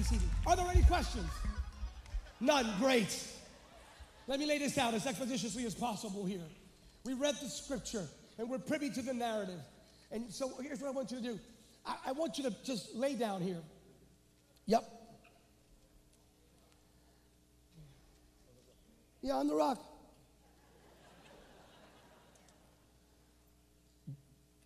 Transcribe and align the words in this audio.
be 0.00 0.06
seated. 0.06 0.28
Are 0.46 0.56
there 0.56 0.66
any 0.70 0.82
questions? 0.82 1.28
None. 2.40 2.66
Great. 2.78 3.26
Let 4.26 4.40
me 4.40 4.46
lay 4.46 4.58
this 4.58 4.78
out 4.78 4.94
as 4.94 5.06
expeditiously 5.06 5.66
as 5.66 5.74
possible 5.74 6.24
here. 6.24 6.46
We 7.04 7.14
read 7.14 7.34
the 7.36 7.48
scripture 7.48 8.06
and 8.38 8.48
we're 8.48 8.58
privy 8.58 8.90
to 8.90 9.02
the 9.02 9.12
narrative. 9.12 9.60
And 10.10 10.30
so 10.30 10.52
here's 10.62 10.80
what 10.80 10.88
I 10.88 10.92
want 10.92 11.10
you 11.10 11.18
to 11.18 11.22
do 11.22 11.38
I, 11.84 11.96
I 12.06 12.12
want 12.12 12.38
you 12.38 12.44
to 12.44 12.54
just 12.64 12.94
lay 12.94 13.14
down 13.14 13.42
here. 13.42 13.60
Yep. 14.66 14.84
Yeah, 19.22 19.34
on 19.34 19.48
the 19.48 19.54
rock. 19.54 19.84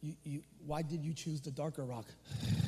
You, 0.01 0.15
you, 0.23 0.43
why 0.65 0.83
did 0.83 1.03
you 1.03 1.13
choose 1.13 1.41
the 1.41 1.51
darker 1.51 1.83
rock? 1.83 2.07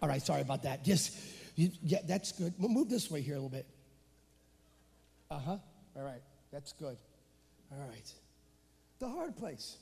All 0.00 0.08
right, 0.08 0.22
sorry 0.22 0.42
about 0.42 0.62
that. 0.62 0.84
Just, 0.84 1.16
you, 1.56 1.70
yeah, 1.82 1.98
that's 2.06 2.32
good. 2.32 2.54
We'll 2.58 2.70
move 2.70 2.88
this 2.88 3.10
way 3.10 3.20
here 3.20 3.34
a 3.34 3.38
little 3.38 3.48
bit. 3.48 3.66
Uh 5.30 5.38
huh. 5.38 5.56
All 5.96 6.02
right, 6.02 6.22
that's 6.52 6.72
good. 6.72 6.96
All 7.72 7.86
right. 7.88 8.12
The 9.00 9.08
hard 9.08 9.36
place. 9.36 9.76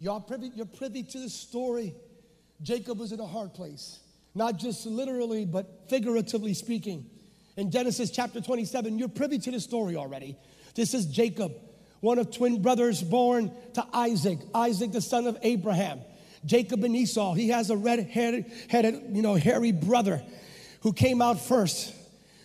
Y'all 0.00 0.20
privy, 0.20 0.50
you're 0.54 0.66
privy 0.66 1.02
to 1.02 1.18
the 1.18 1.30
story. 1.30 1.94
Jacob 2.62 2.98
was 2.98 3.12
in 3.12 3.20
a 3.20 3.26
hard 3.26 3.54
place, 3.54 4.00
not 4.34 4.56
just 4.58 4.86
literally, 4.86 5.44
but 5.44 5.88
figuratively 5.88 6.54
speaking. 6.54 7.06
In 7.56 7.70
Genesis 7.70 8.10
chapter 8.10 8.40
27, 8.40 8.98
you're 8.98 9.08
privy 9.08 9.38
to 9.38 9.50
the 9.50 9.60
story 9.60 9.96
already. 9.96 10.36
This 10.74 10.92
is 10.92 11.06
Jacob, 11.06 11.52
one 12.00 12.18
of 12.18 12.30
twin 12.30 12.60
brothers 12.62 13.02
born 13.02 13.52
to 13.74 13.86
Isaac, 13.92 14.40
Isaac 14.54 14.92
the 14.92 15.00
son 15.00 15.26
of 15.26 15.38
Abraham. 15.42 16.00
Jacob 16.46 16.84
and 16.84 16.94
Esau. 16.94 17.34
He 17.34 17.48
has 17.48 17.70
a 17.70 17.76
red 17.76 18.00
headed, 18.00 19.02
you 19.12 19.22
know, 19.22 19.34
hairy 19.34 19.72
brother 19.72 20.22
who 20.82 20.92
came 20.92 21.22
out 21.22 21.40
first. 21.40 21.94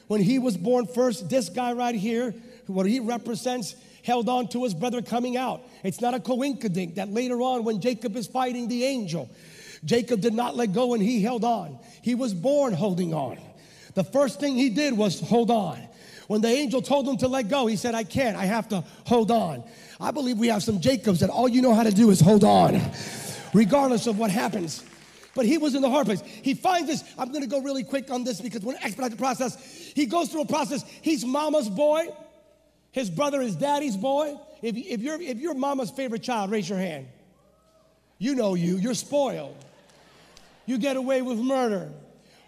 When 0.07 0.21
he 0.21 0.39
was 0.39 0.57
born 0.57 0.87
first, 0.87 1.29
this 1.29 1.49
guy 1.49 1.73
right 1.73 1.93
here, 1.93 2.33
what 2.67 2.85
he 2.85 2.99
represents, 2.99 3.75
held 4.03 4.29
on 4.29 4.47
to 4.49 4.63
his 4.63 4.73
brother 4.73 5.01
coming 5.01 5.37
out. 5.37 5.61
It's 5.83 6.01
not 6.01 6.13
a 6.13 6.19
coincidence 6.19 6.95
that 6.95 7.09
later 7.09 7.41
on, 7.41 7.63
when 7.63 7.81
Jacob 7.81 8.15
is 8.15 8.27
fighting 8.27 8.67
the 8.67 8.85
angel, 8.85 9.29
Jacob 9.85 10.21
did 10.21 10.33
not 10.33 10.55
let 10.55 10.73
go 10.73 10.93
and 10.93 11.03
he 11.03 11.21
held 11.21 11.43
on. 11.43 11.77
He 12.01 12.15
was 12.15 12.33
born 12.33 12.73
holding 12.73 13.13
on. 13.13 13.37
The 13.93 14.03
first 14.03 14.39
thing 14.39 14.55
he 14.55 14.69
did 14.69 14.97
was 14.97 15.19
hold 15.19 15.51
on. 15.51 15.79
When 16.27 16.41
the 16.41 16.47
angel 16.47 16.81
told 16.81 17.07
him 17.07 17.17
to 17.17 17.27
let 17.27 17.49
go, 17.49 17.65
he 17.67 17.75
said, 17.75 17.95
I 17.95 18.03
can't, 18.03 18.37
I 18.37 18.45
have 18.45 18.69
to 18.69 18.83
hold 19.05 19.31
on. 19.31 19.63
I 19.99 20.11
believe 20.11 20.37
we 20.37 20.47
have 20.47 20.63
some 20.63 20.79
Jacobs 20.79 21.19
that 21.19 21.29
all 21.29 21.47
you 21.49 21.61
know 21.61 21.73
how 21.73 21.83
to 21.83 21.91
do 21.91 22.09
is 22.11 22.21
hold 22.21 22.43
on 22.43 22.79
regardless 23.53 24.07
of 24.07 24.17
what 24.17 24.31
happens. 24.31 24.83
But 25.35 25.45
he 25.45 25.57
was 25.57 25.75
in 25.75 25.81
the 25.81 25.89
hard 25.89 26.05
place. 26.05 26.21
He 26.21 26.53
finds 26.53 26.87
this. 26.89 27.03
I'm 27.17 27.29
going 27.29 27.43
to 27.43 27.47
go 27.47 27.61
really 27.61 27.83
quick 27.83 28.11
on 28.11 28.23
this 28.23 28.41
because 28.41 28.61
we're 28.61 28.73
going 28.73 28.79
to 28.79 28.85
expedite 28.85 29.11
the 29.11 29.17
process. 29.17 29.55
He 29.95 30.05
goes 30.05 30.29
through 30.29 30.41
a 30.41 30.47
process. 30.47 30.83
He's 31.01 31.23
mama's 31.23 31.69
boy. 31.69 32.07
His 32.91 33.09
brother 33.09 33.41
is 33.41 33.55
daddy's 33.55 33.95
boy. 33.95 34.35
If, 34.61 34.75
if, 34.75 35.01
you're, 35.01 35.21
if 35.21 35.37
you're 35.37 35.53
mama's 35.53 35.91
favorite 35.91 36.23
child, 36.23 36.51
raise 36.51 36.67
your 36.67 36.79
hand. 36.79 37.07
You 38.17 38.35
know 38.35 38.55
you. 38.55 38.77
You're 38.77 38.95
spoiled. 38.95 39.55
You 40.65 40.77
get 40.77 40.97
away 40.97 41.21
with 41.21 41.37
murder. 41.37 41.89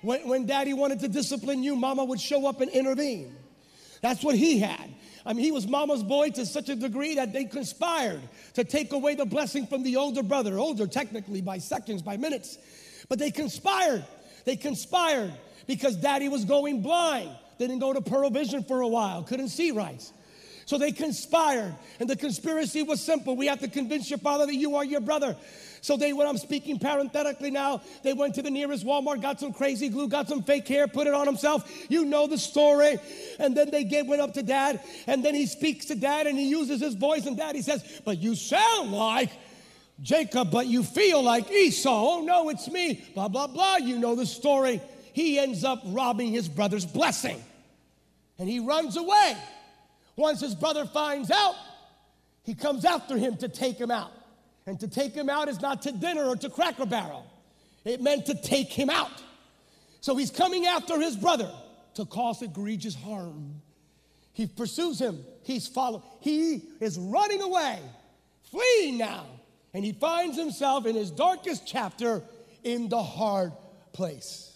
When, 0.01 0.27
when 0.27 0.45
daddy 0.45 0.73
wanted 0.73 0.99
to 1.01 1.07
discipline 1.07 1.63
you, 1.63 1.75
mama 1.75 2.03
would 2.03 2.19
show 2.19 2.47
up 2.47 2.61
and 2.61 2.69
intervene. 2.71 3.35
That's 4.01 4.23
what 4.23 4.35
he 4.35 4.59
had. 4.59 4.89
I 5.25 5.33
mean, 5.33 5.45
he 5.45 5.51
was 5.51 5.67
mama's 5.67 6.03
boy 6.03 6.29
to 6.31 6.45
such 6.45 6.69
a 6.69 6.75
degree 6.75 7.15
that 7.15 7.33
they 7.33 7.45
conspired 7.45 8.21
to 8.55 8.63
take 8.63 8.91
away 8.91 9.15
the 9.15 9.25
blessing 9.25 9.67
from 9.67 9.83
the 9.83 9.97
older 9.97 10.23
brother, 10.23 10.57
older 10.57 10.87
technically 10.87 11.41
by 11.41 11.59
seconds, 11.59 12.01
by 12.01 12.17
minutes. 12.17 12.57
But 13.09 13.19
they 13.19 13.31
conspired. 13.31 14.05
They 14.45 14.55
conspired 14.55 15.33
because 15.67 15.95
daddy 15.95 16.29
was 16.29 16.45
going 16.45 16.81
blind. 16.81 17.29
They 17.57 17.67
didn't 17.67 17.81
go 17.81 17.93
to 17.93 18.01
Pearle 18.01 18.31
Vision 18.31 18.63
for 18.63 18.81
a 18.81 18.87
while, 18.87 19.23
couldn't 19.23 19.49
see 19.49 19.71
right. 19.71 20.01
So 20.65 20.77
they 20.77 20.91
conspired, 20.91 21.75
and 21.99 22.09
the 22.09 22.15
conspiracy 22.15 22.81
was 22.81 23.01
simple. 23.01 23.35
We 23.35 23.47
have 23.47 23.59
to 23.59 23.67
convince 23.67 24.09
your 24.09 24.19
father 24.19 24.45
that 24.45 24.55
you 24.55 24.75
are 24.77 24.85
your 24.85 25.01
brother. 25.01 25.35
So 25.81 25.97
they, 25.97 26.13
when 26.13 26.27
I'm 26.27 26.37
speaking 26.37 26.77
parenthetically 26.77 27.49
now, 27.49 27.81
they 28.03 28.13
went 28.13 28.35
to 28.35 28.43
the 28.43 28.51
nearest 28.51 28.85
Walmart, 28.85 29.21
got 29.21 29.39
some 29.39 29.51
crazy 29.51 29.89
glue, 29.89 30.07
got 30.07 30.29
some 30.29 30.43
fake 30.43 30.67
hair, 30.67 30.87
put 30.87 31.07
it 31.07 31.13
on 31.13 31.25
himself. 31.25 31.69
You 31.89 32.05
know 32.05 32.27
the 32.27 32.37
story. 32.37 32.97
And 33.39 33.57
then 33.57 33.71
they 33.71 33.83
get, 33.83 34.05
went 34.05 34.21
up 34.21 34.35
to 34.35 34.43
dad, 34.43 34.79
and 35.07 35.25
then 35.25 35.33
he 35.33 35.47
speaks 35.47 35.87
to 35.87 35.95
dad 35.95 36.27
and 36.27 36.37
he 36.37 36.47
uses 36.49 36.79
his 36.79 36.93
voice, 36.93 37.25
and 37.25 37.35
dad, 37.35 37.55
he 37.55 37.63
says, 37.63 38.01
But 38.05 38.19
you 38.19 38.35
sound 38.35 38.91
like 38.91 39.31
Jacob, 40.01 40.51
but 40.51 40.67
you 40.67 40.83
feel 40.83 41.23
like 41.23 41.49
Esau. 41.51 41.89
Oh 41.89 42.21
no, 42.21 42.49
it's 42.49 42.69
me. 42.69 43.03
Blah, 43.15 43.27
blah, 43.27 43.47
blah. 43.47 43.77
You 43.77 43.97
know 43.97 44.13
the 44.13 44.25
story. 44.25 44.81
He 45.13 45.39
ends 45.39 45.63
up 45.63 45.81
robbing 45.85 46.31
his 46.31 46.47
brother's 46.47 46.85
blessing. 46.85 47.43
And 48.37 48.47
he 48.47 48.59
runs 48.59 48.97
away. 48.97 49.35
Once 50.15 50.41
his 50.41 50.55
brother 50.55 50.85
finds 50.85 51.31
out, 51.31 51.55
he 52.43 52.53
comes 52.53 52.85
after 52.85 53.17
him 53.17 53.37
to 53.37 53.47
take 53.47 53.77
him 53.77 53.91
out. 53.91 54.11
And 54.65 54.79
to 54.79 54.87
take 54.87 55.13
him 55.13 55.29
out 55.29 55.47
is 55.49 55.59
not 55.61 55.81
to 55.83 55.91
dinner 55.91 56.25
or 56.25 56.35
to 56.35 56.49
Cracker 56.49 56.85
Barrel, 56.85 57.25
it 57.83 58.01
meant 58.01 58.27
to 58.27 58.35
take 58.35 58.71
him 58.71 58.89
out. 58.89 59.11
So 60.01 60.15
he's 60.15 60.31
coming 60.31 60.65
after 60.65 60.99
his 60.99 61.15
brother 61.15 61.51
to 61.95 62.05
cause 62.05 62.41
egregious 62.41 62.95
harm. 62.95 63.61
He 64.33 64.47
pursues 64.47 64.99
him, 64.99 65.23
he's 65.43 65.67
followed. 65.67 66.03
he 66.21 66.63
is 66.79 66.97
running 66.97 67.41
away, 67.41 67.79
fleeing 68.49 68.97
now. 68.97 69.25
And 69.73 69.85
he 69.85 69.93
finds 69.93 70.37
himself 70.37 70.85
in 70.85 70.95
his 70.95 71.11
darkest 71.11 71.65
chapter 71.65 72.21
in 72.63 72.89
the 72.89 73.01
hard 73.01 73.53
place. 73.93 74.51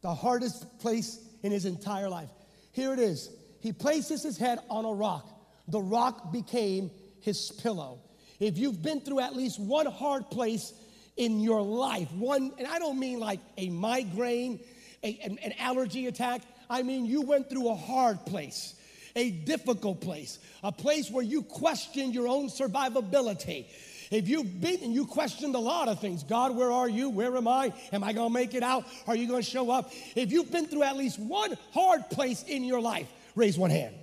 The 0.00 0.14
hardest 0.14 0.80
place 0.80 1.20
in 1.42 1.52
his 1.52 1.64
entire 1.64 2.08
life. 2.08 2.28
Here 2.72 2.92
it 2.92 2.98
is. 2.98 3.30
He 3.60 3.72
places 3.72 4.22
his 4.22 4.36
head 4.36 4.58
on 4.68 4.84
a 4.84 4.92
rock. 4.92 5.28
The 5.68 5.80
rock 5.80 6.32
became 6.32 6.90
his 7.20 7.52
pillow. 7.52 8.00
If 8.42 8.58
you've 8.58 8.82
been 8.82 9.00
through 9.00 9.20
at 9.20 9.36
least 9.36 9.60
one 9.60 9.86
hard 9.86 10.28
place 10.28 10.72
in 11.16 11.38
your 11.38 11.62
life, 11.62 12.10
one, 12.10 12.52
and 12.58 12.66
I 12.66 12.80
don't 12.80 12.98
mean 12.98 13.20
like 13.20 13.38
a 13.56 13.70
migraine, 13.70 14.58
a, 15.04 15.16
an, 15.22 15.38
an 15.44 15.54
allergy 15.60 16.08
attack, 16.08 16.42
I 16.68 16.82
mean 16.82 17.06
you 17.06 17.22
went 17.22 17.48
through 17.48 17.70
a 17.70 17.76
hard 17.76 18.26
place, 18.26 18.74
a 19.14 19.30
difficult 19.30 20.00
place, 20.00 20.40
a 20.64 20.72
place 20.72 21.08
where 21.08 21.22
you 21.22 21.44
questioned 21.44 22.14
your 22.14 22.26
own 22.26 22.48
survivability. 22.48 23.66
If 24.10 24.28
you've 24.28 24.60
been 24.60 24.82
and 24.82 24.92
you 24.92 25.06
questioned 25.06 25.54
a 25.54 25.60
lot 25.60 25.86
of 25.86 26.00
things, 26.00 26.24
God, 26.24 26.56
where 26.56 26.72
are 26.72 26.88
you? 26.88 27.10
Where 27.10 27.36
am 27.36 27.46
I? 27.46 27.72
Am 27.92 28.02
I 28.02 28.12
going 28.12 28.28
to 28.28 28.34
make 28.34 28.54
it 28.54 28.64
out? 28.64 28.84
Are 29.06 29.14
you 29.14 29.28
going 29.28 29.44
to 29.44 29.48
show 29.48 29.70
up? 29.70 29.92
If 30.16 30.32
you've 30.32 30.50
been 30.50 30.66
through 30.66 30.82
at 30.82 30.96
least 30.96 31.16
one 31.16 31.56
hard 31.72 32.10
place 32.10 32.42
in 32.42 32.64
your 32.64 32.80
life, 32.80 33.06
raise 33.36 33.56
one 33.56 33.70
hand. 33.70 33.94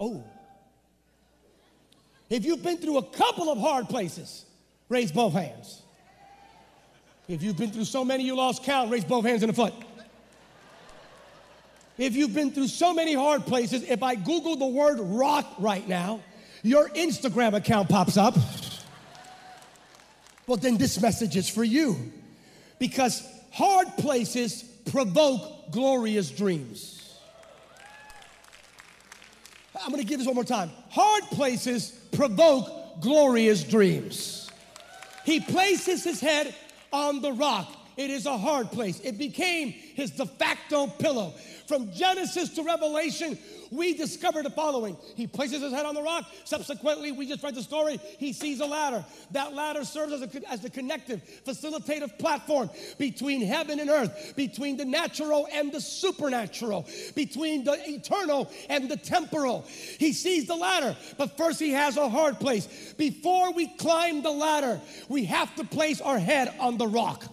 Oh, 0.00 0.24
if 2.28 2.44
you've 2.44 2.62
been 2.62 2.78
through 2.78 2.98
a 2.98 3.02
couple 3.02 3.50
of 3.50 3.58
hard 3.58 3.88
places, 3.88 4.44
raise 4.88 5.12
both 5.12 5.32
hands. 5.32 5.82
If 7.28 7.42
you've 7.42 7.56
been 7.56 7.70
through 7.70 7.84
so 7.84 8.04
many 8.04 8.24
you 8.24 8.36
lost 8.36 8.62
count, 8.64 8.90
raise 8.90 9.04
both 9.04 9.24
hands 9.24 9.42
in 9.42 9.48
the 9.48 9.54
foot. 9.54 9.74
If 11.98 12.14
you've 12.14 12.34
been 12.34 12.50
through 12.50 12.68
so 12.68 12.92
many 12.92 13.14
hard 13.14 13.46
places, 13.46 13.82
if 13.88 14.02
I 14.02 14.14
Google 14.14 14.56
the 14.56 14.66
word 14.66 14.98
rock 15.00 15.54
right 15.58 15.86
now, 15.88 16.20
your 16.62 16.88
Instagram 16.90 17.54
account 17.54 17.88
pops 17.88 18.16
up. 18.16 18.36
Well, 20.46 20.56
then 20.56 20.76
this 20.76 21.00
message 21.00 21.36
is 21.36 21.48
for 21.48 21.64
you. 21.64 22.12
Because 22.78 23.26
hard 23.50 23.88
places 23.96 24.62
provoke 24.90 25.70
glorious 25.72 26.30
dreams. 26.30 26.95
I'm 29.84 29.90
gonna 29.90 30.04
give 30.04 30.18
this 30.18 30.26
one 30.26 30.34
more 30.34 30.44
time. 30.44 30.70
Hard 30.90 31.24
places 31.24 31.90
provoke 32.12 33.00
glorious 33.00 33.62
dreams. 33.62 34.50
He 35.24 35.40
places 35.40 36.04
his 36.04 36.20
head 36.20 36.54
on 36.92 37.20
the 37.20 37.32
rock. 37.32 37.72
It 37.96 38.10
is 38.10 38.26
a 38.26 38.36
hard 38.36 38.70
place. 38.70 39.00
It 39.00 39.18
became 39.18 39.70
his 39.70 40.10
de 40.10 40.26
facto 40.26 40.86
pillow. 40.86 41.34
From 41.66 41.92
Genesis 41.92 42.50
to 42.50 42.62
Revelation, 42.62 43.38
we 43.70 43.94
discover 43.94 44.42
the 44.42 44.50
following. 44.50 44.96
He 45.14 45.26
places 45.26 45.62
his 45.62 45.72
head 45.72 45.86
on 45.86 45.94
the 45.94 46.02
rock. 46.02 46.26
Subsequently, 46.44 47.12
we 47.12 47.26
just 47.26 47.42
read 47.42 47.54
the 47.54 47.62
story. 47.62 48.00
He 48.18 48.32
sees 48.32 48.60
a 48.60 48.66
ladder. 48.66 49.04
That 49.32 49.54
ladder 49.54 49.84
serves 49.84 50.12
as, 50.12 50.22
a, 50.22 50.50
as 50.50 50.60
the 50.60 50.70
connective, 50.70 51.22
facilitative 51.46 52.18
platform 52.18 52.70
between 52.98 53.42
heaven 53.42 53.80
and 53.80 53.90
earth, 53.90 54.34
between 54.36 54.76
the 54.76 54.84
natural 54.84 55.48
and 55.52 55.72
the 55.72 55.80
supernatural, 55.80 56.86
between 57.14 57.64
the 57.64 57.78
eternal 57.88 58.50
and 58.68 58.88
the 58.88 58.96
temporal. 58.96 59.64
He 59.98 60.12
sees 60.12 60.46
the 60.46 60.56
ladder, 60.56 60.96
but 61.18 61.36
first 61.36 61.60
he 61.60 61.72
has 61.72 61.96
a 61.96 62.08
hard 62.08 62.38
place. 62.38 62.94
Before 62.96 63.52
we 63.52 63.68
climb 63.76 64.22
the 64.22 64.30
ladder, 64.30 64.80
we 65.08 65.24
have 65.26 65.54
to 65.56 65.64
place 65.64 66.00
our 66.00 66.18
head 66.18 66.54
on 66.58 66.78
the 66.78 66.86
rock. 66.86 67.24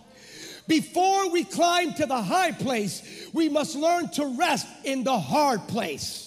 Before 0.68 1.30
we 1.30 1.44
climb 1.44 1.94
to 1.96 2.06
the 2.06 2.22
high 2.22 2.52
place, 2.52 3.30
we 3.34 3.50
must 3.50 3.76
learn 3.76 4.10
to 4.12 4.38
rest 4.38 4.68
in 4.86 5.04
the 5.04 5.18
hard 5.18 5.68
place. 5.68 6.23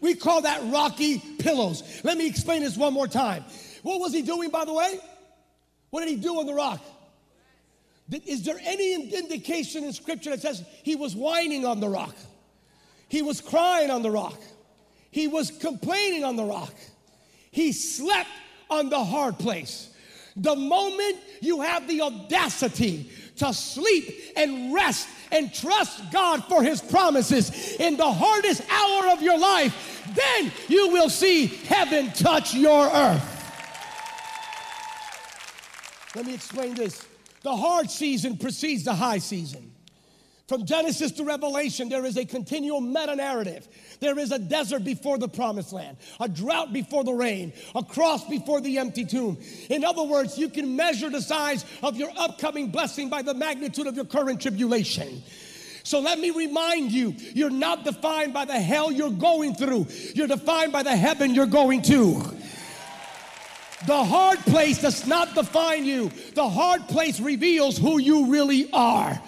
We 0.00 0.14
call 0.14 0.42
that 0.42 0.62
rocky 0.72 1.18
pillows. 1.38 1.82
Let 2.04 2.16
me 2.16 2.26
explain 2.26 2.62
this 2.62 2.76
one 2.76 2.92
more 2.92 3.08
time. 3.08 3.44
What 3.82 4.00
was 4.00 4.12
he 4.12 4.22
doing, 4.22 4.50
by 4.50 4.64
the 4.64 4.72
way? 4.72 4.98
What 5.90 6.00
did 6.00 6.10
he 6.10 6.16
do 6.16 6.38
on 6.38 6.46
the 6.46 6.54
rock? 6.54 6.80
Is 8.26 8.44
there 8.44 8.58
any 8.62 8.94
indication 9.14 9.84
in 9.84 9.92
scripture 9.92 10.30
that 10.30 10.40
says 10.40 10.64
he 10.82 10.96
was 10.96 11.14
whining 11.14 11.64
on 11.64 11.80
the 11.80 11.88
rock? 11.88 12.14
He 13.08 13.22
was 13.22 13.40
crying 13.40 13.90
on 13.90 14.02
the 14.02 14.10
rock. 14.10 14.38
He 15.10 15.26
was 15.26 15.50
complaining 15.50 16.24
on 16.24 16.36
the 16.36 16.44
rock. 16.44 16.74
He 17.50 17.72
slept 17.72 18.30
on 18.68 18.88
the 18.88 19.02
hard 19.02 19.38
place. 19.38 19.90
The 20.36 20.54
moment 20.54 21.16
you 21.40 21.60
have 21.60 21.88
the 21.88 22.02
audacity 22.02 23.10
to 23.40 23.52
sleep 23.52 24.32
and 24.36 24.72
rest 24.72 25.08
and 25.32 25.52
trust 25.52 26.10
God 26.12 26.44
for 26.44 26.62
his 26.62 26.80
promises 26.80 27.76
in 27.76 27.96
the 27.96 28.10
hardest 28.10 28.62
hour 28.70 29.12
of 29.12 29.22
your 29.22 29.38
life, 29.38 30.02
then 30.14 30.52
you 30.68 30.88
will 30.90 31.10
see 31.10 31.46
heaven 31.46 32.12
touch 32.12 32.54
your 32.54 32.86
earth. 32.86 33.36
Let 36.14 36.26
me 36.26 36.34
explain 36.34 36.74
this. 36.74 37.06
The 37.42 37.56
hard 37.56 37.90
season 37.90 38.36
precedes 38.36 38.84
the 38.84 38.94
high 38.94 39.18
season. 39.18 39.72
From 40.46 40.66
Genesis 40.66 41.12
to 41.12 41.24
Revelation, 41.24 41.88
there 41.88 42.04
is 42.04 42.16
a 42.16 42.24
continual 42.24 42.80
meta 42.80 43.14
narrative. 43.14 43.68
There 44.00 44.18
is 44.18 44.32
a 44.32 44.38
desert 44.38 44.82
before 44.82 45.18
the 45.18 45.28
promised 45.28 45.72
land, 45.72 45.98
a 46.18 46.28
drought 46.28 46.72
before 46.72 47.04
the 47.04 47.12
rain, 47.12 47.52
a 47.74 47.82
cross 47.82 48.26
before 48.26 48.62
the 48.62 48.78
empty 48.78 49.04
tomb. 49.04 49.38
In 49.68 49.84
other 49.84 50.02
words, 50.02 50.38
you 50.38 50.48
can 50.48 50.74
measure 50.74 51.10
the 51.10 51.20
size 51.20 51.66
of 51.82 51.96
your 51.96 52.10
upcoming 52.16 52.70
blessing 52.70 53.10
by 53.10 53.20
the 53.20 53.34
magnitude 53.34 53.86
of 53.86 53.96
your 53.96 54.06
current 54.06 54.40
tribulation. 54.40 55.22
So 55.82 56.00
let 56.00 56.18
me 56.18 56.30
remind 56.30 56.92
you, 56.92 57.14
you're 57.34 57.50
not 57.50 57.84
defined 57.84 58.32
by 58.32 58.46
the 58.46 58.58
hell 58.58 58.90
you're 58.90 59.10
going 59.10 59.54
through. 59.54 59.86
You're 60.14 60.26
defined 60.26 60.72
by 60.72 60.82
the 60.82 60.96
heaven 60.96 61.34
you're 61.34 61.46
going 61.46 61.82
to. 61.82 62.22
The 63.86 64.04
hard 64.04 64.38
place 64.40 64.82
does 64.82 65.06
not 65.06 65.34
define 65.34 65.84
you. 65.84 66.10
The 66.34 66.48
hard 66.48 66.86
place 66.88 67.18
reveals 67.18 67.78
who 67.78 67.98
you 67.98 68.26
really 68.30 68.70
are. 68.72 69.20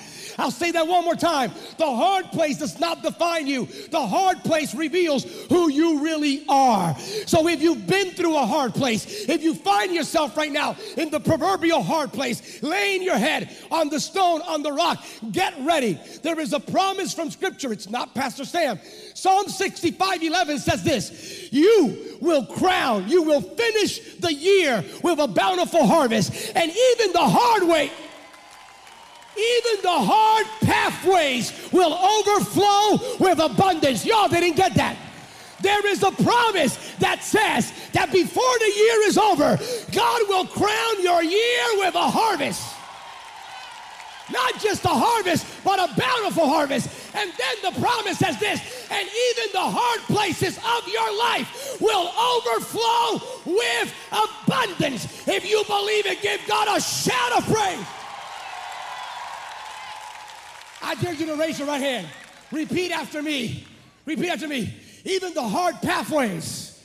I'll 0.43 0.51
say 0.51 0.73
that 0.73 0.89
one 0.89 1.05
more 1.05 1.15
time. 1.15 1.53
The 1.79 1.87
hard 1.87 2.27
place 2.33 2.59
does 2.59 2.81
not 2.81 3.01
define 3.03 3.47
you. 3.47 3.67
The 3.91 4.05
hard 4.05 4.43
place 4.43 4.75
reveals 4.75 5.23
who 5.49 5.71
you 5.71 6.03
really 6.03 6.45
are. 6.49 6.99
So 7.27 7.47
if 7.47 7.63
you've 7.63 7.87
been 7.87 8.11
through 8.11 8.37
a 8.37 8.45
hard 8.45 8.75
place, 8.75 9.29
if 9.29 9.45
you 9.45 9.55
find 9.55 9.95
yourself 9.95 10.37
right 10.37 10.51
now 10.51 10.77
in 10.97 11.11
the 11.11 11.21
proverbial 11.21 11.81
hard 11.81 12.13
place, 12.13 12.61
laying 12.61 13.05
your 13.05 13.19
head 13.19 13.57
on 13.71 13.89
the 13.89 14.01
stone, 14.01 14.43
on 14.43 14.65
the 14.65 14.73
rock, 14.73 15.05
get 15.31 15.55
ready. 15.61 15.97
There 16.23 16.41
is 16.41 16.53
a 16.53 16.61
promise 16.61 17.15
from 17.15 17.31
Scripture. 17.31 17.73
It's 17.73 17.89
not 17.89 18.13
Pastor 18.13 18.45
Sam. 18.45 18.81
Psalm 19.15 19.49
65 19.49 20.25
11 20.25 20.59
says 20.59 20.83
this 20.83 21.53
You 21.53 22.19
will 22.21 22.47
crown, 22.47 23.09
you 23.09 23.23
will 23.23 23.43
finish 23.43 24.17
the 24.17 24.35
year 24.35 24.85
with 25.05 25.21
a 25.21 25.29
bountiful 25.29 25.87
harvest, 25.87 26.53
and 26.57 26.69
even 26.69 27.13
the 27.13 27.29
hard 27.29 27.63
way 27.69 27.93
even 29.37 29.83
the 29.83 29.89
hard 29.91 30.47
pathways 30.61 31.53
will 31.73 31.95
overflow 31.95 33.17
with 33.19 33.39
abundance. 33.39 34.05
Y'all 34.05 34.29
didn't 34.29 34.57
get 34.57 34.75
that. 34.75 34.97
There 35.63 35.87
is 35.87 36.03
a 36.03 36.11
promise 36.11 36.77
that 36.99 37.23
says 37.23 37.73
that 37.93 38.13
before 38.13 38.59
the 38.59 38.73
year 38.77 39.09
is 39.09 39.17
over, 39.17 39.59
God 39.93 40.21
will 40.29 40.47
crown 40.47 41.03
your 41.03 41.23
year 41.23 41.65
with 41.79 41.95
a 41.95 42.11
harvest. 42.11 42.63
Not 44.31 44.61
just 44.61 44.85
a 44.85 44.89
harvest, 44.89 45.47
but 45.65 45.79
a 45.79 45.95
bountiful 45.95 46.49
harvest. 46.49 46.89
And 47.15 47.31
then 47.39 47.73
the 47.73 47.81
promise 47.81 48.19
says 48.19 48.39
this, 48.39 48.61
and 48.91 49.09
even 49.09 49.53
the 49.53 49.61
hard 49.61 50.01
places 50.09 50.59
of 50.59 50.89
your 50.89 51.19
life 51.19 51.77
will 51.81 52.11
overflow 52.11 53.21
with 53.47 53.95
abundance. 54.11 55.29
If 55.29 55.49
you 55.49 55.63
believe 55.69 56.07
it, 56.07 56.23
give 56.23 56.41
God 56.49 56.77
a 56.77 56.81
shout 56.81 57.39
of 57.39 57.45
praise. 57.45 57.87
I 60.93 60.95
dare 60.97 61.15
you 61.15 61.25
to 61.25 61.37
raise 61.37 61.59
your 61.59 61.69
right 61.69 61.81
hand. 61.81 62.07
Repeat 62.51 62.93
after 62.93 63.23
me. 63.23 63.65
Repeat 64.05 64.29
after 64.29 64.47
me. 64.47 64.75
Even 65.07 65.33
the 65.33 65.43
hard 65.43 65.77
pathways, 65.77 66.85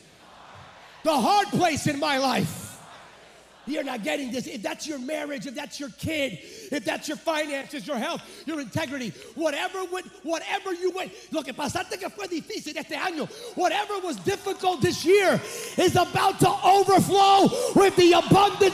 the 1.03 1.11
hard 1.11 1.47
place 1.49 1.87
in 1.87 1.99
my 1.99 2.17
life. 2.17 2.79
You're 3.65 3.83
not 3.83 4.03
getting 4.03 4.31
this. 4.31 4.47
If 4.47 4.63
that's 4.63 4.87
your 4.87 4.97
marriage, 4.97 5.45
if 5.45 5.55
that's 5.55 5.77
your 5.77 5.89
kid, 5.89 6.39
if 6.71 6.85
that's 6.85 7.09
your 7.09 7.17
finances, 7.17 7.85
your 7.85 7.97
health, 7.97 8.21
your 8.45 8.61
integrity, 8.61 9.11
whatever 9.35 9.83
would, 9.91 10.05
whatever 10.23 10.73
you 10.73 10.91
went. 10.91 11.11
Lo 11.33 11.43
que 11.43 11.51
pasaste 11.51 11.99
que 11.99 12.09
fue 12.09 12.27
difícil 12.27 12.77
este 12.77 12.95
año, 12.95 13.29
whatever 13.57 13.99
was 13.99 14.15
difficult 14.17 14.79
this 14.79 15.03
year 15.03 15.33
is 15.75 15.97
about 15.97 16.39
to 16.39 16.49
overflow 16.63 17.49
with 17.75 17.93
the 17.97 18.13
abundance 18.13 18.73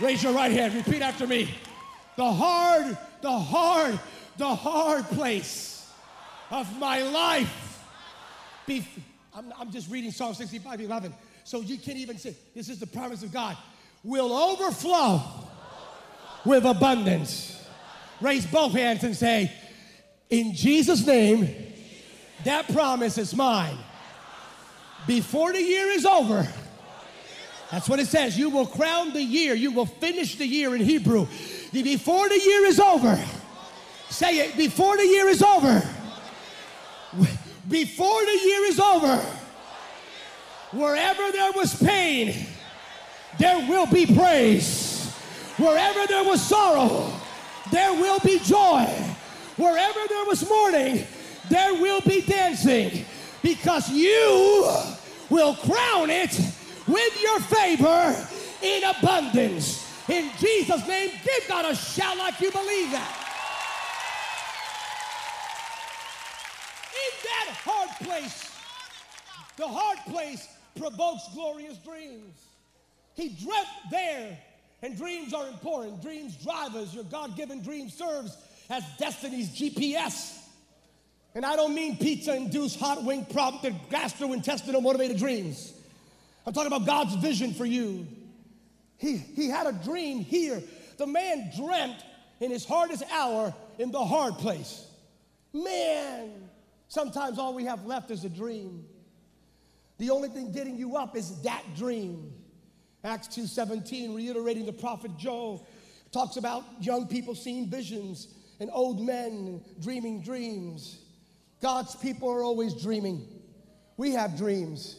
Raise 0.00 0.22
your 0.22 0.32
right 0.32 0.50
hand. 0.50 0.74
Repeat 0.74 1.02
after 1.02 1.26
me. 1.26 1.54
The 2.16 2.30
hard, 2.30 2.96
the 3.20 3.30
hard, 3.30 3.98
the 4.36 4.54
hard 4.54 5.04
place 5.06 5.90
of 6.50 6.78
my 6.78 7.02
life. 7.02 7.84
Be, 8.66 8.86
I'm, 9.34 9.52
I'm 9.58 9.70
just 9.70 9.90
reading 9.90 10.10
Psalm 10.10 10.34
65 10.34 10.80
11. 10.80 11.14
So 11.44 11.60
you 11.60 11.76
can't 11.76 11.98
even 11.98 12.18
say, 12.18 12.34
this 12.54 12.68
is 12.68 12.78
the 12.78 12.86
promise 12.86 13.22
of 13.22 13.32
God, 13.32 13.56
will 14.02 14.32
overflow 14.32 15.22
with 16.44 16.64
abundance. 16.64 17.62
Raise 18.20 18.46
both 18.46 18.72
hands 18.72 19.04
and 19.04 19.14
say, 19.14 19.52
in 20.30 20.54
Jesus' 20.54 21.06
name, 21.06 21.54
that 22.44 22.66
promise 22.72 23.18
is 23.18 23.34
mine. 23.34 23.76
Before 25.06 25.52
the 25.52 25.62
year 25.62 25.88
is 25.88 26.06
over, 26.06 26.48
that's 27.70 27.88
what 27.88 27.98
it 27.98 28.06
says. 28.06 28.38
You 28.38 28.50
will 28.50 28.66
crown 28.66 29.12
the 29.12 29.22
year. 29.22 29.54
You 29.54 29.72
will 29.72 29.86
finish 29.86 30.36
the 30.36 30.46
year 30.46 30.74
in 30.74 30.82
Hebrew. 30.82 31.26
Before 31.72 32.28
the 32.28 32.40
year 32.40 32.64
is 32.66 32.78
over. 32.78 33.18
Say 34.10 34.38
it. 34.38 34.56
Before 34.56 34.96
the 34.96 35.06
year 35.06 35.28
is 35.28 35.42
over. 35.42 35.82
Before 37.68 38.24
the 38.24 38.40
year 38.44 38.64
is 38.66 38.78
over. 38.78 39.16
Wherever 40.72 41.32
there 41.32 41.52
was 41.52 41.74
pain, 41.80 42.46
there 43.38 43.58
will 43.68 43.86
be 43.86 44.06
praise. 44.06 45.12
Wherever 45.56 46.06
there 46.06 46.24
was 46.24 46.42
sorrow, 46.42 47.12
there 47.70 47.92
will 47.92 48.18
be 48.20 48.38
joy. 48.40 48.84
Wherever 49.56 50.00
there 50.08 50.24
was 50.26 50.48
mourning, 50.48 51.06
there 51.48 51.74
will 51.74 52.00
be 52.00 52.22
dancing. 52.22 53.04
Because 53.42 53.90
you 53.90 54.68
will 55.30 55.54
crown 55.54 56.10
it 56.10 56.38
with 56.86 57.22
your 57.22 57.40
favor 57.40 58.28
in 58.62 58.82
abundance. 58.84 59.84
In 60.08 60.30
Jesus' 60.38 60.86
name, 60.86 61.10
give 61.24 61.48
God 61.48 61.64
a 61.64 61.74
shout 61.74 62.16
like 62.18 62.40
you 62.40 62.50
believe 62.50 62.90
that. 62.90 63.20
In 66.92 67.12
that 67.24 67.54
hard 67.64 67.90
place, 68.06 68.50
the 69.56 69.66
hard 69.66 69.98
place 70.06 70.46
provokes 70.76 71.22
glorious 71.32 71.78
dreams. 71.78 72.34
He 73.14 73.28
dreamt 73.28 73.68
there, 73.90 74.38
and 74.82 74.96
dreams 74.96 75.32
are 75.32 75.48
important. 75.48 76.02
Dreams 76.02 76.36
drive 76.36 76.74
us. 76.74 76.92
Your 76.92 77.04
God 77.04 77.36
given 77.36 77.62
dream 77.62 77.88
serves 77.88 78.36
as 78.68 78.82
destiny's 78.98 79.48
GPS. 79.48 80.38
And 81.34 81.44
I 81.44 81.56
don't 81.56 81.74
mean 81.74 81.96
pizza 81.96 82.34
induced, 82.34 82.78
hot 82.78 83.04
wing 83.04 83.26
prompted, 83.26 83.74
gastrointestinal 83.90 84.82
motivated 84.82 85.18
dreams. 85.18 85.73
I'm 86.46 86.52
talking 86.52 86.72
about 86.72 86.86
God's 86.86 87.14
vision 87.16 87.54
for 87.54 87.64
you. 87.64 88.06
He, 88.98 89.16
he 89.16 89.48
had 89.48 89.66
a 89.66 89.72
dream 89.72 90.20
here. 90.20 90.62
The 90.98 91.06
man 91.06 91.50
dreamt 91.56 92.04
in 92.40 92.50
his 92.50 92.64
hardest 92.64 93.02
hour 93.10 93.54
in 93.78 93.90
the 93.90 94.04
hard 94.04 94.34
place. 94.34 94.86
Man, 95.52 96.48
sometimes 96.88 97.38
all 97.38 97.54
we 97.54 97.64
have 97.64 97.86
left 97.86 98.10
is 98.10 98.24
a 98.24 98.28
dream. 98.28 98.84
The 99.98 100.10
only 100.10 100.28
thing 100.28 100.52
getting 100.52 100.76
you 100.76 100.96
up 100.96 101.16
is 101.16 101.42
that 101.42 101.62
dream. 101.76 102.32
Acts 103.04 103.28
2:17, 103.28 104.14
reiterating 104.14 104.66
the 104.66 104.72
prophet 104.72 105.16
Joel, 105.16 105.66
talks 106.10 106.36
about 106.36 106.64
young 106.80 107.06
people 107.06 107.34
seeing 107.34 107.68
visions 107.68 108.28
and 108.60 108.70
old 108.72 109.00
men 109.00 109.62
dreaming 109.80 110.22
dreams. 110.22 110.98
God's 111.60 111.94
people 111.96 112.30
are 112.30 112.42
always 112.42 112.74
dreaming. 112.74 113.26
We 113.96 114.12
have 114.12 114.36
dreams. 114.36 114.96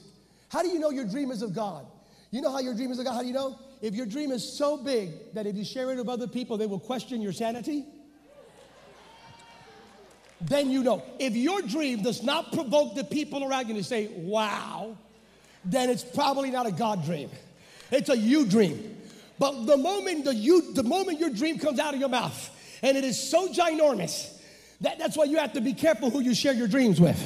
How 0.50 0.62
do 0.62 0.70
you 0.70 0.80
know 0.80 0.90
your 0.90 1.06
dream 1.06 1.32
is 1.32 1.42
of 1.42 1.54
God? 1.54 1.86
You 2.32 2.42
know 2.42 2.52
how 2.52 2.60
your 2.60 2.74
dream 2.74 2.92
is 2.92 3.00
of 3.00 3.06
God? 3.06 3.14
How 3.14 3.22
do 3.22 3.28
you 3.28 3.34
know? 3.34 3.58
If 3.82 3.94
your 3.94 4.06
dream 4.06 4.32
is 4.32 4.58
so 4.58 4.78
big 4.78 5.34
that 5.34 5.46
if 5.46 5.56
you 5.56 5.66
share 5.66 5.92
it 5.92 5.98
with 5.98 6.10
other 6.10 6.28
people, 6.28 6.58
they 6.58 6.66
will 6.66 6.80
question 6.80 7.22
your 7.22 7.34
sanity, 7.34 7.86
then 10.42 10.70
you 10.70 10.84
know. 10.84 11.04
If 11.20 11.36
your 11.36 11.62
dream 11.62 12.04
does 12.04 12.24
not 12.24 12.52
provoke 12.52 12.96
the 12.96 13.04
people 13.04 13.44
around 13.44 13.68
you 13.68 13.76
to 13.76 13.84
say, 13.84 14.08
wow, 14.08 14.98
then 15.64 15.90
it's 15.90 16.04
probably 16.04 16.52
not 16.52 16.66
a 16.66 16.72
God 16.72 17.06
dream. 17.06 17.30
It's 17.92 18.10
a 18.10 18.18
you 18.18 18.46
dream. 18.46 18.98
But 19.38 19.66
the 19.66 19.78
moment 19.78 20.26
the 20.26 20.34
you, 20.34 20.74
the 20.74 20.84
moment 20.84 21.20
your 21.20 21.30
dream 21.30 21.60
comes 21.60 21.80
out 21.80 21.94
of 21.94 22.00
your 22.00 22.10
mouth, 22.10 22.52
and 22.82 22.98
it 22.98 23.04
is 23.04 23.22
so 23.22 23.48
ginormous, 23.50 24.32
that, 24.82 25.00
that's 25.00 25.18
why 25.18 25.26
you 25.26 25.38
have 25.38 25.54
to 25.54 25.62
be 25.62 25.74
careful 25.74 26.10
who 26.10 26.20
you 26.22 26.34
share 26.34 26.54
your 26.54 26.68
dreams 26.68 27.00
with. 27.00 27.22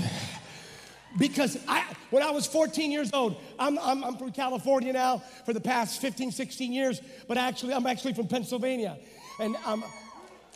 Because 1.20 1.58
I, 1.68 1.84
when 2.10 2.24
I 2.24 2.32
was 2.32 2.48
14 2.48 2.92
years 2.92 3.12
old, 3.14 3.40
I'm, 3.60 3.78
I'm, 3.80 4.04
I'm, 4.04 4.18
from 4.18 4.32
California 4.32 4.94
now 4.94 5.20
for 5.46 5.54
the 5.54 5.62
past 5.62 6.02
15, 6.02 6.32
16 6.32 6.72
years, 6.72 7.02
but 7.28 7.38
actually, 7.38 7.74
I'm 7.74 7.86
actually 7.86 8.14
from 8.14 8.28
Pennsylvania. 8.28 8.98
And 9.40 9.56
I'm, 9.66 9.84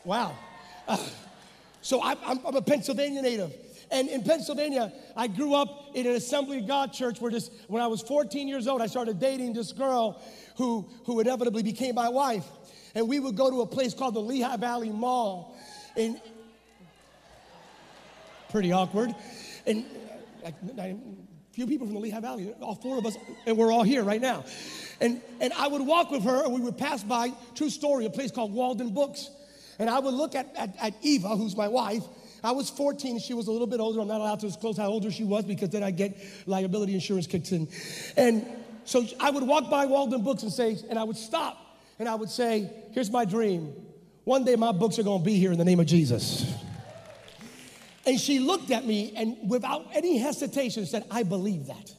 wow. 0.06 0.36
Uh, 0.88 0.98
so 1.82 2.02
I, 2.02 2.16
I'm, 2.26 2.40
I'm 2.46 2.56
a 2.56 2.62
Pennsylvania 2.62 3.22
native. 3.22 3.54
And 3.92 4.08
in 4.10 4.24
Pennsylvania, 4.24 4.92
I 5.16 5.28
grew 5.28 5.54
up 5.54 5.92
in 5.94 6.08
an 6.08 6.14
Assembly 6.14 6.60
of 6.60 6.68
God 6.68 6.94
church 6.94 7.22
where 7.22 7.32
this, 7.32 7.52
when 7.68 7.84
I 7.84 7.88
was 7.88 8.02
14 8.02 8.48
years 8.48 8.68
old, 8.68 8.82
I 8.82 8.88
started 8.88 9.20
dating 9.20 9.54
this 9.54 9.72
girl 9.72 10.22
who, 10.56 10.90
who 11.06 11.20
inevitably 11.20 11.62
became 11.62 11.94
my 11.94 12.10
wife. 12.10 12.46
And 12.96 13.08
we 13.08 13.20
would 13.20 13.36
go 13.36 13.50
to 13.52 13.62
a 13.62 13.68
place 13.68 13.94
called 13.94 14.16
the 14.16 14.22
Lehigh 14.22 14.58
Valley 14.58 14.90
Mall. 14.90 15.56
And 15.96 16.20
pretty 18.50 18.72
awkward. 18.72 19.14
And 19.66 19.86
like 20.44 20.56
a 20.78 20.98
few 21.54 21.68
people 21.68 21.88
from 21.88 21.94
the 21.94 22.00
Lehigh 22.00 22.20
Valley, 22.20 22.54
all 22.62 22.76
four 22.76 22.98
of 22.98 23.06
us, 23.06 23.18
and 23.46 23.58
we're 23.58 23.72
all 23.72 23.84
here 23.84 24.04
right 24.04 24.22
now. 24.22 24.44
And, 25.00 25.22
and 25.40 25.54
I 25.54 25.68
would 25.68 25.82
walk 25.82 26.12
with 26.12 26.24
her, 26.24 26.44
and 26.44 26.54
we 26.54 26.62
would 26.62 26.78
pass 26.78 27.04
by, 27.04 27.32
true 27.56 27.70
story, 27.70 28.06
a 28.06 28.10
place 28.10 28.32
called 28.32 28.54
Walden 28.54 28.94
Books. 28.94 29.30
And 29.80 29.90
I 29.90 30.00
would 30.00 30.14
look 30.14 30.36
at, 30.36 30.54
at, 30.56 30.76
at 30.80 30.94
Eva, 31.02 31.30
who's 31.30 31.56
my 31.56 31.68
wife, 31.68 32.04
I 32.44 32.52
was 32.52 32.70
14. 32.70 33.20
She 33.20 33.34
was 33.34 33.48
a 33.48 33.52
little 33.52 33.68
bit 33.68 33.80
older. 33.80 34.02
I'm 34.02 34.08
not 34.08 34.20
allowed 34.20 34.42
to 34.42 34.48
disclose 34.48 34.78
how 34.78 34.88
older 34.88 35.10
she 35.10 35.24
was 35.24 35.46
because 35.46 35.70
then 35.70 35.82
I 35.82 35.92
get 35.92 36.18
liability 36.46 36.94
insurance 36.94 37.26
kicks 37.26 37.54
in. 37.54 37.70
And 38.18 38.46
so 38.84 39.06
I 39.20 39.32
would 39.32 39.44
walk 39.44 39.70
by 39.70 39.86
Walden 39.86 40.24
Books 40.24 40.44
and 40.44 40.52
say, 40.52 40.78
and 40.90 41.00
I 41.00 41.04
would 41.04 41.16
stop 41.16 41.58
and 42.00 42.10
I 42.10 42.16
would 42.16 42.30
say, 42.30 42.70
Here's 42.92 43.10
my 43.10 43.24
dream. 43.24 43.74
One 44.26 44.44
day 44.44 44.56
my 44.56 44.72
books 44.72 45.00
are 45.00 45.04
to 45.04 45.20
be 45.20 45.36
here 45.36 45.52
in 45.52 45.58
the 45.58 45.66
name 45.66 45.80
of 45.80 45.86
Jesus. 45.86 46.54
And 48.06 48.20
she 48.20 48.40
looked 48.40 48.72
at 48.72 48.86
me 48.86 49.14
and 49.16 49.50
without 49.50 49.86
any 49.94 50.18
hesitation 50.18 50.86
said, 50.86 51.06
I 51.10 51.24
believe 51.24 51.68
that. 51.68 51.94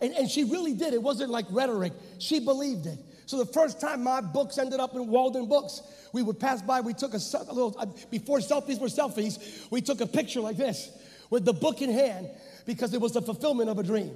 And, 0.00 0.12
and 0.14 0.30
she 0.30 0.44
really 0.44 0.74
did. 0.74 0.92
It 0.94 1.02
wasn't 1.02 1.30
like 1.30 1.46
rhetoric, 1.50 1.92
she 2.18 2.40
believed 2.40 2.86
it. 2.86 2.98
So 3.26 3.38
the 3.38 3.46
first 3.46 3.80
time 3.80 4.02
my 4.02 4.20
books 4.20 4.58
ended 4.58 4.80
up 4.80 4.94
in 4.94 5.06
Walden 5.06 5.46
Books, 5.46 5.80
we 6.12 6.22
would 6.22 6.38
pass 6.38 6.60
by, 6.60 6.80
we 6.80 6.92
took 6.92 7.14
a, 7.14 7.16
a 7.16 7.52
little, 7.52 7.74
uh, 7.78 7.86
before 8.10 8.38
selfies 8.38 8.78
were 8.78 8.88
selfies, 8.88 9.70
we 9.70 9.80
took 9.80 10.00
a 10.02 10.06
picture 10.06 10.40
like 10.40 10.56
this 10.58 10.90
with 11.30 11.46
the 11.46 11.52
book 11.52 11.80
in 11.80 11.90
hand 11.90 12.28
because 12.66 12.92
it 12.92 13.00
was 13.00 13.12
the 13.12 13.22
fulfillment 13.22 13.70
of 13.70 13.78
a 13.78 13.82
dream. 13.82 14.10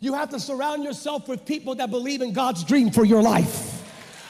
You 0.00 0.14
have 0.14 0.30
to 0.30 0.40
surround 0.40 0.82
yourself 0.82 1.28
with 1.28 1.46
people 1.46 1.76
that 1.76 1.90
believe 1.90 2.22
in 2.22 2.32
God's 2.32 2.64
dream 2.64 2.90
for 2.90 3.04
your 3.04 3.22
life. 3.22 3.82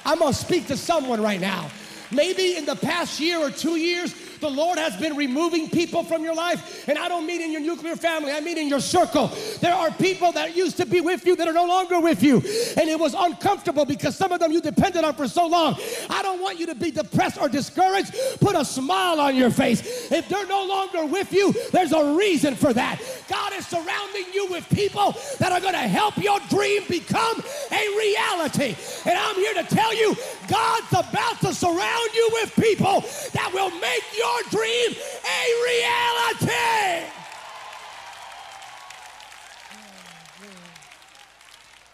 I'm 0.04 0.18
gonna 0.18 0.34
speak 0.34 0.66
to 0.66 0.76
someone 0.76 1.22
right 1.22 1.40
now. 1.40 1.70
Maybe 2.12 2.56
in 2.56 2.66
the 2.66 2.76
past 2.76 3.18
year 3.18 3.38
or 3.38 3.50
two 3.50 3.76
years, 3.76 4.14
the 4.40 4.50
Lord 4.50 4.78
has 4.78 4.96
been 4.96 5.16
removing 5.16 5.70
people 5.70 6.02
from 6.02 6.22
your 6.22 6.34
life. 6.34 6.88
And 6.88 6.98
I 6.98 7.08
don't 7.08 7.26
mean 7.26 7.40
in 7.40 7.52
your 7.52 7.60
nuclear 7.60 7.96
family, 7.96 8.32
I 8.32 8.40
mean 8.40 8.58
in 8.58 8.68
your 8.68 8.80
circle. 8.80 9.30
There 9.60 9.74
are 9.74 9.90
people 9.92 10.32
that 10.32 10.56
used 10.56 10.76
to 10.78 10.86
be 10.86 11.00
with 11.00 11.26
you 11.26 11.36
that 11.36 11.48
are 11.48 11.52
no 11.52 11.66
longer 11.66 12.00
with 12.00 12.22
you. 12.22 12.36
And 12.36 12.88
it 12.88 12.98
was 12.98 13.14
uncomfortable 13.16 13.84
because 13.84 14.16
some 14.16 14.32
of 14.32 14.40
them 14.40 14.52
you 14.52 14.60
depended 14.60 15.04
on 15.04 15.14
for 15.14 15.28
so 15.28 15.46
long. 15.46 15.76
I 16.10 16.22
don't 16.22 16.40
want 16.40 16.58
you 16.58 16.66
to 16.66 16.74
be 16.74 16.90
depressed 16.90 17.40
or 17.40 17.48
discouraged. 17.48 18.14
Put 18.40 18.54
a 18.54 18.64
smile 18.64 19.20
on 19.20 19.36
your 19.36 19.50
face. 19.50 20.10
If 20.10 20.28
they're 20.28 20.46
no 20.46 20.64
longer 20.64 21.06
with 21.06 21.32
you, 21.32 21.52
there's 21.72 21.92
a 21.92 22.14
reason 22.14 22.54
for 22.54 22.72
that. 22.72 23.00
God 23.28 23.52
is 23.54 23.66
surrounding 23.66 24.26
you 24.32 24.46
with 24.50 24.68
people 24.70 25.14
that 25.38 25.52
are 25.52 25.60
going 25.60 25.74
to 25.74 25.88
help 25.88 26.16
your 26.18 26.38
dream 26.48 26.82
become 26.88 27.42
a 27.72 27.84
reality. 27.96 28.76
And 29.04 29.18
I'm 29.18 29.36
here 29.36 29.54
to 29.54 29.64
tell 29.64 29.94
you, 29.94 30.14
God's 30.48 30.92
about 30.92 31.40
to 31.40 31.54
surround 31.54 32.10
you 32.14 32.30
with 32.32 32.54
people 32.56 33.04
that 33.32 33.50
will 33.52 33.70
make 33.70 34.04
your 34.16 34.25
your 34.26 34.50
dream 34.50 34.90
a 35.24 35.42
reality. 35.64 37.06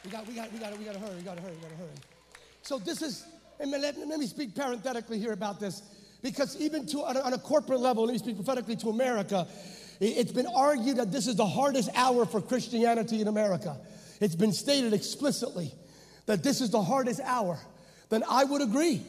We 0.04 0.10
got, 0.10 0.26
we 0.26 0.34
got, 0.34 0.52
we 0.52 0.58
got, 0.58 0.78
we 0.78 0.84
got 0.84 0.94
to 0.94 0.98
hurry, 0.98 1.16
we 1.16 1.22
got 1.22 1.36
to 1.36 1.42
hurry, 1.42 1.54
we 1.54 1.60
got 1.60 1.70
to 1.70 1.76
hurry. 1.76 1.88
So 2.62 2.78
this 2.78 3.02
is, 3.02 3.24
and 3.60 3.70
let, 3.70 3.96
let 3.96 4.18
me 4.18 4.26
speak 4.26 4.54
parenthetically 4.54 5.18
here 5.18 5.32
about 5.32 5.60
this, 5.60 5.82
because 6.22 6.56
even 6.60 6.86
to 6.86 7.04
on 7.04 7.16
a, 7.16 7.20
on 7.20 7.32
a 7.34 7.38
corporate 7.38 7.80
level, 7.80 8.04
let 8.04 8.12
me 8.12 8.18
speak 8.18 8.36
prophetically 8.36 8.76
to 8.76 8.88
America. 8.88 9.46
It's 10.00 10.32
been 10.32 10.48
argued 10.48 10.96
that 10.96 11.12
this 11.12 11.28
is 11.28 11.36
the 11.36 11.46
hardest 11.46 11.88
hour 11.94 12.26
for 12.26 12.40
Christianity 12.40 13.20
in 13.20 13.28
America. 13.28 13.76
It's 14.20 14.34
been 14.34 14.52
stated 14.52 14.92
explicitly 14.92 15.72
that 16.26 16.42
this 16.42 16.60
is 16.60 16.70
the 16.70 16.82
hardest 16.82 17.20
hour. 17.20 17.58
Then 18.08 18.24
I 18.28 18.44
would 18.44 18.62
agree. 18.62 19.02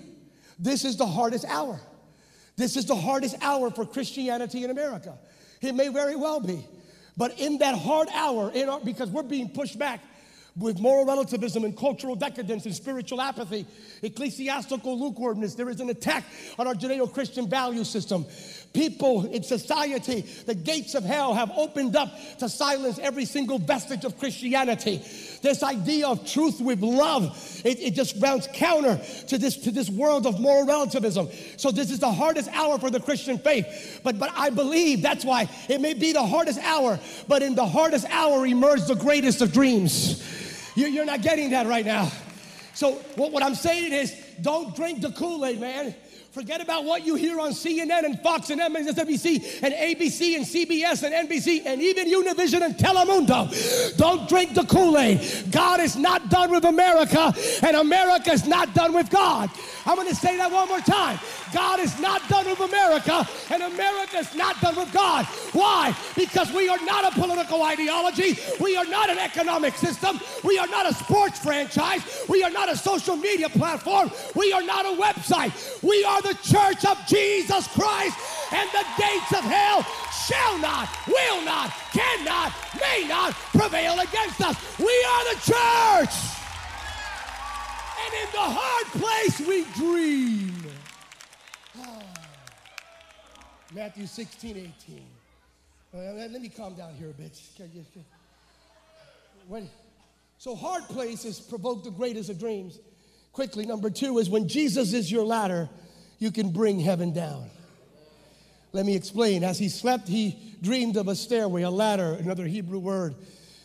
This 0.59 0.85
is 0.85 0.97
the 0.97 1.07
hardest 1.07 1.45
hour. 1.45 1.79
This 2.55 2.77
is 2.77 2.85
the 2.85 2.95
hardest 2.95 3.35
hour 3.41 3.71
for 3.71 3.85
Christianity 3.85 4.63
in 4.63 4.69
America. 4.69 5.17
It 5.61 5.73
may 5.73 5.87
very 5.89 6.15
well 6.15 6.39
be. 6.39 6.65
But 7.15 7.39
in 7.39 7.59
that 7.59 7.75
hard 7.77 8.09
hour, 8.13 8.51
our, 8.55 8.79
because 8.83 9.09
we're 9.09 9.23
being 9.23 9.49
pushed 9.49 9.77
back 9.77 10.01
with 10.55 10.79
moral 10.79 11.05
relativism 11.05 11.63
and 11.63 11.75
cultural 11.75 12.15
decadence 12.15 12.65
and 12.65 12.75
spiritual 12.75 13.21
apathy, 13.21 13.65
ecclesiastical 14.01 14.99
lukewarmness, 14.99 15.55
there 15.55 15.69
is 15.69 15.79
an 15.79 15.89
attack 15.89 16.23
on 16.59 16.67
our 16.67 16.75
Judeo 16.75 17.11
Christian 17.11 17.47
value 17.49 17.83
system. 17.83 18.25
People 18.73 19.25
in 19.25 19.43
society, 19.43 20.21
the 20.47 20.55
gates 20.55 20.95
of 20.95 21.03
hell 21.03 21.35
have 21.35 21.51
opened 21.55 21.95
up 21.95 22.09
to 22.39 22.49
silence 22.49 22.97
every 22.97 23.23
single 23.23 23.59
vestige 23.59 24.03
of 24.03 24.17
Christianity. 24.17 24.97
This 25.43 25.61
idea 25.61 26.07
of 26.07 26.27
truth 26.27 26.59
with 26.59 26.81
love, 26.81 27.61
it, 27.63 27.79
it 27.79 27.93
just 27.93 28.15
runs 28.19 28.47
counter 28.51 28.99
to 29.27 29.37
this, 29.37 29.57
to 29.57 29.71
this 29.71 29.91
world 29.91 30.25
of 30.25 30.39
moral 30.39 30.65
relativism. 30.65 31.29
So 31.57 31.69
this 31.69 31.91
is 31.91 31.99
the 31.99 32.11
hardest 32.11 32.49
hour 32.49 32.79
for 32.79 32.89
the 32.89 32.99
Christian 32.99 33.37
faith. 33.37 34.01
But, 34.03 34.17
but 34.17 34.31
I 34.35 34.49
believe 34.49 35.03
that's 35.03 35.23
why 35.23 35.47
it 35.69 35.79
may 35.79 35.93
be 35.93 36.11
the 36.11 36.25
hardest 36.25 36.57
hour, 36.57 36.99
but 37.27 37.43
in 37.43 37.53
the 37.53 37.67
hardest 37.67 38.07
hour 38.09 38.43
emerge 38.43 38.85
the 38.85 38.95
greatest 38.95 39.43
of 39.43 39.53
dreams. 39.53 40.23
You, 40.75 40.87
you're 40.87 41.05
not 41.05 41.21
getting 41.21 41.51
that 41.51 41.67
right 41.67 41.85
now. 41.85 42.11
So 42.73 42.93
what, 43.17 43.31
what 43.31 43.43
I'm 43.43 43.53
saying 43.53 43.93
is 43.93 44.15
don't 44.41 44.75
drink 44.75 45.01
the 45.01 45.11
Kool-Aid, 45.11 45.61
man. 45.61 45.93
Forget 46.33 46.61
about 46.61 46.83
what 46.85 47.05
you 47.05 47.13
hear 47.13 47.39
on 47.39 47.51
CNN 47.51 48.05
and 48.05 48.19
Fox 48.21 48.49
and 48.49 48.59
MSNBC 48.59 49.61
and 49.61 49.71
ABC 49.71 50.35
and 50.35 50.43
CBS 50.43 51.03
and 51.03 51.29
NBC 51.29 51.61
and 51.63 51.79
even 51.79 52.09
Univision 52.09 52.63
and 52.63 52.75
Telemundo. 52.75 53.95
Don't 53.97 54.27
drink 54.27 54.55
the 54.55 54.63
Kool 54.63 54.97
Aid. 54.97 55.21
God 55.51 55.79
is 55.79 55.95
not 55.95 56.29
done 56.29 56.49
with 56.49 56.65
America, 56.65 57.31
and 57.61 57.77
America 57.77 58.31
is 58.31 58.47
not 58.47 58.73
done 58.73 58.93
with 58.93 59.11
God. 59.11 59.51
I'm 59.85 59.95
going 59.95 60.07
to 60.07 60.15
say 60.15 60.35
that 60.37 60.51
one 60.51 60.69
more 60.69 60.79
time. 60.79 61.19
God 61.53 61.79
is 61.79 61.99
not 61.99 62.27
done 62.29 62.49
with 62.49 62.61
America, 62.61 63.27
and 63.51 63.61
America 63.61 64.17
is 64.17 64.33
not 64.33 64.59
done 64.59 64.75
with 64.75 64.91
God. 64.91 65.25
Why? 65.51 65.95
Because 66.15 66.51
we 66.51 66.67
are 66.67 66.83
not 66.83 67.15
a 67.15 67.19
political 67.19 67.61
ideology. 67.61 68.39
We 68.59 68.75
are 68.75 68.85
not 68.85 69.11
an 69.11 69.19
economic 69.19 69.75
system. 69.75 70.19
We 70.43 70.57
are 70.57 70.65
not 70.65 70.89
a 70.89 70.95
sports 70.95 71.37
franchise. 71.37 72.01
We 72.27 72.43
are 72.43 72.49
not 72.49 72.71
a 72.71 72.75
social 72.75 73.17
media 73.17 73.49
platform. 73.49 74.09
We 74.33 74.51
are 74.51 74.63
not 74.63 74.85
a 74.85 74.99
website. 74.99 75.83
We 75.83 76.03
are 76.03 76.22
the 76.23 76.33
church 76.41 76.85
of 76.85 76.97
Jesus 77.07 77.67
Christ, 77.67 78.17
and 78.51 78.69
the 78.71 78.85
gates 78.97 79.31
of 79.31 79.43
hell 79.43 79.83
shall 80.25 80.57
not, 80.59 80.89
will 81.07 81.45
not, 81.45 81.71
cannot, 81.91 82.53
may 82.79 83.07
not 83.07 83.33
prevail 83.51 83.99
against 83.99 84.41
us. 84.41 84.57
We 84.79 84.85
are 84.85 85.33
the 85.33 85.39
church. 85.41 86.15
And 88.03 88.13
in 88.21 88.29
the 88.31 88.47
hard 88.47 88.87
place 89.01 89.39
we 89.47 89.65
dream. 89.75 90.53
Matthew 93.73 94.07
16, 94.07 94.57
18. 94.57 95.05
Uh, 95.95 95.97
let 96.13 96.41
me 96.41 96.49
calm 96.49 96.73
down 96.73 96.93
here 96.95 97.09
a 97.09 97.13
bit. 97.13 97.39
When, 99.47 99.69
so 100.37 100.55
hard 100.55 100.83
places 100.85 101.39
provoke 101.39 101.83
the 101.83 101.91
greatest 101.91 102.29
of 102.29 102.39
dreams. 102.39 102.79
Quickly, 103.31 103.65
number 103.65 103.89
two 103.89 104.17
is 104.19 104.29
when 104.29 104.47
Jesus 104.47 104.93
is 104.93 105.11
your 105.11 105.23
ladder, 105.23 105.69
you 106.23 106.31
can 106.31 106.51
bring 106.51 106.79
heaven 106.79 107.11
down. 107.11 107.49
Let 108.71 108.85
me 108.85 108.95
explain. 108.95 109.43
As 109.43 109.59
he 109.59 109.67
slept, 109.67 110.07
he 110.07 110.55
dreamed 110.61 110.95
of 110.95 111.09
a 111.09 111.15
stairway, 111.17 111.63
a 111.63 111.69
ladder, 111.69 112.13
another 112.13 112.45
Hebrew 112.45 112.79
word, 112.79 113.13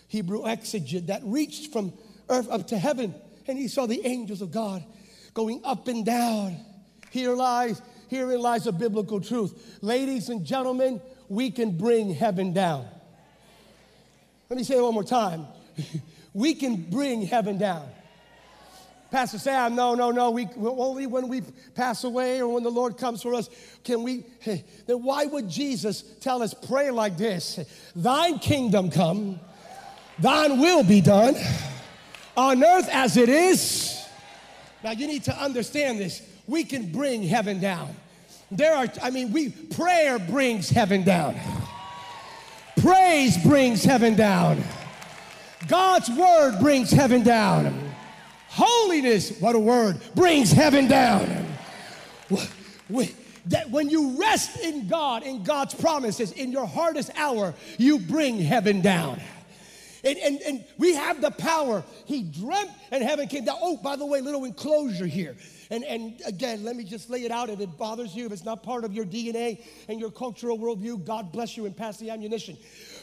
Hebrew 0.08 0.42
exegete, 0.42 1.06
that 1.06 1.22
reached 1.24 1.72
from 1.72 1.92
earth 2.28 2.50
up 2.50 2.66
to 2.68 2.76
heaven. 2.76 3.14
And 3.46 3.56
he 3.56 3.68
saw 3.68 3.86
the 3.86 4.04
angels 4.04 4.42
of 4.42 4.50
God 4.50 4.84
going 5.34 5.60
up 5.62 5.86
and 5.86 6.04
down. 6.04 6.56
Here 7.10 7.32
lies, 7.32 7.80
herein 8.08 8.40
lies 8.40 8.66
a 8.66 8.72
biblical 8.72 9.20
truth. 9.20 9.78
Ladies 9.80 10.28
and 10.28 10.44
gentlemen, 10.44 11.00
we 11.28 11.52
can 11.52 11.78
bring 11.78 12.12
heaven 12.12 12.52
down. 12.52 12.88
Let 14.50 14.56
me 14.56 14.64
say 14.64 14.78
it 14.78 14.82
one 14.82 14.94
more 14.94 15.04
time. 15.04 15.46
we 16.34 16.56
can 16.56 16.74
bring 16.90 17.22
heaven 17.22 17.56
down. 17.56 17.88
Pastor 19.10 19.38
Sam, 19.38 19.72
ah, 19.72 19.74
no, 19.74 19.94
no, 19.94 20.10
no. 20.10 20.30
We 20.30 20.46
only 20.58 21.06
when 21.06 21.28
we 21.28 21.40
pass 21.74 22.04
away 22.04 22.42
or 22.42 22.48
when 22.52 22.62
the 22.62 22.70
Lord 22.70 22.98
comes 22.98 23.22
for 23.22 23.34
us 23.34 23.48
can 23.82 24.02
we. 24.02 24.24
Then 24.86 25.02
why 25.02 25.24
would 25.24 25.48
Jesus 25.48 26.02
tell 26.20 26.42
us 26.42 26.52
pray 26.52 26.90
like 26.90 27.16
this? 27.16 27.58
Thine 27.96 28.38
kingdom 28.38 28.90
come, 28.90 29.40
thine 30.18 30.60
will 30.60 30.84
be 30.84 31.00
done 31.00 31.36
on 32.36 32.62
earth 32.62 32.88
as 32.90 33.16
it 33.16 33.30
is. 33.30 33.98
Now 34.84 34.92
you 34.92 35.06
need 35.06 35.24
to 35.24 35.36
understand 35.36 35.98
this. 35.98 36.22
We 36.46 36.64
can 36.64 36.92
bring 36.92 37.22
heaven 37.22 37.60
down. 37.60 37.94
There 38.50 38.74
are, 38.74 38.88
I 39.02 39.10
mean, 39.10 39.32
we 39.32 39.50
prayer 39.50 40.18
brings 40.18 40.68
heaven 40.68 41.02
down. 41.02 41.34
Praise 42.80 43.36
brings 43.42 43.84
heaven 43.84 44.14
down. 44.14 44.62
God's 45.66 46.08
word 46.10 46.58
brings 46.60 46.90
heaven 46.90 47.22
down. 47.22 47.87
Holiness, 48.48 49.38
what 49.40 49.54
a 49.54 49.58
word, 49.58 50.00
brings 50.14 50.50
heaven 50.50 50.88
down. 50.88 51.46
That 53.46 53.70
when 53.70 53.88
you 53.88 54.20
rest 54.20 54.58
in 54.60 54.88
God, 54.88 55.22
in 55.22 55.42
God's 55.42 55.74
promises, 55.74 56.32
in 56.32 56.52
your 56.52 56.66
hardest 56.66 57.10
hour, 57.16 57.54
you 57.78 57.98
bring 57.98 58.38
heaven 58.38 58.80
down. 58.80 59.20
And, 60.04 60.18
and, 60.18 60.40
and 60.42 60.64
we 60.78 60.94
have 60.94 61.20
the 61.20 61.30
power. 61.30 61.82
He 62.06 62.22
dreamt 62.22 62.70
and 62.90 63.02
heaven 63.02 63.26
came 63.26 63.44
down. 63.44 63.58
Oh, 63.60 63.76
by 63.76 63.96
the 63.96 64.06
way, 64.06 64.20
little 64.20 64.44
enclosure 64.44 65.06
here. 65.06 65.36
And, 65.70 65.84
and 65.84 66.20
again, 66.26 66.64
let 66.64 66.76
me 66.76 66.84
just 66.84 67.10
lay 67.10 67.24
it 67.24 67.30
out. 67.30 67.50
If 67.50 67.60
it 67.60 67.76
bothers 67.76 68.14
you, 68.14 68.26
if 68.26 68.32
it's 68.32 68.44
not 68.44 68.62
part 68.62 68.84
of 68.84 68.92
your 68.92 69.04
DNA 69.04 69.62
and 69.88 69.98
your 70.00 70.10
cultural 70.10 70.58
worldview, 70.58 71.04
God 71.04 71.32
bless 71.32 71.56
you 71.56 71.66
and 71.66 71.76
pass 71.76 71.98
the 71.98 72.10
ammunition. 72.10 72.56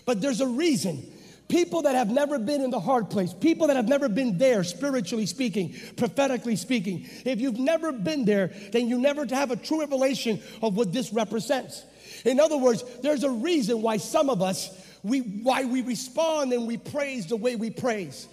But 0.05 0.21
there's 0.21 0.41
a 0.41 0.47
reason. 0.47 1.11
People 1.47 1.83
that 1.83 1.93
have 1.93 2.09
never 2.09 2.39
been 2.39 2.61
in 2.61 2.71
the 2.71 2.79
hard 2.79 3.09
place, 3.09 3.31
people 3.33 3.67
that 3.67 3.75
have 3.75 3.87
never 3.87 4.09
been 4.09 4.37
there, 4.37 4.63
spiritually 4.63 5.27
speaking, 5.27 5.75
prophetically 5.95 6.55
speaking, 6.55 7.07
if 7.23 7.39
you've 7.39 7.59
never 7.59 7.91
been 7.91 8.25
there, 8.25 8.51
then 8.71 8.87
you 8.87 8.97
never 8.97 9.25
have 9.27 9.51
a 9.51 9.55
true 9.55 9.79
revelation 9.79 10.41
of 10.63 10.75
what 10.75 10.91
this 10.91 11.13
represents. 11.13 11.83
In 12.25 12.39
other 12.39 12.57
words, 12.57 12.83
there's 13.01 13.23
a 13.23 13.29
reason 13.29 13.83
why 13.83 13.97
some 13.97 14.31
of 14.31 14.41
us, 14.41 14.69
we, 15.03 15.19
why 15.19 15.65
we 15.65 15.83
respond 15.83 16.51
and 16.51 16.65
we 16.65 16.77
praise 16.77 17.27
the 17.27 17.35
way 17.35 17.55
we 17.55 17.69
praise. 17.69 18.27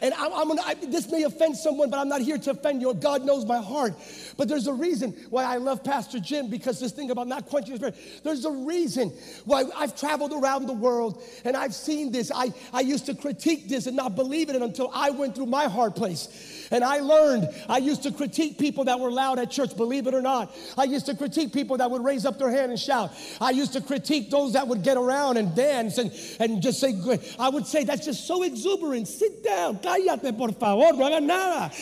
And 0.00 0.14
I'm, 0.14 0.32
I'm 0.32 0.48
gonna, 0.48 0.62
I, 0.64 0.74
this 0.74 1.10
may 1.10 1.22
offend 1.22 1.56
someone, 1.56 1.90
but 1.90 1.98
I'm 1.98 2.08
not 2.08 2.20
here 2.20 2.38
to 2.38 2.50
offend 2.50 2.82
you. 2.82 2.92
God 2.94 3.24
knows 3.24 3.44
my 3.44 3.60
heart. 3.60 3.94
But 4.36 4.48
there's 4.48 4.66
a 4.66 4.72
reason 4.72 5.12
why 5.30 5.44
I 5.44 5.56
love 5.56 5.82
Pastor 5.82 6.20
Jim 6.20 6.48
because 6.48 6.80
this 6.80 6.92
thing 6.92 7.10
about 7.10 7.28
not 7.28 7.46
quenching 7.46 7.72
the 7.72 7.92
spirit, 7.92 8.22
there's 8.22 8.44
a 8.44 8.50
reason 8.50 9.12
why 9.44 9.64
I've 9.74 9.98
traveled 9.98 10.32
around 10.32 10.66
the 10.66 10.72
world 10.72 11.22
and 11.44 11.56
I've 11.56 11.74
seen 11.74 12.12
this. 12.12 12.30
I, 12.34 12.52
I 12.72 12.80
used 12.80 13.06
to 13.06 13.14
critique 13.14 13.68
this 13.68 13.86
and 13.86 13.96
not 13.96 14.14
believe 14.16 14.48
in 14.48 14.56
it 14.56 14.62
until 14.62 14.90
I 14.92 15.10
went 15.10 15.34
through 15.34 15.46
my 15.46 15.64
hard 15.64 15.96
place. 15.96 16.55
And 16.70 16.84
I 16.84 17.00
learned, 17.00 17.48
I 17.68 17.78
used 17.78 18.02
to 18.04 18.12
critique 18.12 18.58
people 18.58 18.84
that 18.84 18.98
were 18.98 19.10
loud 19.10 19.38
at 19.38 19.50
church, 19.50 19.76
believe 19.76 20.06
it 20.06 20.14
or 20.14 20.22
not. 20.22 20.54
I 20.76 20.84
used 20.84 21.06
to 21.06 21.14
critique 21.14 21.52
people 21.52 21.76
that 21.78 21.90
would 21.90 22.04
raise 22.04 22.26
up 22.26 22.38
their 22.38 22.50
hand 22.50 22.70
and 22.70 22.80
shout. 22.80 23.12
I 23.40 23.50
used 23.50 23.72
to 23.74 23.80
critique 23.80 24.30
those 24.30 24.54
that 24.54 24.66
would 24.66 24.82
get 24.82 24.96
around 24.96 25.36
and 25.36 25.54
dance 25.54 25.98
and, 25.98 26.12
and 26.40 26.62
just 26.62 26.80
say, 26.80 26.94
I 27.38 27.48
would 27.48 27.66
say, 27.66 27.84
that's 27.84 28.04
just 28.04 28.26
so 28.26 28.42
exuberant. 28.42 29.08
Sit 29.08 29.42
down, 29.44 29.78
cállate 29.78 30.36
por 30.36 30.52
favor, 30.52 30.96
no 30.96 31.10
hagas 31.10 31.22
nada. 31.22 31.72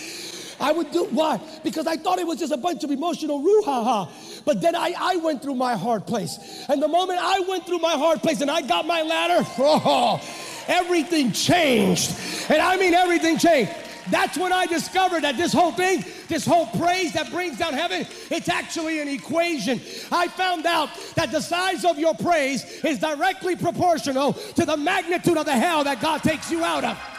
I 0.60 0.72
would 0.72 0.90
do 0.90 1.04
why? 1.06 1.40
Because 1.62 1.86
I 1.86 1.96
thought 1.96 2.18
it 2.18 2.26
was 2.26 2.38
just 2.38 2.52
a 2.52 2.56
bunch 2.56 2.84
of 2.84 2.90
emotional 2.90 3.42
ruhaha. 3.42 4.44
But 4.44 4.60
then 4.60 4.76
I, 4.76 4.94
I 4.98 5.16
went 5.16 5.42
through 5.42 5.56
my 5.56 5.76
hard 5.76 6.06
place. 6.06 6.64
And 6.68 6.82
the 6.82 6.88
moment 6.88 7.18
I 7.22 7.40
went 7.40 7.66
through 7.66 7.78
my 7.78 7.92
hard 7.92 8.22
place 8.22 8.40
and 8.40 8.50
I 8.50 8.62
got 8.62 8.86
my 8.86 9.02
ladder, 9.02 9.46
oh, 9.58 10.22
everything 10.68 11.32
changed. 11.32 12.14
And 12.48 12.60
I 12.60 12.76
mean 12.76 12.94
everything 12.94 13.38
changed. 13.38 13.72
That's 14.10 14.36
when 14.36 14.52
I 14.52 14.66
discovered 14.66 15.22
that 15.22 15.36
this 15.36 15.52
whole 15.52 15.72
thing, 15.72 16.04
this 16.28 16.44
whole 16.44 16.66
praise 16.66 17.12
that 17.14 17.30
brings 17.30 17.58
down 17.58 17.72
heaven, 17.72 18.06
it's 18.30 18.48
actually 18.48 19.00
an 19.00 19.08
equation. 19.08 19.80
I 20.12 20.28
found 20.28 20.66
out 20.66 20.90
that 21.14 21.32
the 21.32 21.40
size 21.40 21.84
of 21.84 21.98
your 21.98 22.14
praise 22.14 22.64
is 22.84 22.98
directly 22.98 23.56
proportional 23.56 24.32
to 24.32 24.64
the 24.64 24.76
magnitude 24.76 25.36
of 25.36 25.46
the 25.46 25.52
hell 25.52 25.84
that 25.84 26.00
God 26.00 26.22
takes 26.22 26.50
you 26.50 26.64
out 26.64 26.84
of. 26.84 27.13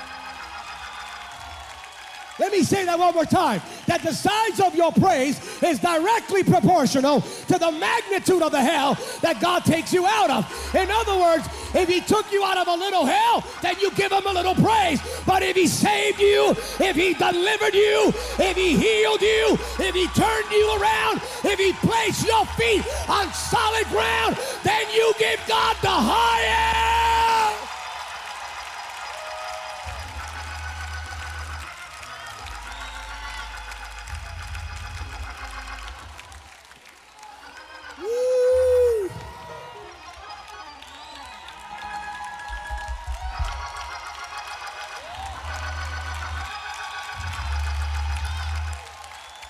Let 2.38 2.52
me 2.52 2.64
say 2.64 2.84
that 2.84 3.00
one 3.00 3.14
more 3.14 3.26
time. 3.26 3.62
That 3.88 4.02
the 4.02 4.12
size 4.12 4.60
of 4.60 4.76
your 4.76 4.92
praise 4.92 5.40
is 5.64 5.80
directly 5.80 6.44
proportional 6.44 7.22
to 7.22 7.58
the 7.58 7.72
magnitude 7.72 8.42
of 8.42 8.52
the 8.52 8.62
hell 8.62 8.98
that 9.22 9.40
God 9.40 9.64
takes 9.64 9.94
you 9.94 10.06
out 10.06 10.30
of. 10.30 10.76
In 10.76 10.92
other 10.92 11.18
words, 11.18 11.48
if 11.74 11.88
He 11.88 12.02
took 12.02 12.30
you 12.34 12.44
out 12.44 12.58
of 12.58 12.68
a 12.68 12.76
little 12.76 13.06
hell, 13.06 13.44
then 13.62 13.76
you 13.80 13.90
give 13.92 14.12
Him 14.12 14.26
a 14.28 14.34
little 14.34 14.56
praise. 14.56 15.02
But 15.26 15.44
if 15.44 15.56
He 15.56 15.68
saved 15.68 16.20
you, 16.20 16.52
if 16.80 16.96
He 16.96 17.14
delivered 17.14 17.74
you, 17.74 18.12
if 18.38 18.58
He 18.58 18.76
healed 18.76 19.22
you, 19.22 19.58
if 19.80 19.96
He 19.96 20.08
turned 20.08 20.52
you 20.52 20.78
around, 20.78 21.22
if 21.46 21.58
He 21.58 21.72
placed 21.88 22.28
your 22.28 22.46
feet 22.58 22.84
on 23.08 23.32
solid 23.32 23.86
ground, 23.88 24.38
then 24.64 24.84
you 24.94 25.14
give 25.18 25.40
God 25.48 25.78
the 25.82 25.88
highest. 25.88 27.75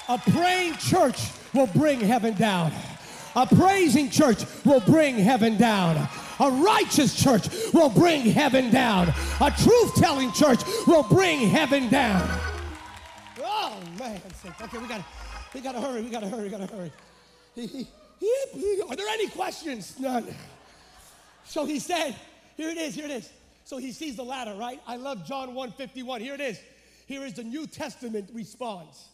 A 0.07 0.17
praying 0.17 0.75
church 0.75 1.19
will 1.53 1.67
bring 1.67 1.99
heaven 1.99 2.35
down. 2.35 2.71
A 3.35 3.45
praising 3.45 4.09
church 4.09 4.45
will 4.63 4.79
bring 4.79 5.15
heaven 5.15 5.57
down. 5.57 6.07
A 6.39 6.49
righteous 6.51 7.15
church 7.21 7.47
will 7.73 7.89
bring 7.89 8.21
heaven 8.21 8.69
down. 8.71 9.09
A 9.41 9.51
truth 9.51 9.95
telling 9.95 10.31
church 10.31 10.61
will 10.85 11.03
bring 11.03 11.47
heaven 11.47 11.89
down. 11.89 12.27
Oh, 13.39 13.77
man. 13.99 14.21
Okay, 14.61 14.77
we 14.77 14.87
got 14.87 15.01
we 15.53 15.61
gotta 15.61 15.81
hurry. 15.81 16.01
We 16.01 16.09
gotta 16.09 16.27
hurry. 16.27 16.43
We 16.43 16.49
gotta 16.49 16.67
hurry. 16.67 16.91
Are 18.89 18.95
there 18.95 19.07
any 19.09 19.27
questions? 19.29 19.97
None. 19.99 20.27
So 21.45 21.65
he 21.65 21.79
said, 21.79 22.15
here 22.57 22.69
it 22.69 22.77
is, 22.77 22.95
here 22.95 23.05
it 23.05 23.11
is. 23.11 23.29
So 23.63 23.77
he 23.77 23.91
sees 23.91 24.15
the 24.15 24.23
ladder, 24.23 24.53
right? 24.55 24.81
I 24.85 24.97
love 24.97 25.25
John 25.25 25.53
151. 25.55 26.21
Here 26.21 26.33
it 26.33 26.41
is. 26.41 26.59
Here 27.07 27.23
is 27.23 27.33
the 27.33 27.43
New 27.43 27.67
Testament 27.67 28.29
response. 28.33 29.09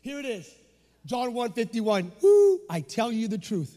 Here 0.00 0.18
it 0.18 0.26
is. 0.26 0.52
John 1.06 1.34
151. 1.34 2.12
I 2.68 2.80
tell 2.80 3.10
you 3.12 3.28
the 3.28 3.38
truth. 3.38 3.76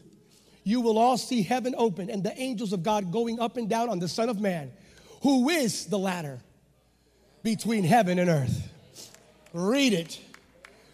You 0.62 0.80
will 0.80 0.98
all 0.98 1.18
see 1.18 1.42
heaven 1.42 1.74
open 1.76 2.08
and 2.08 2.22
the 2.22 2.36
angels 2.38 2.72
of 2.72 2.82
God 2.82 3.12
going 3.12 3.38
up 3.38 3.56
and 3.56 3.68
down 3.68 3.90
on 3.90 3.98
the 3.98 4.08
Son 4.08 4.28
of 4.28 4.40
Man, 4.40 4.72
who 5.22 5.50
is 5.50 5.86
the 5.86 5.98
ladder 5.98 6.40
between 7.42 7.84
heaven 7.84 8.18
and 8.18 8.30
earth. 8.30 8.70
Read 9.52 9.92
it. 9.92 10.20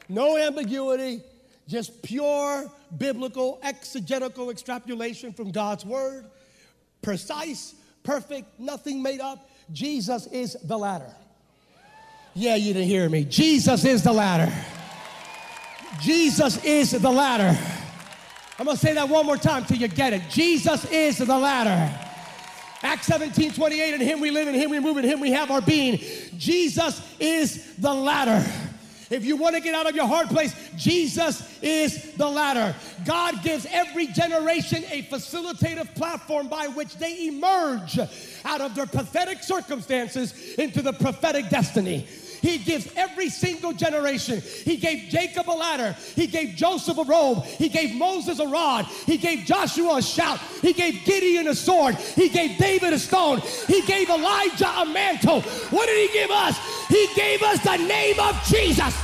No 0.09 0.37
ambiguity, 0.37 1.23
just 1.69 2.03
pure 2.03 2.69
biblical 2.99 3.61
exegetical 3.63 4.51
extrapolation 4.51 5.33
from 5.33 5.53
God's 5.53 5.85
word. 5.85 6.25
Precise, 7.01 7.77
perfect, 8.03 8.59
nothing 8.59 9.03
made 9.03 9.21
up. 9.21 9.49
Jesus 9.73 10.27
is 10.27 10.57
the 10.65 10.77
ladder. 10.77 11.15
Yeah, 12.35 12.57
you 12.57 12.73
didn't 12.73 12.89
hear 12.89 13.09
me. 13.09 13.25
Jesus 13.25 13.85
is 13.85 14.03
the 14.03 14.13
ladder. 14.13 14.53
Jesus 15.99 16.63
is 16.65 16.93
the 16.93 17.11
ladder. 17.11 17.59
I'm 18.59 18.67
gonna 18.67 18.77
say 18.77 18.93
that 18.95 19.09
one 19.09 19.27
more 19.27 19.37
time 19.37 19.65
till 19.65 19.79
you 19.79 19.89
get 19.89 20.13
it. 20.13 20.23
Jesus 20.31 20.85
is 20.91 21.19
the 21.19 21.39
ladder. 21.39 21.99
Acts 22.83 23.07
17, 23.07 23.53
28, 23.53 23.95
in 23.95 24.01
him 24.01 24.21
we 24.21 24.31
live, 24.31 24.49
in 24.49 24.55
him 24.55 24.71
we 24.71 24.81
move, 24.81 24.97
in 24.97 25.05
him 25.05 25.21
we 25.21 25.33
have 25.33 25.51
our 25.51 25.61
being. 25.61 25.99
Jesus 26.39 27.03
is 27.19 27.75
the 27.77 27.93
ladder. 27.93 28.47
If 29.11 29.25
you 29.25 29.37
want 29.37 29.57
to 29.57 29.61
get 29.61 29.75
out 29.75 29.89
of 29.89 29.97
your 29.97 30.07
hard 30.07 30.29
place, 30.29 30.55
Jesus 30.77 31.59
is 31.61 32.13
the 32.13 32.29
ladder. 32.29 32.75
God 33.05 33.43
gives 33.43 33.67
every 33.69 34.07
generation 34.07 34.85
a 34.91 35.03
facilitative 35.03 35.95
platform 35.97 36.49
by 36.49 36.69
which 36.69 36.97
they 36.97 37.27
emerge 37.27 37.99
out 38.45 38.61
of 38.61 38.75
their 38.77 38.87
pathetic 38.87 39.43
circumstances 39.43 40.55
into 40.55 40.81
the 40.81 40.93
prophetic 40.93 41.49
destiny. 41.49 42.07
He 42.41 42.59
gives 42.59 42.89
every 42.97 43.29
single 43.29 43.73
generation. 43.73 44.43
He 44.65 44.77
gave 44.77 45.09
Jacob 45.11 45.49
a 45.49 45.53
ladder. 45.53 45.97
He 46.15 46.27
gave 46.27 46.57
Joseph 46.57 46.99
a 46.99 47.05
robe. 47.05 47.45
He 47.45 47.69
gave 47.69 47.95
Moses 47.95 48.39
a 48.39 48.47
rod. 48.47 48.87
He 49.07 49.19
gave 49.19 49.45
Joshua 49.45 49.97
a 49.97 50.03
shout. 50.03 50.39
He 50.63 50.73
gave 50.73 51.05
Gideon 51.05 51.49
a 51.49 51.55
sword. 51.55 51.97
He 51.97 52.29
gave 52.29 52.59
David 52.59 52.93
a 52.93 52.99
stone. 52.99 53.41
He 53.67 53.83
gave 53.83 54.09
Elijah 54.09 54.69
a 54.69 54.87
mantle. 54.87 55.43
What 55.71 55.87
did 55.87 56.09
he 56.09 56.13
give 56.13 56.31
us? 56.31 56.59
He 56.89 57.09
gave 57.15 57.43
us 57.43 57.63
the 57.63 57.77
name 57.77 58.19
of 58.19 58.43
Jesus. 58.45 58.95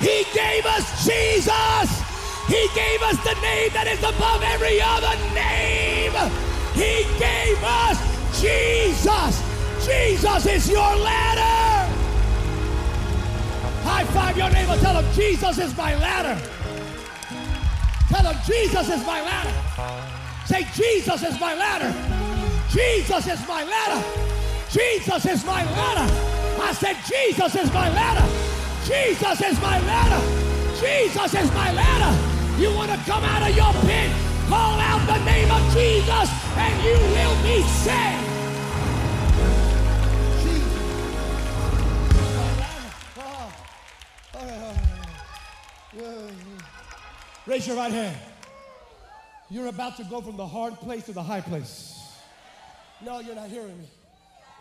He 0.00 0.24
gave 0.32 0.64
us 0.66 1.04
Jesus. 1.04 2.10
He 2.48 2.68
gave 2.74 3.02
us 3.02 3.16
the 3.22 3.34
name 3.40 3.70
that 3.74 3.86
is 3.86 4.00
above 4.00 4.42
every 4.42 4.80
other 4.80 5.14
name. 5.34 6.12
He 6.74 7.04
gave 7.18 7.62
us 7.62 8.40
Jesus. 8.40 9.49
Jesus 9.84 10.46
is 10.46 10.70
your 10.70 10.96
ladder. 10.96 11.92
High 13.82 14.04
five 14.04 14.36
your 14.36 14.50
neighbor. 14.50 14.76
Tell 14.78 15.00
him, 15.00 15.14
Jesus 15.14 15.58
is 15.58 15.76
my 15.76 15.94
ladder. 15.96 16.40
Tell 18.08 18.24
him, 18.24 18.36
Jesus 18.46 18.88
is 18.88 19.04
my 19.06 19.20
ladder. 19.22 19.54
Say, 20.46 20.66
Jesus 20.74 21.22
is 21.22 21.40
my 21.40 21.54
ladder. 21.54 21.92
Jesus 22.70 23.26
is 23.26 23.48
my 23.48 23.64
ladder. 23.64 24.04
Jesus 24.70 25.26
is 25.26 25.44
my 25.44 25.64
ladder. 25.64 26.12
I 26.62 26.72
said, 26.72 26.96
Jesus 27.06 27.54
is 27.54 27.72
my 27.72 27.88
ladder. 27.88 28.26
Jesus 28.84 29.40
is 29.40 29.60
my 29.60 29.78
ladder. 29.80 30.80
Jesus 30.80 31.34
is 31.34 31.52
my 31.52 31.72
ladder. 31.72 32.60
You 32.60 32.74
want 32.74 32.90
to 32.90 32.98
come 33.10 33.24
out 33.24 33.48
of 33.48 33.56
your 33.56 33.72
pit? 33.82 34.30
call 34.50 34.80
out 34.80 35.06
the 35.06 35.24
name 35.24 35.48
of 35.48 35.62
Jesus 35.72 36.28
and 36.56 36.82
you 36.82 36.98
will 37.14 37.42
be 37.44 37.62
saved. 37.68 38.29
Raise 47.46 47.66
your 47.66 47.76
right 47.76 47.92
hand. 47.92 48.16
You're 49.50 49.66
about 49.66 49.96
to 49.96 50.04
go 50.04 50.20
from 50.20 50.36
the 50.36 50.46
hard 50.46 50.74
place 50.74 51.06
to 51.06 51.12
the 51.12 51.22
high 51.22 51.40
place. 51.40 51.98
No, 53.04 53.18
you're 53.20 53.34
not 53.34 53.48
hearing 53.48 53.76
me. 53.78 53.88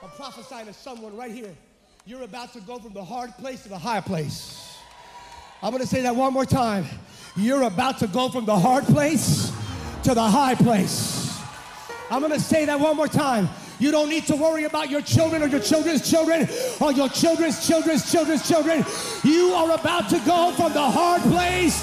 I'm 0.01 0.09
prophesying 0.09 0.65
to 0.65 0.73
someone 0.73 1.15
right 1.15 1.31
here. 1.31 1.55
You're 2.05 2.23
about 2.23 2.53
to 2.53 2.61
go 2.61 2.79
from 2.79 2.93
the 2.93 3.03
hard 3.03 3.31
place 3.37 3.63
to 3.63 3.69
the 3.69 3.77
high 3.77 4.01
place. 4.01 4.77
I'm 5.61 5.71
going 5.71 5.83
to 5.83 5.87
say 5.87 6.01
that 6.01 6.15
one 6.15 6.33
more 6.33 6.45
time. 6.45 6.85
You're 7.35 7.63
about 7.63 7.99
to 7.99 8.07
go 8.07 8.29
from 8.29 8.45
the 8.45 8.57
hard 8.57 8.85
place 8.85 9.51
to 10.03 10.13
the 10.13 10.23
high 10.23 10.55
place. 10.55 11.37
I'm 12.09 12.21
going 12.21 12.31
to 12.33 12.39
say 12.39 12.65
that 12.65 12.79
one 12.79 12.95
more 12.95 13.07
time. 13.07 13.49
You 13.79 13.91
don't 13.91 14.09
need 14.09 14.27
to 14.27 14.35
worry 14.35 14.65
about 14.65 14.89
your 14.89 15.01
children 15.01 15.41
or 15.41 15.47
your 15.47 15.61
children's 15.61 16.07
children 16.09 16.49
or 16.81 16.91
your 16.91 17.07
children's 17.07 17.65
children's 17.65 18.11
children's 18.11 18.45
children. 18.47 18.85
You 19.23 19.53
are 19.53 19.71
about 19.71 20.09
to 20.09 20.19
go 20.19 20.51
from 20.51 20.73
the 20.73 20.83
hard 20.83 21.21
place 21.21 21.79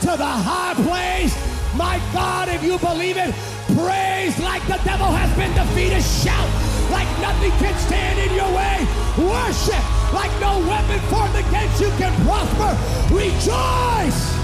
to 0.00 0.06
the 0.06 0.26
high 0.26 0.74
place. 0.74 1.32
My 1.76 2.02
God, 2.12 2.48
if 2.48 2.64
you 2.64 2.78
believe 2.78 3.16
it, 3.16 3.32
praise 3.78 4.36
like 4.40 4.66
the 4.66 4.80
devil 4.82 5.06
has 5.06 5.30
been 5.38 5.54
defeated. 5.54 6.02
Shout 6.02 6.50
like 6.90 7.06
nothing 7.22 7.52
can 7.62 7.78
stand 7.78 8.18
in 8.18 8.34
your 8.34 8.50
way. 8.50 8.82
Worship 9.16 9.84
like 10.12 10.32
no 10.40 10.58
weapon 10.66 10.98
formed 11.06 11.36
against 11.36 11.80
you 11.80 11.90
can 11.94 12.10
prosper. 12.26 12.74
Rejoice. 13.14 14.34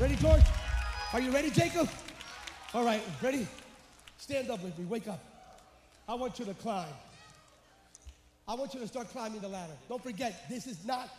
Ready, 0.00 0.16
George? 0.16 0.59
Are 1.12 1.20
you 1.20 1.32
ready, 1.32 1.50
Jacob? 1.50 1.88
All 2.72 2.84
right, 2.84 3.02
ready? 3.20 3.48
Stand 4.18 4.48
up 4.48 4.62
with 4.62 4.78
me. 4.78 4.84
Wake 4.84 5.08
up. 5.08 5.20
I 6.08 6.14
want 6.14 6.38
you 6.38 6.44
to 6.44 6.54
climb. 6.54 6.86
I 8.46 8.54
want 8.54 8.74
you 8.74 8.80
to 8.80 8.86
start 8.86 9.08
climbing 9.08 9.40
the 9.40 9.48
ladder. 9.48 9.72
Don't 9.88 10.00
forget, 10.00 10.48
this 10.48 10.68
is 10.68 10.84
not, 10.84 11.10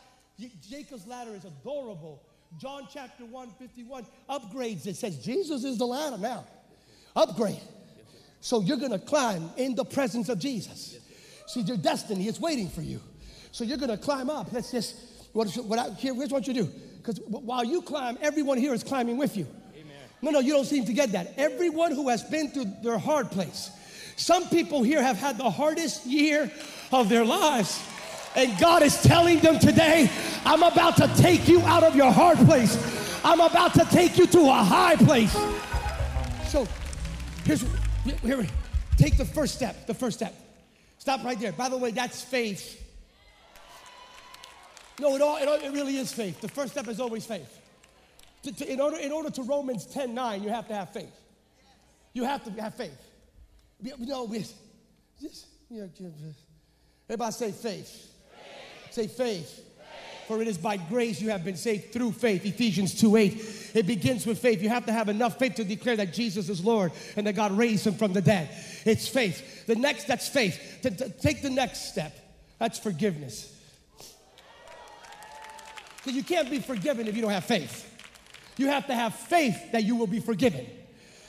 Jacob's 0.70 1.06
ladder 1.08 1.32
is 1.36 1.44
adorable. 1.44 2.22
John 2.58 2.88
chapter 2.92 3.26
1, 3.26 3.50
51 3.60 4.06
upgrades 4.30 4.88
it. 4.88 4.96
says 4.96 5.18
Jesus 5.18 5.66
is 5.66 5.78
the 5.78 5.86
ladder 5.86 6.18
now. 6.18 6.46
Upgrade. 7.14 7.60
So 8.40 8.62
you're 8.62 8.78
going 8.78 8.92
to 8.92 9.00
climb 9.00 9.50
in 9.58 9.76
the 9.76 9.86
presence 9.86 10.30
of 10.30 10.40
Jesus. 10.40 11.00
See, 11.48 11.62
your 11.62 11.78
destiny 11.78 12.28
is 12.28 12.40
waiting 12.40 12.70
for 12.70 12.82
you. 12.82 13.02
So 13.52 13.66
you're 13.66 13.78
going 13.78 13.90
to 13.90 13.98
climb 13.98 14.30
up. 14.30 14.54
Let's 14.54 14.72
just, 14.72 14.96
what, 15.34 15.54
what 15.66 15.80
I, 15.80 15.90
here, 15.96 16.16
here's 16.16 16.32
what 16.32 16.48
you 16.48 16.54
do. 16.54 16.70
Because 16.98 17.20
while 17.28 17.66
you 17.66 17.82
climb, 17.82 18.18
everyone 18.22 18.58
here 18.58 18.74
is 18.74 18.84
climbing 18.86 19.18
with 19.18 19.36
you. 19.36 19.48
No, 20.22 20.32
no, 20.32 20.40
you 20.40 20.54
don't 20.54 20.66
seem 20.66 20.86
to 20.86 20.94
get 20.94 21.14
that. 21.14 21.34
Everyone 21.38 21.92
who 21.92 22.10
has 22.10 22.24
been 22.24 22.50
through 22.50 22.72
their 22.84 22.98
hard 22.98 23.32
place. 23.32 23.72
Some 24.18 24.48
people 24.50 24.84
here 24.84 25.02
have 25.02 25.18
had 25.18 25.38
the 25.38 25.50
hardest 25.50 26.06
year 26.06 26.52
of 26.92 27.10
their 27.10 27.26
lives. 27.26 27.82
And 28.36 28.58
God 28.60 28.84
is 28.84 29.02
telling 29.02 29.40
them 29.40 29.60
today, 29.60 30.10
I'm 30.46 30.64
about 30.64 30.96
to 30.98 31.12
take 31.18 31.48
you 31.48 31.62
out 31.62 31.84
of 31.84 31.96
your 31.96 32.12
hard 32.12 32.38
place. 32.40 32.78
I'm 33.24 33.42
about 33.42 33.74
to 33.74 33.86
take 33.86 34.18
you 34.18 34.28
to 34.28 34.40
a 34.42 34.64
high 34.64 34.96
place. 34.96 35.34
So 36.50 36.68
here's 37.44 37.66
here, 38.22 38.46
take 38.98 39.18
the 39.18 39.26
first 39.26 39.56
step. 39.56 39.88
The 39.88 39.94
first 39.94 40.18
step. 40.18 40.34
Stop 41.00 41.24
right 41.24 41.40
there. 41.40 41.52
By 41.52 41.70
the 41.70 41.78
way, 41.78 41.92
that's 41.92 42.22
faith. 42.22 42.78
No, 45.00 45.16
it, 45.16 45.22
all, 45.22 45.38
it, 45.38 45.48
all, 45.48 45.56
it 45.56 45.72
really 45.72 45.98
is 45.98 46.14
faith. 46.14 46.42
The 46.42 46.48
first 46.48 46.74
step 46.74 46.88
is 46.88 47.00
always 47.00 47.26
faith. 47.26 47.61
To, 48.44 48.52
to, 48.52 48.72
in, 48.72 48.82
order, 48.82 48.98
in 48.98 49.12
order 49.12 49.30
to 49.30 49.44
Romans 49.44 49.86
10 49.86 50.14
9, 50.14 50.44
you 50.44 50.50
have 50.50 50.68
to 50.68 50.76
have 50.76 50.92
faith. 50.92 51.14
You 52.14 52.24
have 52.24 52.44
to 52.44 52.62
have 52.62 52.76
faith. 52.76 52.98
You 53.82 53.94
know, 54.00 54.28
just, 55.22 55.48
you 55.70 55.82
know, 55.82 55.90
everybody 57.10 57.32
say 57.32 57.52
faith. 57.52 58.08
Say 58.92 59.08
faith. 59.08 59.18
faith. 59.18 59.66
For 60.28 60.42
it 60.42 60.48
is 60.48 60.58
by 60.58 60.78
grace 60.78 61.22
you 61.22 61.30
have 61.30 61.44
been 61.44 61.56
saved 61.56 61.92
through 61.92 62.14
faith. 62.14 62.46
Ephesians 62.46 63.00
2 63.00 63.16
8. 63.16 63.72
It 63.74 63.88
begins 63.88 64.26
with 64.26 64.40
faith. 64.40 64.62
You 64.62 64.70
have 64.70 64.86
to 64.86 64.92
have 64.92 65.10
enough 65.10 65.40
faith 65.40 65.56
to 65.56 65.64
declare 65.64 65.96
that 65.98 66.14
Jesus 66.14 66.50
is 66.50 66.64
Lord 66.64 66.92
and 67.16 67.26
that 67.28 67.34
God 67.34 67.52
raised 67.52 67.88
him 67.88 67.96
from 67.96 68.14
the 68.14 68.22
dead. 68.22 68.50
It's 68.86 69.08
faith. 69.08 69.66
The 69.66 69.76
next, 69.76 70.08
that's 70.08 70.28
faith. 70.28 70.80
To, 70.84 70.92
to 70.92 71.10
take 71.10 71.42
the 71.42 71.50
next 71.50 71.92
step, 71.92 72.16
that's 72.60 72.80
forgiveness. 72.80 73.58
Because 75.98 76.16
you 76.16 76.24
can't 76.24 76.50
be 76.50 76.60
forgiven 76.60 77.08
if 77.08 77.16
you 77.16 77.22
don't 77.22 77.32
have 77.32 77.46
faith. 77.46 77.91
You 78.58 78.68
have 78.68 78.88
to 78.88 78.96
have 78.96 79.16
faith 79.16 79.72
that 79.72 79.84
you 79.84 79.96
will 79.96 80.08
be 80.08 80.20
forgiven. 80.20 80.66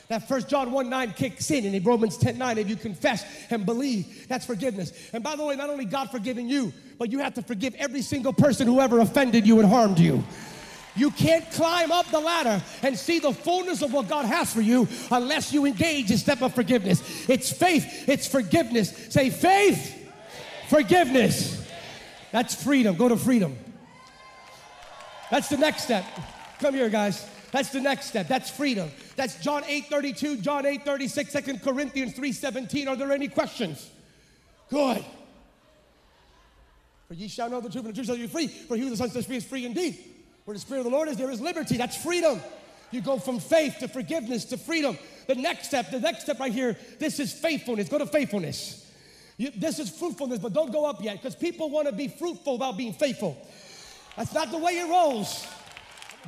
That 0.09 0.29
first 0.29 0.49
John 0.49 0.73
1 0.73 0.91
9 0.91 1.13
kicks 1.13 1.51
in, 1.51 1.65
and 1.65 1.75
in 1.75 1.83
Romans 1.85 2.19
10 2.19 2.37
9, 2.37 2.59
if 2.59 2.69
you 2.69 2.77
confess 2.77 3.25
and 3.51 3.65
believe, 3.65 4.29
that's 4.29 4.45
forgiveness. 4.45 4.93
And 5.13 5.25
by 5.25 5.37
the 5.37 5.45
way, 5.45 5.57
not 5.57 5.71
only 5.71 5.87
God 5.87 6.11
forgiving 6.11 6.49
you, 6.49 6.73
but 6.99 7.11
you 7.11 7.21
have 7.21 7.35
to 7.35 7.43
forgive 7.43 7.75
every 7.77 8.03
single 8.03 8.33
person 8.33 8.67
who 8.67 8.81
ever 8.81 9.01
offended 9.01 9.47
you 9.47 9.59
and 9.61 9.69
harmed 9.69 9.99
you. 9.99 10.23
You 10.95 11.11
can't 11.11 11.51
climb 11.53 11.91
up 11.91 12.11
the 12.11 12.21
ladder 12.21 12.63
and 12.83 12.99
see 12.99 13.19
the 13.19 13.33
fullness 13.33 13.81
of 13.81 13.93
what 13.95 14.09
God 14.09 14.27
has 14.27 14.53
for 14.53 14.61
you 14.61 14.87
unless 15.11 15.53
you 15.53 15.65
engage 15.65 16.11
in 16.11 16.19
step 16.19 16.43
of 16.43 16.55
forgiveness. 16.55 17.27
It's 17.29 17.51
faith, 17.51 18.07
it's 18.07 18.27
forgiveness. 18.27 18.91
Say 19.09 19.31
faith, 19.31 20.13
forgiveness. 20.69 21.67
That's 22.33 22.55
freedom. 22.63 22.97
Go 22.97 23.09
to 23.09 23.17
freedom. 23.17 23.57
That's 25.31 25.49
the 25.49 25.57
next 25.57 25.85
step. 25.85 26.05
Come 26.63 26.75
here, 26.75 26.89
guys. 26.89 27.27
That's 27.51 27.71
the 27.71 27.81
next 27.81 28.07
step. 28.07 28.29
That's 28.29 28.49
freedom. 28.49 28.89
That's 29.17 29.35
John 29.43 29.65
8 29.67 29.87
32, 29.87 30.37
John 30.37 30.65
8 30.65 30.85
36, 30.85 31.33
2 31.33 31.59
Corinthians 31.59 32.13
3 32.13 32.31
17. 32.31 32.87
Are 32.87 32.95
there 32.95 33.11
any 33.11 33.27
questions? 33.27 33.91
Good. 34.71 35.05
For 37.09 37.15
ye 37.15 37.27
shall 37.27 37.51
know 37.51 37.61
the 37.61 37.69
truth, 37.69 37.85
and 37.85 37.93
the 37.93 37.97
truth 37.97 38.07
shall 38.07 38.17
be 38.17 38.29
free. 38.29 38.47
For 38.47 38.77
he 38.77 38.85
who 38.85 38.91
the 38.91 38.97
Son 38.97 39.11
sets 39.11 39.27
free 39.27 39.39
is 39.39 39.45
free 39.45 39.67
indeed. 39.67 39.99
Where 40.45 40.55
the 40.55 40.61
Spirit 40.61 40.81
of 40.81 40.85
the 40.85 40.93
Lord 40.93 41.09
is, 41.09 41.17
there 41.17 41.33
is 41.33 41.41
liberty. 41.41 41.77
That's 41.77 42.01
freedom. 42.01 42.41
You 42.93 43.01
go 43.01 43.19
from 43.19 43.41
faith 43.41 43.79
to 43.81 43.89
forgiveness 43.89 44.45
to 44.47 44.57
freedom. 44.57 44.97
The 45.27 45.35
next 45.35 45.67
step, 45.67 45.91
the 45.91 45.99
next 45.99 46.23
step 46.23 46.39
right 46.39 46.53
here, 46.53 46.77
this 47.01 47.19
is 47.19 47.33
faithfulness. 47.33 47.89
Go 47.89 47.99
to 47.99 48.07
faithfulness. 48.07 48.89
You, 49.37 49.51
this 49.57 49.81
is 49.81 49.91
fruitfulness, 49.91 50.39
but 50.39 50.53
don't 50.53 50.73
go 50.73 50.85
up 50.85 51.03
yet 51.03 51.17
because 51.17 51.35
people 51.35 51.71
want 51.71 51.89
to 51.89 51.93
be 51.93 52.07
fruitful 52.07 52.53
without 52.53 52.77
being 52.77 52.93
faithful. 52.93 53.37
That's 54.17 54.33
not 54.33 54.53
the 54.53 54.59
way 54.59 54.79
it 54.79 54.89
rolls. 54.89 55.45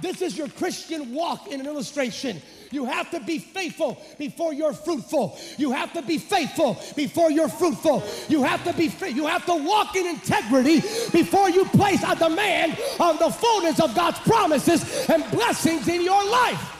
This 0.02 0.22
is 0.22 0.37
your 0.37 0.48
Christian 0.48 1.14
walk 1.14 1.48
in 1.48 1.61
an 1.61 1.66
illustration. 1.66 2.40
You 2.70 2.85
have 2.87 3.11
to 3.12 3.20
be 3.20 3.38
faithful 3.38 4.02
before 4.18 4.52
you're 4.52 4.72
fruitful. 4.72 5.38
You 5.57 5.70
have 5.72 5.92
to 5.92 6.02
be 6.02 6.18
faithful 6.18 6.76
before 6.96 7.30
you're 7.30 7.48
fruitful. 7.48 8.02
You 8.28 8.42
have 8.42 8.64
to 8.64 8.72
be 8.72 8.92
you 9.11 9.26
have 9.26 9.46
to 9.46 9.54
walk 9.54 9.94
in 9.94 10.07
integrity 10.07 10.80
before 11.12 11.48
you 11.50 11.64
place 11.66 12.02
a 12.02 12.16
demand 12.16 12.76
on 12.98 13.16
the 13.18 13.30
fullness 13.30 13.80
of 13.80 13.94
God's 13.94 14.18
promises 14.20 15.09
and 15.09 15.24
blessings 15.30 15.87
in 15.87 16.02
your 16.02 16.28
life. 16.28 16.70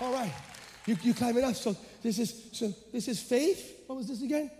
All 0.00 0.12
right. 0.12 0.32
You 0.86 0.96
you 1.02 1.12
climbing 1.12 1.44
up. 1.44 1.56
So 1.56 1.76
this 2.02 2.20
is 2.20 2.50
so 2.52 2.72
this 2.92 3.08
is 3.08 3.20
faith. 3.20 3.82
What 3.88 3.96
was 3.96 4.06
this 4.06 4.22
again? 4.22 4.50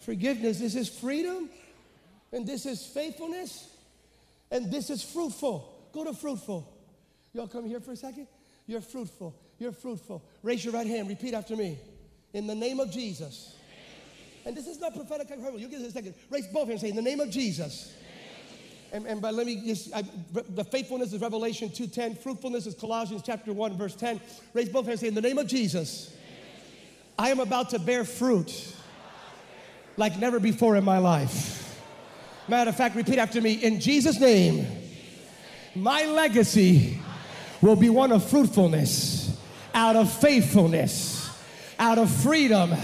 Forgiveness. 0.00 0.58
This 0.58 0.74
is 0.74 0.88
freedom. 0.88 1.48
And 2.32 2.46
this 2.46 2.66
is 2.66 2.84
faithfulness. 2.84 3.70
And 4.50 4.70
this 4.70 4.90
is 4.90 5.02
fruitful. 5.02 5.71
Go 5.92 6.04
to 6.04 6.14
fruitful. 6.14 6.72
Y'all 7.32 7.48
come 7.48 7.64
here 7.66 7.80
for 7.80 7.92
a 7.92 7.96
second. 7.96 8.26
You're 8.66 8.80
fruitful. 8.80 9.34
You're 9.58 9.72
fruitful. 9.72 10.24
Raise 10.42 10.64
your 10.64 10.74
right 10.74 10.86
hand. 10.86 11.08
Repeat 11.08 11.34
after 11.34 11.56
me. 11.56 11.78
In 12.32 12.46
the 12.46 12.54
name 12.54 12.80
of 12.80 12.90
Jesus. 12.90 13.56
And 14.44 14.56
this 14.56 14.66
is 14.66 14.80
not 14.80 14.94
prophetic. 14.94 15.28
You'll 15.30 15.58
get 15.58 15.70
this 15.70 15.80
in 15.80 15.86
a 15.86 15.90
second. 15.90 16.14
Raise 16.30 16.46
both 16.48 16.68
hands 16.68 16.82
and 16.82 16.92
say, 16.92 16.96
In 16.96 16.96
the 16.96 17.02
name 17.02 17.20
of 17.20 17.30
Jesus. 17.30 17.94
And, 18.92 19.06
and 19.06 19.22
but 19.22 19.34
let 19.34 19.46
me 19.46 19.62
just, 19.64 19.94
I, 19.94 20.02
the 20.32 20.64
faithfulness 20.64 21.12
is 21.12 21.20
Revelation 21.20 21.70
2.10. 21.70 22.18
Fruitfulness 22.18 22.66
is 22.66 22.74
Colossians 22.74 23.22
chapter 23.24 23.52
1, 23.52 23.78
verse 23.78 23.96
10. 23.96 24.20
Raise 24.52 24.68
both 24.68 24.86
hands 24.86 25.00
and 25.00 25.00
say, 25.00 25.08
In 25.08 25.14
the 25.14 25.26
name 25.26 25.38
of 25.38 25.46
Jesus, 25.46 26.14
I 27.18 27.30
am 27.30 27.40
about 27.40 27.70
to 27.70 27.78
bear 27.78 28.04
fruit 28.04 28.74
like 29.96 30.18
never 30.18 30.40
before 30.40 30.76
in 30.76 30.84
my 30.84 30.98
life. 30.98 31.80
Matter 32.48 32.70
of 32.70 32.76
fact, 32.76 32.96
repeat 32.96 33.18
after 33.18 33.40
me. 33.40 33.54
In 33.54 33.80
Jesus' 33.80 34.20
name, 34.20 34.66
my 35.74 36.04
legacy 36.04 36.98
will 37.60 37.76
be 37.76 37.88
one 37.88 38.12
of 38.12 38.28
fruitfulness, 38.28 39.38
out 39.74 39.96
of 39.96 40.12
faithfulness, 40.12 41.30
out 41.78 41.98
of 41.98 42.10
freedom, 42.10 42.74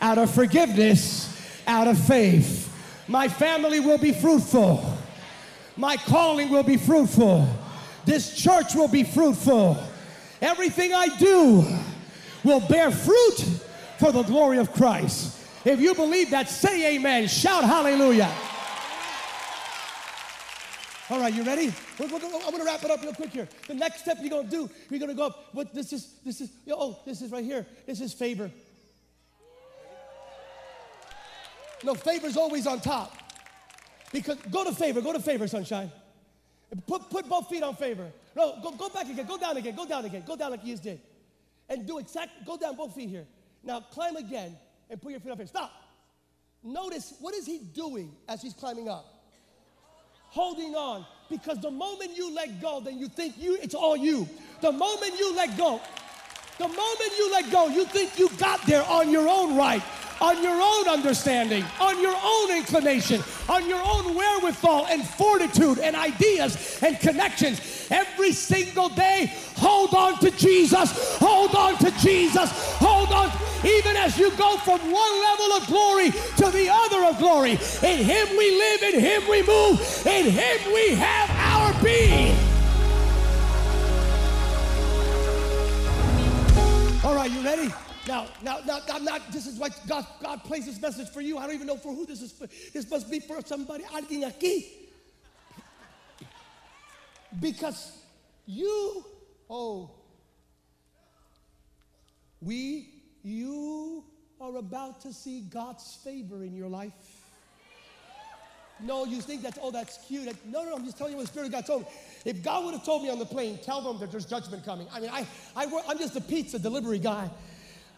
out 0.00 0.18
of 0.18 0.30
forgiveness, 0.30 1.32
out 1.66 1.88
of 1.88 1.98
faith. 1.98 2.72
My 3.08 3.28
family 3.28 3.80
will 3.80 3.98
be 3.98 4.12
fruitful. 4.12 4.84
My 5.76 5.96
calling 5.96 6.50
will 6.50 6.62
be 6.62 6.76
fruitful. 6.76 7.48
This 8.04 8.36
church 8.36 8.74
will 8.74 8.88
be 8.88 9.04
fruitful. 9.04 9.76
Everything 10.40 10.92
I 10.92 11.08
do 11.16 11.66
will 12.44 12.60
bear 12.60 12.90
fruit 12.90 13.44
for 13.98 14.12
the 14.12 14.22
glory 14.22 14.58
of 14.58 14.72
Christ. 14.72 15.38
If 15.64 15.80
you 15.80 15.94
believe 15.94 16.30
that, 16.30 16.48
say 16.48 16.96
amen. 16.96 17.26
Shout 17.26 17.64
hallelujah. 17.64 18.32
All 21.08 21.20
right, 21.20 21.32
you 21.32 21.44
ready? 21.44 21.72
We're, 22.00 22.08
we're, 22.08 22.16
I'm 22.16 22.50
gonna 22.50 22.64
wrap 22.64 22.82
it 22.82 22.90
up 22.90 23.00
real 23.00 23.12
quick 23.12 23.30
here. 23.30 23.48
The 23.68 23.74
next 23.74 24.00
step 24.00 24.18
you're 24.20 24.30
gonna 24.30 24.48
do, 24.48 24.68
you're 24.90 24.98
gonna 24.98 25.14
go 25.14 25.26
up. 25.26 25.54
But 25.54 25.72
this 25.72 25.92
is 25.92 26.14
this 26.24 26.40
is 26.40 26.50
oh, 26.68 26.98
this 27.06 27.22
is 27.22 27.30
right 27.30 27.44
here. 27.44 27.64
This 27.86 28.00
is 28.00 28.12
favor. 28.12 28.50
No, 31.84 31.94
favor's 31.94 32.36
always 32.36 32.66
on 32.66 32.80
top. 32.80 33.16
Because 34.12 34.36
go 34.50 34.64
to 34.64 34.72
favor, 34.72 35.00
go 35.00 35.12
to 35.12 35.20
favor, 35.20 35.46
sunshine. 35.46 35.92
Put, 36.86 37.08
put 37.10 37.28
both 37.28 37.48
feet 37.48 37.62
on 37.62 37.76
favor. 37.76 38.10
No, 38.34 38.58
go, 38.62 38.72
go 38.72 38.88
back 38.88 39.08
again, 39.08 39.26
go 39.26 39.38
down 39.38 39.56
again, 39.56 39.76
go 39.76 39.86
down 39.86 40.04
again, 40.04 40.24
go 40.26 40.36
down 40.36 40.50
like 40.50 40.64
you 40.64 40.72
just 40.72 40.82
did. 40.82 41.00
And 41.68 41.86
do 41.86 41.98
exact, 41.98 42.44
go 42.44 42.56
down 42.56 42.74
both 42.76 42.94
feet 42.94 43.08
here. 43.08 43.26
Now 43.62 43.80
climb 43.80 44.16
again 44.16 44.56
and 44.90 45.00
put 45.00 45.12
your 45.12 45.20
feet 45.20 45.30
up 45.30 45.38
here. 45.38 45.46
Stop. 45.46 45.72
Notice 46.64 47.14
what 47.20 47.34
is 47.34 47.46
he 47.46 47.58
doing 47.58 48.12
as 48.28 48.42
he's 48.42 48.54
climbing 48.54 48.88
up? 48.88 49.15
Holding 50.36 50.74
on. 50.74 51.06
Because 51.30 51.60
the 51.60 51.70
moment 51.70 52.14
you 52.14 52.30
let 52.34 52.60
go, 52.60 52.78
then 52.78 52.98
you 52.98 53.08
think 53.08 53.38
you 53.38 53.56
it's 53.62 53.74
all 53.74 53.96
you. 53.96 54.28
The 54.60 54.70
moment 54.70 55.18
you 55.18 55.34
let 55.34 55.56
go, 55.56 55.80
the 56.58 56.68
moment 56.68 57.12
you 57.16 57.32
let 57.32 57.50
go, 57.50 57.68
you 57.68 57.86
think 57.86 58.18
you 58.18 58.28
got 58.36 58.60
there 58.66 58.84
on 58.84 59.10
your 59.10 59.26
own 59.26 59.56
right 59.56 59.82
on 60.20 60.42
your 60.42 60.60
own 60.60 60.88
understanding, 60.88 61.64
on 61.80 62.00
your 62.00 62.16
own 62.22 62.56
inclination, 62.56 63.22
on 63.48 63.68
your 63.68 63.82
own 63.82 64.14
wherewithal 64.14 64.86
and 64.86 65.06
fortitude 65.06 65.78
and 65.78 65.94
ideas 65.94 66.78
and 66.82 66.98
connections. 67.00 67.88
Every 67.90 68.32
single 68.32 68.88
day, 68.88 69.32
hold 69.56 69.94
on 69.94 70.18
to 70.20 70.30
Jesus, 70.32 71.18
hold 71.18 71.54
on 71.54 71.76
to 71.78 71.90
Jesus, 71.98 72.50
hold 72.78 73.12
on. 73.12 73.30
Even 73.64 73.96
as 73.96 74.18
you 74.18 74.30
go 74.32 74.56
from 74.58 74.78
one 74.80 75.20
level 75.20 75.52
of 75.52 75.66
glory 75.66 76.10
to 76.10 76.50
the 76.50 76.68
other 76.70 77.04
of 77.04 77.18
glory, 77.18 77.52
in 77.52 78.04
Him 78.04 78.28
we 78.36 78.50
live, 78.50 78.82
in 78.82 79.00
Him 79.00 79.28
we 79.28 79.42
move, 79.42 80.06
in 80.06 80.30
Him 80.30 80.72
we 80.72 80.94
have 80.94 81.30
our 81.30 81.82
being. 81.82 82.36
All 87.04 87.14
right, 87.14 87.30
you 87.30 87.40
ready? 87.40 87.72
Now, 88.06 88.28
now, 88.42 88.60
now, 88.64 89.18
this 89.32 89.46
is 89.46 89.58
why 89.58 89.68
God, 89.88 90.06
God 90.22 90.44
plays 90.44 90.66
this 90.66 90.80
message 90.80 91.08
for 91.08 91.20
you. 91.20 91.38
I 91.38 91.46
don't 91.46 91.54
even 91.56 91.66
know 91.66 91.76
for 91.76 91.92
who 91.92 92.06
this 92.06 92.22
is 92.22 92.30
for. 92.30 92.46
This 92.46 92.88
must 92.88 93.10
be 93.10 93.18
for 93.18 93.40
somebody, 93.44 93.82
alguien 93.84 94.30
aquí. 94.30 94.66
Because 97.40 97.98
you, 98.46 99.04
oh, 99.50 99.90
we, 102.40 102.88
you 103.24 104.04
are 104.40 104.56
about 104.56 105.00
to 105.00 105.12
see 105.12 105.40
God's 105.40 105.98
favor 106.04 106.44
in 106.44 106.54
your 106.54 106.68
life. 106.68 106.92
No, 108.78 109.04
you 109.04 109.20
think 109.20 109.42
that's, 109.42 109.58
oh, 109.60 109.70
that's 109.70 109.98
cute. 110.06 110.28
No, 110.44 110.62
no, 110.62 110.76
I'm 110.76 110.84
just 110.84 110.98
telling 110.98 111.14
you 111.14 111.16
what 111.16 111.26
the 111.26 111.32
Spirit 111.32 111.46
of 111.46 111.52
God 111.52 111.66
told 111.66 111.82
me. 111.82 111.88
If 112.24 112.42
God 112.44 112.64
would 112.66 112.74
have 112.74 112.84
told 112.84 113.02
me 113.02 113.08
on 113.08 113.18
the 113.18 113.26
plane, 113.26 113.58
tell 113.62 113.80
them 113.80 113.98
that 114.00 114.12
there's 114.12 114.26
judgment 114.26 114.64
coming. 114.64 114.86
I 114.92 115.00
mean, 115.00 115.10
I, 115.10 115.26
I 115.56 115.66
I'm 115.88 115.98
just 115.98 116.14
a 116.14 116.20
pizza 116.20 116.58
delivery 116.58 116.98
guy. 116.98 117.30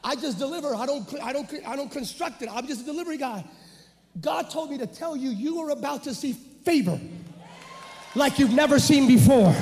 I 0.02 0.14
just 0.16 0.38
deliver. 0.38 0.74
I 0.74 0.86
don't, 0.86 1.22
I 1.22 1.32
don't, 1.32 1.52
I 1.66 1.76
don't 1.76 1.90
construct 1.90 2.42
it. 2.42 2.48
I'm 2.50 2.66
just 2.66 2.82
a 2.82 2.84
delivery 2.84 3.18
guy. 3.18 3.44
God 4.20 4.50
told 4.50 4.70
me 4.70 4.78
to 4.78 4.86
tell 4.86 5.16
you, 5.16 5.30
you 5.30 5.60
are 5.60 5.70
about 5.70 6.04
to 6.04 6.14
see 6.14 6.32
favor 6.32 6.98
like 8.14 8.38
you've 8.38 8.52
never 8.52 8.78
seen 8.78 9.06
before. 9.06 9.54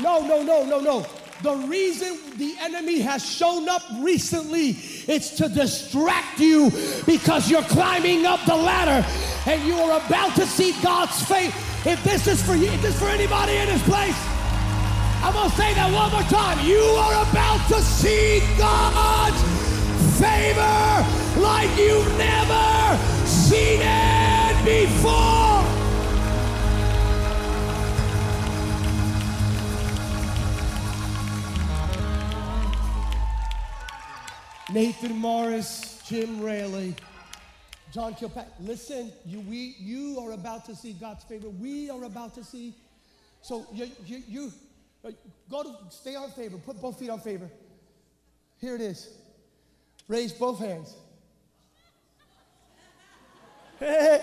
No, 0.00 0.20
no, 0.20 0.42
no, 0.42 0.64
no, 0.64 0.80
no. 0.80 1.06
The 1.42 1.54
reason 1.68 2.18
the 2.36 2.56
enemy 2.60 3.00
has 3.00 3.24
shown 3.24 3.68
up 3.68 3.82
recently 4.00 4.70
is 5.06 5.30
to 5.36 5.48
distract 5.48 6.40
you 6.40 6.70
because 7.06 7.48
you're 7.48 7.62
climbing 7.62 8.26
up 8.26 8.44
the 8.44 8.56
ladder 8.56 9.06
and 9.46 9.62
you 9.62 9.78
are 9.78 10.04
about 10.04 10.34
to 10.34 10.46
see 10.46 10.74
God's 10.82 11.22
face. 11.26 11.54
If 11.86 12.02
this 12.02 12.26
is 12.26 12.42
for 12.42 12.54
you, 12.54 12.66
if 12.66 12.82
this 12.82 12.94
is 12.94 13.00
for 13.00 13.08
anybody 13.08 13.56
in 13.56 13.68
this 13.68 13.82
place, 13.84 14.16
I'm 15.20 15.32
going 15.32 15.50
to 15.50 15.56
say 15.56 15.74
that 15.74 15.92
one 15.92 16.12
more 16.12 16.22
time. 16.22 16.64
You 16.64 16.78
are 16.78 17.22
about 17.30 17.66
to 17.68 17.82
see 17.82 18.40
God's 18.56 19.42
favor 20.18 21.40
like 21.40 21.68
you've 21.76 22.16
never 22.16 22.98
seen 23.26 23.80
it 23.82 24.64
before. 24.64 25.48
Nathan 34.70 35.16
Morris, 35.16 36.00
Jim 36.06 36.40
Raley, 36.40 36.94
John 37.92 38.14
Kilpatrick. 38.14 38.54
Listen, 38.60 39.12
you, 39.24 39.40
we, 39.40 39.74
you 39.78 40.20
are 40.20 40.32
about 40.32 40.64
to 40.66 40.76
see 40.76 40.92
God's 40.92 41.24
favor. 41.24 41.48
We 41.48 41.90
are 41.90 42.04
about 42.04 42.34
to 42.34 42.44
see. 42.44 42.74
So 43.40 43.66
you, 43.72 43.88
you, 44.06 44.22
you 44.28 44.52
Go 45.50 45.62
to 45.62 45.76
stay 45.90 46.14
on 46.14 46.30
favor. 46.30 46.58
Put 46.58 46.80
both 46.80 46.98
feet 46.98 47.10
on 47.10 47.20
favor. 47.20 47.50
Here 48.60 48.74
it 48.74 48.80
is. 48.80 49.08
Raise 50.08 50.32
both 50.32 50.58
hands. 50.58 50.94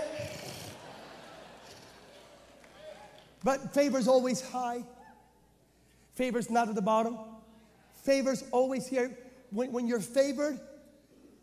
but 3.43 3.73
favor's 3.73 4.07
always 4.07 4.41
high. 4.41 4.83
Favor's 6.15 6.49
not 6.49 6.69
at 6.69 6.75
the 6.75 6.81
bottom. 6.81 7.17
Favor's 8.03 8.43
always 8.51 8.87
here. 8.87 9.17
When, 9.51 9.71
when 9.71 9.87
you're 9.87 9.99
favored, 9.99 10.59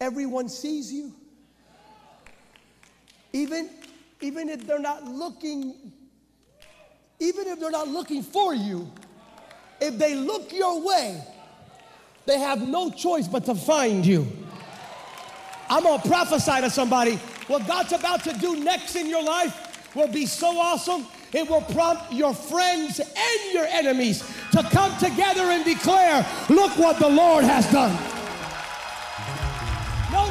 everyone 0.00 0.48
sees 0.48 0.92
you. 0.92 1.14
Even, 3.33 3.70
even 4.20 4.48
if 4.48 4.66
they're 4.66 4.78
not 4.78 5.05
looking, 5.05 5.92
even 7.18 7.46
if 7.46 7.59
they're 7.61 7.70
not 7.70 7.88
looking 7.88 8.22
for 8.22 8.55
you, 8.55 8.90
if 9.82 9.98
they 9.98 10.14
look 10.14 10.52
your 10.52 10.80
way, 10.80 11.20
they 12.24 12.38
have 12.38 12.66
no 12.66 12.90
choice 12.90 13.26
but 13.26 13.44
to 13.46 13.54
find 13.54 14.06
you. 14.06 14.26
I'm 15.68 15.82
gonna 15.82 16.02
prophesy 16.02 16.60
to 16.60 16.70
somebody 16.70 17.16
what 17.48 17.66
God's 17.66 17.92
about 17.92 18.22
to 18.24 18.32
do 18.34 18.56
next 18.56 18.94
in 18.94 19.08
your 19.08 19.22
life 19.22 19.94
will 19.96 20.08
be 20.08 20.26
so 20.26 20.56
awesome. 20.58 21.06
It 21.32 21.48
will 21.48 21.62
prompt 21.62 22.12
your 22.12 22.32
friends 22.32 23.00
and 23.00 23.54
your 23.54 23.64
enemies 23.66 24.22
to 24.52 24.62
come 24.62 24.96
together 24.98 25.42
and 25.42 25.64
declare, 25.64 26.24
Look 26.48 26.78
what 26.78 26.98
the 26.98 27.08
Lord 27.08 27.44
has 27.44 27.70
done. 27.72 27.92
No, 30.12 30.30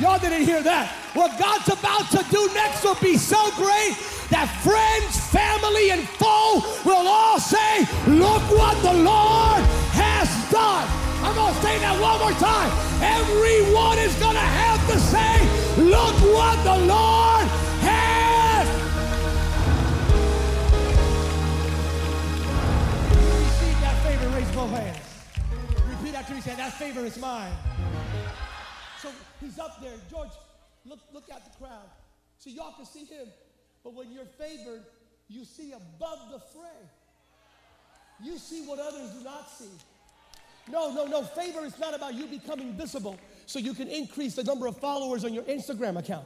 y'all 0.00 0.18
didn't 0.18 0.44
hear 0.44 0.62
that. 0.62 0.90
What 1.14 1.38
God's 1.38 1.68
about 1.68 2.10
to 2.10 2.24
do 2.30 2.50
next 2.54 2.84
will 2.84 2.96
be 2.96 3.16
so 3.16 3.50
great 3.52 3.96
that 4.32 4.48
friends, 4.64 5.20
family, 5.28 5.90
and 5.90 6.08
foe 6.16 6.64
will 6.84 7.06
all 7.06 7.38
say, 7.38 7.84
Look 8.08 8.42
what 8.50 8.80
the 8.82 8.94
Lord 9.04 9.62
has 9.92 10.28
done. 10.50 10.88
I'm 11.22 11.34
going 11.36 11.54
to 11.54 11.60
say 11.60 11.78
that 11.78 12.00
one 12.00 12.18
more 12.18 12.32
time. 12.40 12.72
Everyone 13.04 13.98
is 13.98 14.14
going 14.16 14.34
to 14.34 14.48
have 14.64 14.80
to 14.90 14.98
say, 14.98 15.36
Look 15.84 16.16
what 16.32 16.56
the 16.64 16.78
Lord 16.88 17.46
has. 17.84 18.66
Receive 23.20 23.80
that 23.84 23.96
favor, 24.02 24.28
raise 24.34 24.50
both 24.56 24.70
hands. 24.70 25.06
Repeat 25.88 26.14
after 26.16 26.34
me, 26.34 26.40
say, 26.40 26.56
That 26.56 26.72
favor 26.72 27.04
is 27.04 27.18
mine. 27.18 27.52
So 28.98 29.10
he's 29.40 29.58
up 29.58 29.80
there. 29.82 29.94
George, 30.10 30.32
look, 30.86 31.00
look 31.12 31.28
at 31.30 31.44
the 31.44 31.50
crowd. 31.58 31.90
So 32.38 32.50
y'all 32.50 32.72
can 32.72 32.86
see 32.86 33.04
him. 33.04 33.28
But 33.84 33.94
when 33.94 34.12
you're 34.12 34.24
favored, 34.24 34.84
you 35.28 35.44
see 35.44 35.72
above 35.72 36.18
the 36.30 36.38
fray. 36.38 36.88
You 38.22 38.38
see 38.38 38.64
what 38.66 38.78
others 38.78 39.10
do 39.10 39.24
not 39.24 39.50
see. 39.50 39.70
No, 40.70 40.92
no, 40.92 41.06
no. 41.06 41.22
Favor 41.22 41.64
is 41.64 41.78
not 41.78 41.94
about 41.94 42.14
you 42.14 42.26
becoming 42.26 42.74
visible 42.74 43.18
so 43.46 43.58
you 43.58 43.74
can 43.74 43.88
increase 43.88 44.34
the 44.34 44.44
number 44.44 44.66
of 44.66 44.76
followers 44.78 45.24
on 45.24 45.34
your 45.34 45.42
Instagram 45.44 45.98
account. 45.98 46.24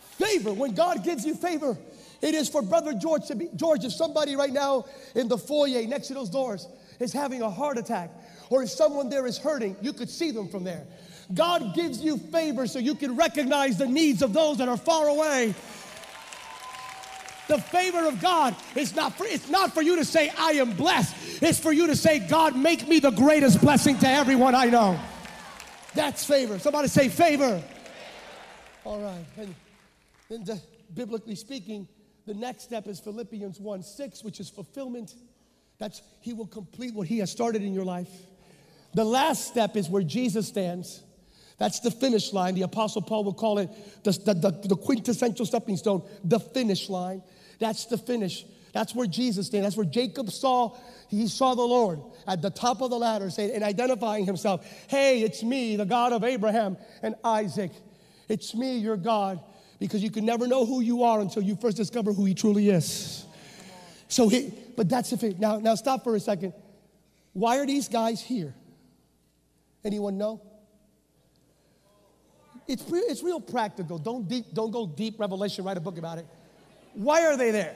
Favor, 0.00 0.52
when 0.52 0.74
God 0.74 1.04
gives 1.04 1.24
you 1.24 1.34
favor, 1.36 1.78
it 2.20 2.34
is 2.34 2.48
for 2.48 2.62
Brother 2.62 2.92
George 2.94 3.26
to 3.28 3.36
be. 3.36 3.48
George, 3.54 3.84
if 3.84 3.92
somebody 3.92 4.34
right 4.34 4.52
now 4.52 4.86
in 5.14 5.28
the 5.28 5.38
foyer 5.38 5.86
next 5.86 6.08
to 6.08 6.14
those 6.14 6.30
doors 6.30 6.66
is 6.98 7.12
having 7.12 7.42
a 7.42 7.50
heart 7.50 7.78
attack, 7.78 8.10
or 8.50 8.64
if 8.64 8.70
someone 8.70 9.08
there 9.08 9.26
is 9.26 9.38
hurting, 9.38 9.76
you 9.80 9.92
could 9.92 10.10
see 10.10 10.32
them 10.32 10.48
from 10.48 10.64
there. 10.64 10.84
God 11.32 11.74
gives 11.74 12.00
you 12.00 12.16
favor 12.16 12.66
so 12.66 12.80
you 12.80 12.96
can 12.96 13.14
recognize 13.14 13.78
the 13.78 13.86
needs 13.86 14.22
of 14.22 14.32
those 14.32 14.58
that 14.58 14.68
are 14.68 14.76
far 14.76 15.06
away 15.06 15.54
the 17.48 17.58
favor 17.58 18.06
of 18.06 18.20
God 18.20 18.54
is 18.76 18.94
not 18.94 19.16
for, 19.16 19.26
it's 19.26 19.48
not 19.48 19.74
for 19.74 19.82
you 19.82 19.96
to 19.96 20.04
say, 20.04 20.30
I 20.38 20.52
am 20.52 20.72
blessed. 20.72 21.42
It's 21.42 21.58
for 21.58 21.72
you 21.72 21.86
to 21.88 21.96
say, 21.96 22.20
God, 22.20 22.56
make 22.56 22.86
me 22.86 23.00
the 23.00 23.10
greatest 23.10 23.60
blessing 23.60 23.98
to 23.98 24.08
everyone 24.08 24.54
I 24.54 24.66
know. 24.66 25.00
That's 25.94 26.24
favor. 26.24 26.58
Somebody 26.58 26.88
say 26.88 27.08
favor. 27.08 27.62
All 28.84 29.00
right. 29.00 29.24
And 29.36 29.54
then, 30.28 30.44
the, 30.44 30.60
biblically 30.94 31.34
speaking, 31.34 31.88
the 32.26 32.34
next 32.34 32.64
step 32.64 32.86
is 32.86 33.00
Philippians 33.00 33.58
1 33.58 33.82
6, 33.82 34.22
which 34.22 34.38
is 34.38 34.50
fulfillment. 34.50 35.14
That's 35.78 36.02
He 36.20 36.34
will 36.34 36.46
complete 36.46 36.94
what 36.94 37.06
He 37.06 37.18
has 37.18 37.30
started 37.30 37.62
in 37.62 37.72
your 37.72 37.84
life. 37.84 38.10
The 38.94 39.04
last 39.04 39.48
step 39.48 39.76
is 39.76 39.88
where 39.88 40.02
Jesus 40.02 40.48
stands. 40.48 41.02
That's 41.58 41.80
the 41.80 41.90
finish 41.90 42.32
line. 42.32 42.54
The 42.54 42.62
Apostle 42.62 43.02
Paul 43.02 43.24
will 43.24 43.34
call 43.34 43.58
it 43.58 43.68
the, 44.04 44.12
the, 44.12 44.34
the, 44.34 44.68
the 44.68 44.76
quintessential 44.76 45.44
stepping 45.44 45.76
stone, 45.76 46.02
the 46.24 46.38
finish 46.38 46.88
line. 46.88 47.22
That's 47.58 47.86
the 47.86 47.98
finish. 47.98 48.44
That's 48.72 48.94
where 48.94 49.06
Jesus 49.06 49.48
stands. 49.48 49.64
That's 49.66 49.76
where 49.76 49.86
Jacob 49.86 50.30
saw, 50.30 50.76
he 51.08 51.26
saw 51.26 51.54
the 51.54 51.62
Lord 51.62 52.00
at 52.26 52.42
the 52.42 52.50
top 52.50 52.80
of 52.80 52.90
the 52.90 52.98
ladder 52.98 53.28
saying, 53.30 53.52
and 53.54 53.64
identifying 53.64 54.24
himself, 54.24 54.64
hey, 54.88 55.22
it's 55.22 55.42
me, 55.42 55.74
the 55.74 55.84
God 55.84 56.12
of 56.12 56.22
Abraham 56.22 56.76
and 57.02 57.16
Isaac. 57.24 57.72
It's 58.28 58.54
me, 58.54 58.78
your 58.78 58.96
God. 58.96 59.40
Because 59.80 60.02
you 60.02 60.10
can 60.10 60.24
never 60.24 60.46
know 60.46 60.66
who 60.66 60.80
you 60.80 61.04
are 61.04 61.20
until 61.20 61.42
you 61.42 61.56
first 61.56 61.76
discover 61.76 62.12
who 62.12 62.24
he 62.24 62.34
truly 62.34 62.68
is. 62.68 63.24
So 64.08 64.28
he, 64.28 64.52
but 64.76 64.88
that's 64.88 65.10
the 65.10 65.16
thing. 65.16 65.36
Now, 65.38 65.58
now 65.58 65.74
stop 65.74 66.04
for 66.04 66.14
a 66.14 66.20
second. 66.20 66.52
Why 67.32 67.58
are 67.58 67.66
these 67.66 67.88
guys 67.88 68.20
here? 68.20 68.54
Anyone 69.84 70.18
know? 70.18 70.42
It's, 72.68 72.84
it's 72.86 73.22
real 73.22 73.40
practical. 73.40 73.98
Don't, 73.98 74.28
deep, 74.28 74.44
don't 74.52 74.70
go 74.70 74.86
deep 74.86 75.18
revelation, 75.18 75.64
write 75.64 75.78
a 75.78 75.80
book 75.80 75.96
about 75.96 76.18
it. 76.18 76.26
Why 76.92 77.26
are 77.26 77.36
they 77.36 77.50
there? 77.50 77.74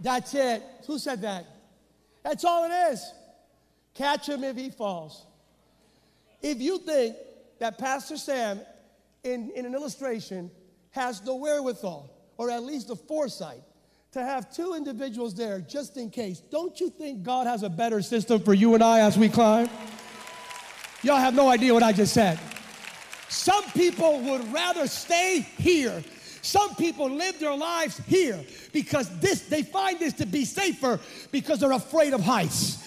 That's 0.00 0.34
it. 0.34 0.62
Who 0.86 0.98
said 0.98 1.20
that? 1.20 1.44
That's 2.22 2.44
all 2.44 2.64
it 2.64 2.92
is. 2.92 3.12
Catch 3.94 4.30
him 4.30 4.42
if 4.42 4.56
he 4.56 4.70
falls. 4.70 5.26
If 6.40 6.58
you 6.60 6.78
think 6.78 7.16
that 7.58 7.76
Pastor 7.76 8.16
Sam, 8.16 8.60
in, 9.22 9.50
in 9.54 9.66
an 9.66 9.74
illustration, 9.74 10.50
has 10.92 11.20
the 11.20 11.34
wherewithal, 11.34 12.10
or 12.38 12.50
at 12.50 12.62
least 12.62 12.88
the 12.88 12.96
foresight, 12.96 13.60
to 14.12 14.24
have 14.24 14.52
two 14.52 14.74
individuals 14.74 15.34
there 15.34 15.60
just 15.60 15.98
in 15.98 16.08
case, 16.08 16.40
don't 16.40 16.80
you 16.80 16.88
think 16.88 17.22
God 17.22 17.46
has 17.46 17.62
a 17.62 17.68
better 17.68 18.00
system 18.00 18.40
for 18.40 18.54
you 18.54 18.74
and 18.74 18.82
I 18.82 19.00
as 19.00 19.18
we 19.18 19.28
climb? 19.28 19.68
Y'all 21.02 21.16
have 21.16 21.34
no 21.34 21.48
idea 21.48 21.72
what 21.72 21.82
I 21.82 21.92
just 21.92 22.12
said. 22.12 22.38
Some 23.28 23.64
people 23.70 24.20
would 24.20 24.52
rather 24.52 24.86
stay 24.86 25.46
here. 25.56 26.02
Some 26.42 26.74
people 26.74 27.08
live 27.08 27.38
their 27.38 27.56
lives 27.56 28.00
here 28.06 28.40
because 28.72 29.08
this 29.20 29.42
they 29.42 29.62
find 29.62 29.98
this 29.98 30.14
to 30.14 30.26
be 30.26 30.44
safer 30.44 30.98
because 31.30 31.60
they're 31.60 31.72
afraid 31.72 32.12
of 32.12 32.20
heights. 32.20 32.78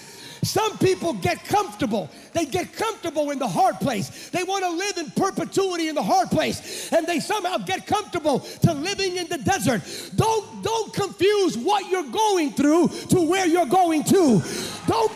Some 0.44 0.78
people 0.78 1.14
get 1.14 1.46
comfortable. 1.46 2.10
They 2.34 2.46
get 2.46 2.74
comfortable 2.74 3.32
in 3.32 3.40
the 3.40 3.48
hard 3.48 3.80
place. 3.80 4.30
They 4.30 4.44
want 4.44 4.66
to 4.66 4.72
live 4.72 4.98
in 4.98 5.12
perpetuity 5.12 5.88
in 5.88 5.96
the 5.96 6.04
hard 6.04 6.30
place. 6.30 6.92
And 6.92 7.08
they 7.08 7.22
somehow 7.22 7.58
get 7.60 7.88
comfortable 7.88 8.40
to 8.40 8.74
living 8.74 9.16
in 9.16 9.28
the 9.28 9.38
desert. 9.38 9.82
Don't, 10.16 10.62
don't 10.62 10.94
confuse 10.94 11.58
what 11.58 11.90
you're 11.90 12.12
going 12.12 12.52
through 12.52 12.90
to 13.10 13.22
where 13.22 13.48
you're 13.48 13.66
going 13.66 14.04
to. 14.04 14.42
Don't 14.86 15.12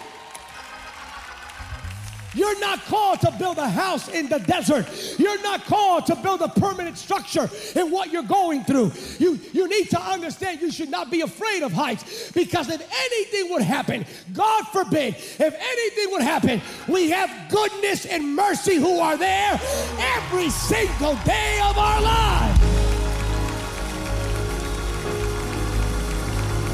you're 2.38 2.60
not 2.60 2.80
called 2.86 3.20
to 3.22 3.32
build 3.40 3.58
a 3.58 3.68
house 3.68 4.08
in 4.10 4.30
the 4.30 4.38
desert. 4.40 4.86
You're 5.18 5.42
not 5.42 5.66
called 5.66 6.06
to 6.06 6.16
build 6.16 6.42
a 6.42 6.50
permanent 6.50 6.98
structure 6.98 7.50
in 7.76 7.90
what 7.92 8.12
you're 8.12 8.24
going 8.24 8.64
through. 8.64 8.92
You, 9.18 9.40
you 9.54 9.68
need 9.68 9.90
to 9.90 10.00
understand 10.00 10.62
you 10.62 10.72
should 10.72 10.92
not 10.92 11.10
be 11.10 11.22
afraid 11.22 11.64
of 11.64 11.74
heights 11.74 12.32
because 12.32 12.70
if 12.70 12.82
anything 12.82 13.52
would 13.52 13.64
happen, 13.64 14.06
God 14.34 14.68
forbid, 14.68 15.16
if 15.16 15.42
anything 15.42 16.12
would 16.12 16.22
happen, 16.22 16.62
we 16.88 17.10
have 17.10 17.50
goodness 17.50 18.06
and 18.06 18.36
mercy 18.36 18.76
who 18.76 19.00
are 19.00 19.18
there 19.18 19.60
every 20.00 20.50
single 20.50 21.16
day 21.26 21.60
of 21.64 21.78
our 21.78 22.02
lives. 22.02 22.62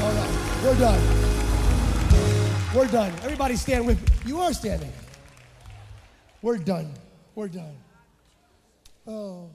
All 0.02 0.12
right, 0.12 0.62
we're 0.62 0.78
done. 0.78 1.24
We're 2.74 2.88
done. 2.88 3.12
Everybody 3.22 3.56
stand 3.56 3.86
with 3.86 4.02
me. 4.02 4.30
You 4.30 4.40
are 4.40 4.52
standing. 4.52 4.92
We're 6.44 6.58
done. 6.58 6.92
We're 7.34 7.48
done. 7.48 7.74
Oh. 9.06 9.48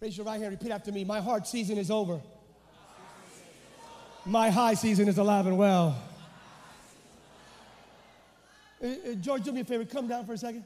Raise 0.00 0.16
your 0.16 0.24
right 0.24 0.40
hand. 0.40 0.50
Repeat 0.52 0.70
after 0.70 0.90
me. 0.90 1.04
My 1.04 1.20
hard 1.20 1.46
season 1.46 1.76
is 1.76 1.90
over. 1.90 2.22
My 4.24 4.48
high 4.48 4.72
season 4.72 5.08
is 5.08 5.18
alive 5.18 5.46
and 5.46 5.58
well. 5.58 6.02
Uh, 8.82 8.86
uh, 8.86 9.14
George, 9.20 9.42
do 9.42 9.52
me 9.52 9.60
a 9.60 9.64
favor. 9.64 9.84
Come 9.84 10.08
down 10.08 10.24
for 10.24 10.32
a 10.32 10.38
second. 10.38 10.64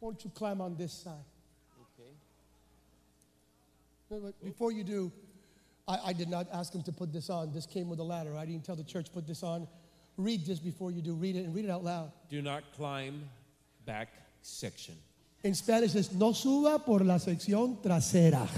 Won't 0.00 0.24
you 0.24 0.30
climb 0.34 0.60
on 0.60 0.74
this 0.74 0.92
side? 0.92 1.12
Okay. 4.10 4.32
Before 4.42 4.72
you 4.72 4.82
do, 4.82 5.12
I, 5.88 5.98
I, 6.06 6.12
did 6.12 6.28
not 6.28 6.46
ask 6.52 6.72
him 6.72 6.82
to 6.84 6.92
put 6.92 7.12
this 7.12 7.28
on. 7.28 7.52
This 7.52 7.66
came 7.66 7.88
with 7.88 7.98
a 7.98 8.04
ladder. 8.04 8.36
I 8.36 8.46
didn't 8.46 8.64
tell 8.64 8.76
the 8.76 8.84
church 8.84 9.12
put 9.12 9.26
this 9.26 9.42
on. 9.42 9.66
Read 10.16 10.46
this 10.46 10.58
before 10.58 10.90
you 10.90 11.02
do. 11.02 11.14
Read 11.14 11.36
it 11.36 11.44
and 11.44 11.54
read 11.54 11.64
it 11.64 11.70
out 11.70 11.82
loud. 11.82 12.12
Do 12.30 12.42
not 12.42 12.62
climb 12.76 13.28
back 13.84 14.08
section. 14.42 14.94
In 15.42 15.54
Spanish, 15.54 15.94
it's 15.94 16.12
no 16.12 16.32
suba 16.32 16.78
por 16.78 17.00
la 17.00 17.16
sección 17.16 17.82
trasera. 17.82 18.48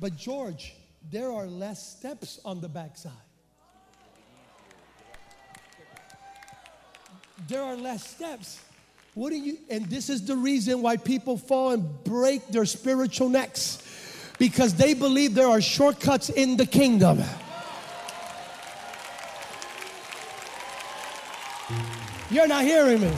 but 0.00 0.16
George, 0.16 0.74
there 1.10 1.30
are 1.32 1.46
less 1.46 1.96
steps 1.96 2.38
on 2.44 2.60
the 2.60 2.68
backside. 2.68 3.12
There 7.48 7.62
are 7.62 7.76
less 7.76 8.06
steps. 8.10 8.60
What 9.14 9.30
do 9.30 9.36
you, 9.36 9.58
and 9.70 9.86
this 9.86 10.10
is 10.10 10.26
the 10.26 10.36
reason 10.36 10.82
why 10.82 10.96
people 10.96 11.38
fall 11.38 11.70
and 11.70 12.04
break 12.04 12.48
their 12.48 12.66
spiritual 12.66 13.28
necks 13.28 13.78
because 14.38 14.74
they 14.74 14.94
believe 14.94 15.34
there 15.34 15.48
are 15.48 15.60
shortcuts 15.60 16.30
in 16.30 16.56
the 16.56 16.66
kingdom. 16.66 17.22
You're 22.30 22.48
not 22.48 22.64
hearing 22.64 23.00
me. 23.00 23.12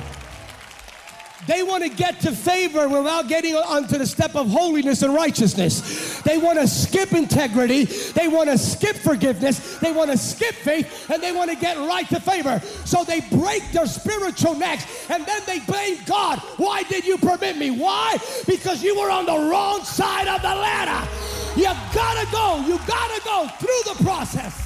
They 1.47 1.63
want 1.63 1.85
to 1.85 1.89
get 1.89 2.21
to 2.21 2.33
favor 2.33 2.89
without 2.89 3.29
getting 3.29 3.55
onto 3.55 3.99
the 3.99 4.07
step 4.07 4.35
of 4.35 4.49
holiness 4.49 5.03
and 5.03 5.15
righteousness. 5.15 6.21
They 6.23 6.39
want 6.39 6.59
to 6.59 6.67
skip 6.67 7.13
integrity. 7.13 7.85
They 7.85 8.29
want 8.29 8.51
to 8.51 8.59
skip 8.59 8.97
forgiveness. 8.97 9.79
They 9.79 9.93
want 9.93 10.11
to 10.11 10.19
skip 10.19 10.55
faith 10.55 11.11
and 11.11 11.23
they 11.23 11.33
want 11.33 11.51
to 11.51 11.57
get 11.57 11.77
right 11.77 12.09
to 12.09 12.21
favor. 12.21 12.61
So 12.85 13.05
they 13.05 13.21
break 13.21 13.71
their 13.73 13.87
spiritual 13.87 14.55
necks 14.55 15.09
and 15.11 15.25
then 15.27 15.43
they 15.47 15.61
blame 15.61 15.99
God. 16.07 16.39
Why 16.57 16.83
did 16.85 17.07
you 17.07 17.19
permit 17.19 17.57
me? 17.57 17.71
Why? 17.71 18.17
Because 18.47 18.83
you 18.83 18.99
were 18.99 19.11
on 19.11 19.27
the 19.27 19.51
wrong 19.51 19.83
side 19.85 20.29
of 20.29 20.43
the 20.43 20.49
ladder. 20.49 21.09
You 21.57 21.73
gotta 21.95 22.31
go. 22.31 22.65
You 22.67 22.79
gotta 22.87 23.21
go 23.25 23.49
through 23.59 23.95
the 23.95 24.05
process. 24.05 24.63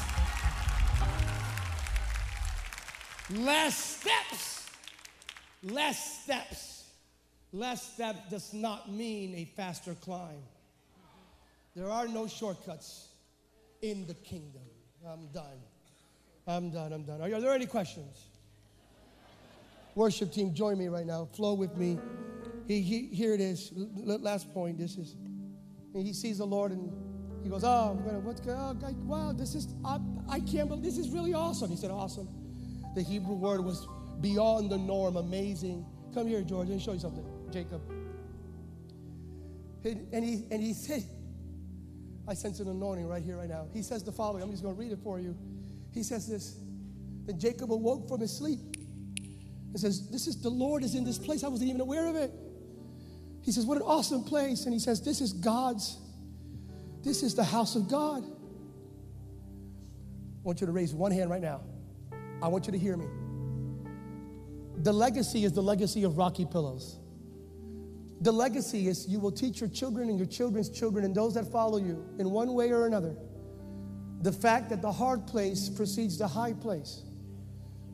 Less 3.31 3.77
steps. 3.77 4.50
Less 5.63 6.23
steps. 6.23 6.85
Less 7.53 7.83
step 7.95 8.31
does 8.31 8.53
not 8.55 8.91
mean 8.91 9.35
a 9.35 9.45
faster 9.57 9.95
climb. 9.95 10.43
There 11.75 11.91
are 11.91 12.09
no 12.09 12.27
shortcuts 12.27 13.09
in 13.83 14.07
the 14.07 14.15
kingdom. 14.15 14.63
I'm 15.07 15.27
done. 15.29 15.59
I'm 16.47 16.71
done. 16.71 16.93
I'm 16.93 17.03
done. 17.03 17.21
Are, 17.21 17.35
are 17.35 17.41
there 17.41 17.53
any 17.53 17.67
questions? 17.67 18.25
Worship 19.95 20.33
team, 20.33 20.55
join 20.55 20.79
me 20.79 20.89
right 20.89 21.07
now. 21.07 21.29
Flow 21.33 21.55
with 21.55 21.77
me. 21.77 21.99
He, 22.67 22.81
he, 22.81 23.07
here 23.07 23.35
it 23.35 23.41
is. 23.41 23.73
L- 23.77 24.19
last 24.21 24.53
point. 24.55 24.79
This 24.79 24.97
is. 24.97 25.17
he 25.93 26.13
sees 26.13 26.39
the 26.39 26.47
Lord 26.47 26.71
and 26.71 26.93
he 27.43 27.49
goes, 27.49 27.65
"Oh, 27.65 27.91
I'm 27.91 28.05
gonna, 28.05 28.21
what's 28.21 28.41
going? 28.41 28.59
Oh, 28.59 28.95
wow, 29.05 29.33
this 29.33 29.55
is. 29.55 29.69
I, 29.85 29.99
I 30.29 30.41
can't 30.41 30.69
believe 30.69 30.85
this 30.85 30.99
is 30.99 31.11
really 31.11 31.35
awesome." 31.35 31.71
He 31.71 31.77
said, 31.77 31.91
"Awesome." 31.91 32.29
The 32.95 33.03
Hebrew 33.03 33.35
word 33.35 33.65
was 33.65 33.87
beyond 34.21 34.71
the 34.71 34.79
norm, 34.79 35.17
amazing. 35.17 35.85
Come 36.15 36.27
here, 36.27 36.43
George. 36.43 36.69
Let 36.69 36.77
me 36.77 36.83
show 36.83 36.93
you 36.93 37.01
something. 37.01 37.25
Jacob. 37.51 37.81
And 39.85 40.25
he, 40.25 40.45
and 40.51 40.63
he 40.63 40.75
said, 40.75 41.05
I 42.29 42.35
sense 42.35 42.61
an 42.61 42.69
anointing 42.69 43.07
right 43.07 43.23
here, 43.23 43.39
right 43.39 43.49
now. 43.49 43.67
He 43.73 43.83
says 43.83 44.05
the 44.05 44.13
following. 44.13 44.43
I'm 44.43 44.51
just 44.51 44.63
going 44.63 44.75
to 44.75 44.81
read 44.81 44.93
it 44.93 44.99
for 45.03 45.19
you. 45.19 45.37
He 45.93 46.03
says 46.03 46.29
this. 46.29 46.59
Then 47.27 47.39
Jacob 47.39 47.73
awoke 47.73 48.09
from 48.09 48.21
his 48.21 48.37
sleep 48.37 48.61
and 49.71 49.81
says, 49.81 50.11
This 50.11 50.27
is 50.27 50.41
the 50.41 50.51
Lord 50.51 50.85
is 50.85 50.95
in 50.95 51.05
this 51.05 51.19
place. 51.19 51.45
I 51.45 51.49
wasn't 51.49 51.71
even 51.71 51.81
aware 51.81 52.09
of 52.09 52.17
it. 52.17 52.33
He 53.43 53.53
says, 53.53 53.65
What 53.65 53.79
an 53.79 53.85
awesome 53.85 54.23
place. 54.23 54.65
And 54.65 54.73
he 54.73 54.79
says, 54.79 55.03
This 55.03 55.21
is 55.21 55.33
God's, 55.33 55.99
this 57.03 57.23
is 57.23 57.35
the 57.35 57.45
house 57.45 57.75
of 57.75 57.89
God. 57.89 58.23
I 58.23 58.27
want 60.43 60.61
you 60.61 60.67
to 60.67 60.73
raise 60.73 60.95
one 60.95 61.13
hand 61.13 61.31
right 61.31 61.43
now. 61.43 61.63
I 62.43 62.49
want 62.49 62.67
you 62.67 62.73
to 62.73 62.79
hear 62.79 62.97
me. 62.97 63.07
The 64.83 64.93
legacy 64.93 65.45
is 65.45 65.53
the 65.53 65.63
legacy 65.63 66.05
of 66.05 66.17
rocky 66.17 66.47
pillows. 66.47 66.99
The 68.23 68.33
legacy 68.33 68.89
is 68.89 69.07
you 69.09 69.19
will 69.19 69.33
teach 69.33 69.61
your 69.61 69.71
children 69.71 70.09
and 70.09 70.19
your 70.19 70.27
children's 70.29 70.69
children 70.69 71.05
and 71.05 71.15
those 71.15 71.35
that 71.35 71.51
follow 71.51 71.79
you 71.79 72.05
in 72.19 72.31
one 72.31 72.53
way 72.53 72.71
or 72.71 72.87
another 72.87 73.17
the 74.23 74.33
fact 74.33 74.69
that 74.69 74.83
the 74.83 74.93
hard 74.93 75.27
place 75.27 75.69
precedes 75.69 76.19
the 76.19 76.29
high 76.29 76.53
place. 76.53 77.03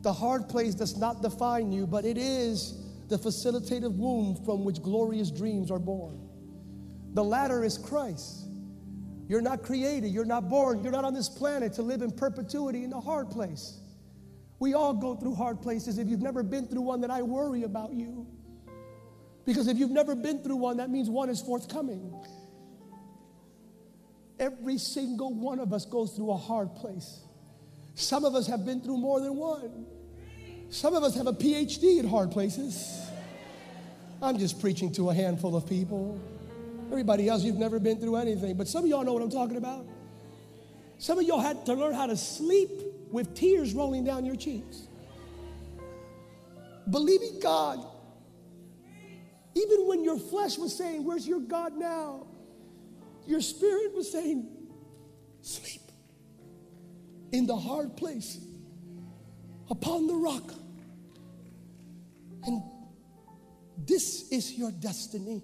The 0.01 0.11
hard 0.11 0.49
place 0.49 0.75
does 0.75 0.97
not 0.97 1.21
define 1.21 1.71
you, 1.71 1.87
but 1.87 2.05
it 2.05 2.17
is 2.17 2.83
the 3.07 3.17
facilitative 3.17 3.95
womb 3.95 4.35
from 4.45 4.65
which 4.65 4.81
glorious 4.81 5.31
dreams 5.31 5.71
are 5.71 5.79
born. 5.79 6.19
The 7.13 7.23
ladder 7.23 7.63
is 7.63 7.77
Christ. 7.77 8.45
You're 9.29 9.41
not 9.41 9.63
created, 9.63 10.09
you're 10.09 10.25
not 10.25 10.49
born, 10.49 10.83
you're 10.83 10.91
not 10.91 11.05
on 11.05 11.13
this 11.13 11.29
planet 11.29 11.73
to 11.73 11.81
live 11.81 12.01
in 12.01 12.11
perpetuity 12.11 12.83
in 12.83 12.89
the 12.89 12.99
hard 12.99 13.29
place. 13.29 13.79
We 14.59 14.73
all 14.73 14.93
go 14.93 15.15
through 15.15 15.35
hard 15.35 15.61
places. 15.61 15.97
If 15.97 16.07
you've 16.07 16.21
never 16.21 16.43
been 16.43 16.67
through 16.67 16.81
one, 16.81 17.01
then 17.01 17.11
I 17.11 17.21
worry 17.21 17.63
about 17.63 17.93
you. 17.93 18.27
Because 19.45 19.67
if 19.67 19.77
you've 19.77 19.91
never 19.91 20.15
been 20.15 20.43
through 20.43 20.57
one, 20.57 20.77
that 20.77 20.89
means 20.89 21.09
one 21.09 21.29
is 21.29 21.41
forthcoming. 21.41 22.13
Every 24.39 24.77
single 24.77 25.33
one 25.33 25.59
of 25.59 25.73
us 25.73 25.85
goes 25.85 26.11
through 26.11 26.31
a 26.31 26.37
hard 26.37 26.75
place. 26.75 27.21
Some 27.95 28.25
of 28.25 28.35
us 28.35 28.47
have 28.47 28.65
been 28.65 28.81
through 28.81 28.97
more 28.97 29.19
than 29.19 29.35
one. 29.35 29.85
Some 30.69 30.93
of 30.93 31.03
us 31.03 31.15
have 31.15 31.27
a 31.27 31.33
PhD 31.33 31.99
in 31.99 32.07
hard 32.07 32.31
places. 32.31 32.99
I'm 34.21 34.37
just 34.37 34.59
preaching 34.59 34.91
to 34.93 35.09
a 35.09 35.13
handful 35.13 35.55
of 35.55 35.67
people. 35.67 36.19
Everybody 36.91 37.29
else, 37.29 37.43
you've 37.43 37.57
never 37.57 37.79
been 37.79 37.99
through 37.99 38.17
anything. 38.17 38.57
But 38.57 38.67
some 38.67 38.83
of 38.83 38.89
y'all 38.89 39.03
know 39.03 39.13
what 39.13 39.21
I'm 39.21 39.31
talking 39.31 39.57
about. 39.57 39.85
Some 40.99 41.19
of 41.19 41.25
y'all 41.25 41.39
had 41.39 41.65
to 41.67 41.73
learn 41.73 41.93
how 41.93 42.07
to 42.07 42.17
sleep 42.17 42.69
with 43.11 43.33
tears 43.33 43.73
rolling 43.73 44.03
down 44.03 44.25
your 44.25 44.35
cheeks. 44.35 44.87
Believing 46.89 47.39
God, 47.41 47.85
even 49.55 49.87
when 49.87 50.03
your 50.03 50.17
flesh 50.17 50.57
was 50.57 50.75
saying, 50.75 51.03
Where's 51.03 51.27
your 51.27 51.39
God 51.39 51.75
now? 51.75 52.27
Your 53.25 53.41
spirit 53.41 53.93
was 53.95 54.11
saying, 54.11 54.47
Sleep 55.41 55.81
in 57.31 57.45
the 57.45 57.55
hard 57.55 57.95
place 57.97 58.39
upon 59.69 60.07
the 60.07 60.15
rock. 60.15 60.53
And 62.45 62.61
this 63.85 64.29
is 64.31 64.53
your 64.53 64.71
destiny. 64.71 65.43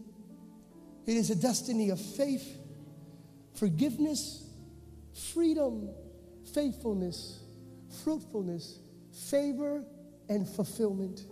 It 1.06 1.18
is 1.18 1.30
a 1.30 1.36
destiny 1.36 1.90
of 1.90 2.00
faith, 2.00 2.58
forgiveness, 3.56 4.46
freedom, 5.34 5.90
faithfulness, 6.54 7.43
fruitfulness, 7.94 8.80
favor, 9.30 9.84
and 10.30 10.48
fulfillment. 10.48 11.26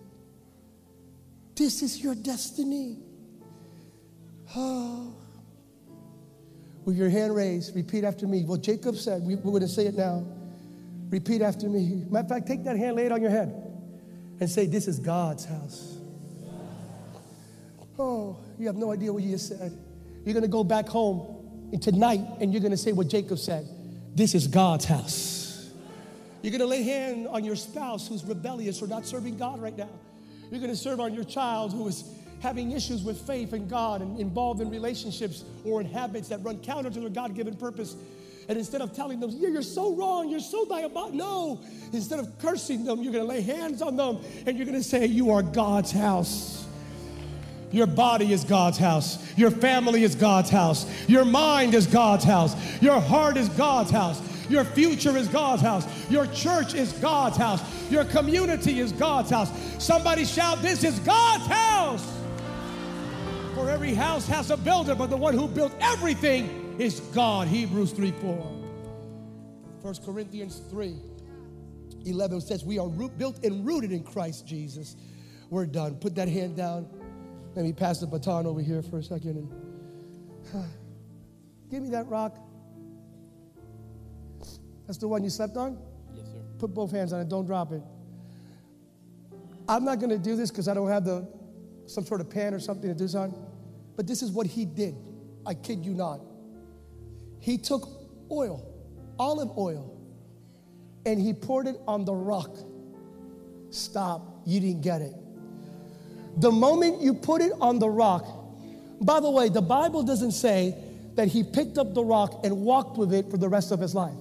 This 1.55 1.81
is 1.81 2.03
your 2.03 2.15
destiny. 2.15 2.97
Oh. 4.55 5.15
With 6.85 6.97
your 6.97 7.09
hand 7.09 7.35
raised, 7.35 7.75
repeat 7.75 8.03
after 8.03 8.27
me. 8.27 8.43
What 8.43 8.63
Jacob 8.63 8.95
said, 8.95 9.21
we, 9.23 9.35
we're 9.35 9.51
going 9.51 9.61
to 9.61 9.67
say 9.67 9.85
it 9.85 9.95
now. 9.95 10.25
Repeat 11.09 11.41
after 11.41 11.69
me. 11.69 12.05
Matter 12.09 12.25
of 12.25 12.29
fact, 12.29 12.47
take 12.47 12.63
that 12.63 12.77
hand, 12.77 12.95
lay 12.95 13.05
it 13.05 13.11
on 13.11 13.21
your 13.21 13.31
head, 13.31 13.53
and 14.39 14.49
say, 14.49 14.65
This 14.65 14.87
is 14.87 14.97
God's 14.97 15.45
house. 15.45 15.97
Oh, 17.99 18.37
you 18.57 18.65
have 18.67 18.77
no 18.77 18.91
idea 18.91 19.13
what 19.13 19.21
you 19.21 19.31
just 19.31 19.49
said. 19.49 19.77
You're 20.25 20.33
going 20.33 20.43
to 20.43 20.49
go 20.49 20.63
back 20.63 20.87
home 20.87 21.69
tonight 21.81 22.21
and 22.39 22.51
you're 22.51 22.61
going 22.61 22.71
to 22.71 22.77
say 22.77 22.91
what 22.91 23.07
Jacob 23.07 23.37
said 23.37 23.67
This 24.15 24.33
is 24.33 24.47
God's 24.47 24.85
house. 24.85 25.40
You're 26.41 26.51
going 26.51 26.61
to 26.61 26.67
lay 26.67 26.83
hand 26.83 27.27
on 27.27 27.43
your 27.43 27.55
spouse 27.55 28.07
who's 28.07 28.23
rebellious 28.23 28.81
or 28.81 28.87
not 28.87 29.05
serving 29.05 29.37
God 29.37 29.61
right 29.61 29.77
now. 29.77 29.89
You're 30.49 30.59
going 30.59 30.71
to 30.71 30.77
serve 30.77 30.99
on 30.99 31.13
your 31.13 31.23
child 31.23 31.71
who 31.71 31.87
is 31.87 32.03
having 32.41 32.71
issues 32.71 33.03
with 33.03 33.21
faith 33.25 33.53
and 33.53 33.69
God 33.69 34.01
and 34.01 34.19
involved 34.19 34.61
in 34.61 34.69
relationships 34.69 35.43
or 35.63 35.79
in 35.81 35.87
habits 35.87 36.29
that 36.29 36.43
run 36.43 36.57
counter 36.57 36.89
to 36.89 36.99
their 36.99 37.09
God 37.09 37.35
given 37.35 37.55
purpose. 37.55 37.95
And 38.49 38.57
instead 38.57 38.81
of 38.81 38.93
telling 38.93 39.19
them, 39.19 39.29
yeah, 39.31 39.49
you're 39.49 39.61
so 39.61 39.93
wrong, 39.93 40.27
you're 40.27 40.39
so 40.39 40.65
diabolical, 40.65 41.15
no. 41.15 41.61
Instead 41.93 42.19
of 42.19 42.37
cursing 42.39 42.83
them, 42.83 43.01
you're 43.01 43.13
going 43.13 43.23
to 43.23 43.29
lay 43.29 43.41
hands 43.41 43.81
on 43.81 43.95
them 43.95 44.19
and 44.45 44.57
you're 44.57 44.65
going 44.65 44.77
to 44.77 44.83
say, 44.83 45.05
You 45.05 45.31
are 45.31 45.43
God's 45.43 45.91
house. 45.91 46.65
Your 47.71 47.87
body 47.87 48.33
is 48.33 48.43
God's 48.43 48.77
house. 48.77 49.17
Your 49.37 49.51
family 49.51 50.03
is 50.03 50.15
God's 50.15 50.49
house. 50.49 50.85
Your 51.07 51.23
mind 51.23 51.73
is 51.73 51.87
God's 51.87 52.25
house. 52.25 52.53
Your 52.81 52.99
heart 52.99 53.37
is 53.37 53.47
God's 53.49 53.91
house. 53.91 54.19
Your 54.51 54.65
future 54.65 55.15
is 55.15 55.27
God's 55.27 55.61
house. 55.61 55.87
Your 56.09 56.27
church 56.27 56.73
is 56.73 56.91
God's 56.93 57.37
house. 57.37 57.61
Your 57.89 58.05
community 58.05 58.79
is 58.79 58.91
God's 58.91 59.29
house. 59.29 59.49
Somebody 59.83 60.25
shout, 60.25 60.61
This 60.61 60.83
is 60.83 60.99
God's 60.99 61.45
house. 61.47 62.17
For 63.55 63.69
every 63.69 63.93
house 63.93 64.27
has 64.27 64.51
a 64.51 64.57
builder, 64.57 64.95
but 64.95 65.09
the 65.09 65.17
one 65.17 65.33
who 65.33 65.47
built 65.47 65.73
everything 65.79 66.75
is 66.79 66.99
God. 67.13 67.47
Hebrews 67.47 67.91
3 67.91 68.11
4. 68.11 68.35
1 69.81 69.95
Corinthians 70.05 70.61
3 70.69 70.95
11 72.05 72.41
says, 72.41 72.63
We 72.63 72.79
are 72.79 72.87
root, 72.87 73.17
built 73.17 73.43
and 73.45 73.65
rooted 73.65 73.91
in 73.91 74.03
Christ 74.03 74.47
Jesus. 74.47 74.95
We're 75.49 75.65
done. 75.65 75.95
Put 75.95 76.15
that 76.15 76.27
hand 76.27 76.55
down. 76.55 76.87
Let 77.55 77.65
me 77.65 77.73
pass 77.73 77.99
the 77.99 78.07
baton 78.07 78.45
over 78.45 78.61
here 78.61 78.81
for 78.81 78.99
a 78.99 79.03
second 79.03 79.49
and 80.53 80.65
give 81.69 81.83
me 81.83 81.89
that 81.89 82.07
rock. 82.07 82.37
That's 84.91 84.99
the 84.99 85.07
one 85.07 85.23
you 85.23 85.29
slept 85.29 85.55
on? 85.55 85.77
Yes, 86.13 86.25
sir. 86.25 86.41
Put 86.59 86.73
both 86.73 86.91
hands 86.91 87.13
on 87.13 87.21
it, 87.21 87.29
don't 87.29 87.45
drop 87.45 87.71
it. 87.71 87.81
I'm 89.69 89.85
not 89.85 90.01
gonna 90.01 90.17
do 90.17 90.35
this 90.35 90.51
because 90.51 90.67
I 90.67 90.73
don't 90.73 90.89
have 90.89 91.05
the 91.05 91.25
some 91.85 92.03
sort 92.03 92.19
of 92.19 92.29
pan 92.29 92.53
or 92.53 92.59
something 92.59 92.89
to 92.89 92.93
do 92.93 93.05
this 93.05 93.15
on, 93.15 93.33
but 93.95 94.05
this 94.05 94.21
is 94.21 94.31
what 94.31 94.47
he 94.47 94.65
did. 94.65 94.93
I 95.45 95.53
kid 95.53 95.85
you 95.85 95.93
not. 95.93 96.19
He 97.39 97.57
took 97.57 97.87
oil, 98.29 98.69
olive 99.17 99.57
oil, 99.57 99.97
and 101.05 101.21
he 101.21 101.31
poured 101.31 101.67
it 101.67 101.77
on 101.87 102.03
the 102.03 102.13
rock. 102.13 102.53
Stop, 103.69 104.41
you 104.45 104.59
didn't 104.59 104.81
get 104.81 105.01
it. 105.01 105.15
The 106.35 106.51
moment 106.51 107.01
you 107.01 107.13
put 107.13 107.41
it 107.41 107.53
on 107.61 107.79
the 107.79 107.89
rock, 107.89 108.25
by 108.99 109.21
the 109.21 109.31
way, 109.31 109.47
the 109.47 109.61
Bible 109.61 110.03
doesn't 110.03 110.33
say 110.33 110.75
that 111.15 111.29
he 111.29 111.45
picked 111.45 111.77
up 111.77 111.93
the 111.93 112.03
rock 112.03 112.41
and 112.43 112.57
walked 112.57 112.97
with 112.97 113.13
it 113.13 113.31
for 113.31 113.37
the 113.37 113.47
rest 113.47 113.71
of 113.71 113.79
his 113.79 113.95
life. 113.95 114.17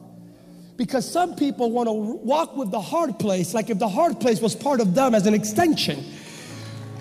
Because 0.81 1.07
some 1.07 1.37
people 1.37 1.70
want 1.70 1.89
to 1.89 1.93
walk 1.93 2.57
with 2.57 2.70
the 2.70 2.81
hard 2.81 3.18
place 3.18 3.53
like 3.53 3.68
if 3.68 3.78
the 3.78 3.87
hard 3.87 4.18
place 4.18 4.41
was 4.41 4.57
part 4.57 4.81
of 4.81 4.95
them 4.95 5.14
as 5.14 5.26
an 5.26 5.35
extension. 5.35 6.03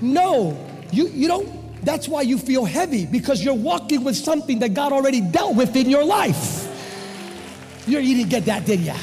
No, 0.01 0.57
you, 0.91 1.07
you 1.07 1.29
don't, 1.29 1.85
that's 1.85 2.05
why 2.05 2.23
you 2.23 2.37
feel 2.37 2.65
heavy 2.65 3.05
because 3.05 3.41
you're 3.41 3.53
walking 3.53 4.03
with 4.03 4.17
something 4.17 4.59
that 4.59 4.73
God 4.73 4.91
already 4.91 5.21
dealt 5.21 5.55
with 5.55 5.77
in 5.77 5.89
your 5.89 6.03
life. 6.03 6.67
You, 7.87 7.99
you 7.99 8.17
didn't 8.17 8.29
get 8.29 8.43
that, 8.47 8.65
did 8.65 8.81
you? 8.81 8.95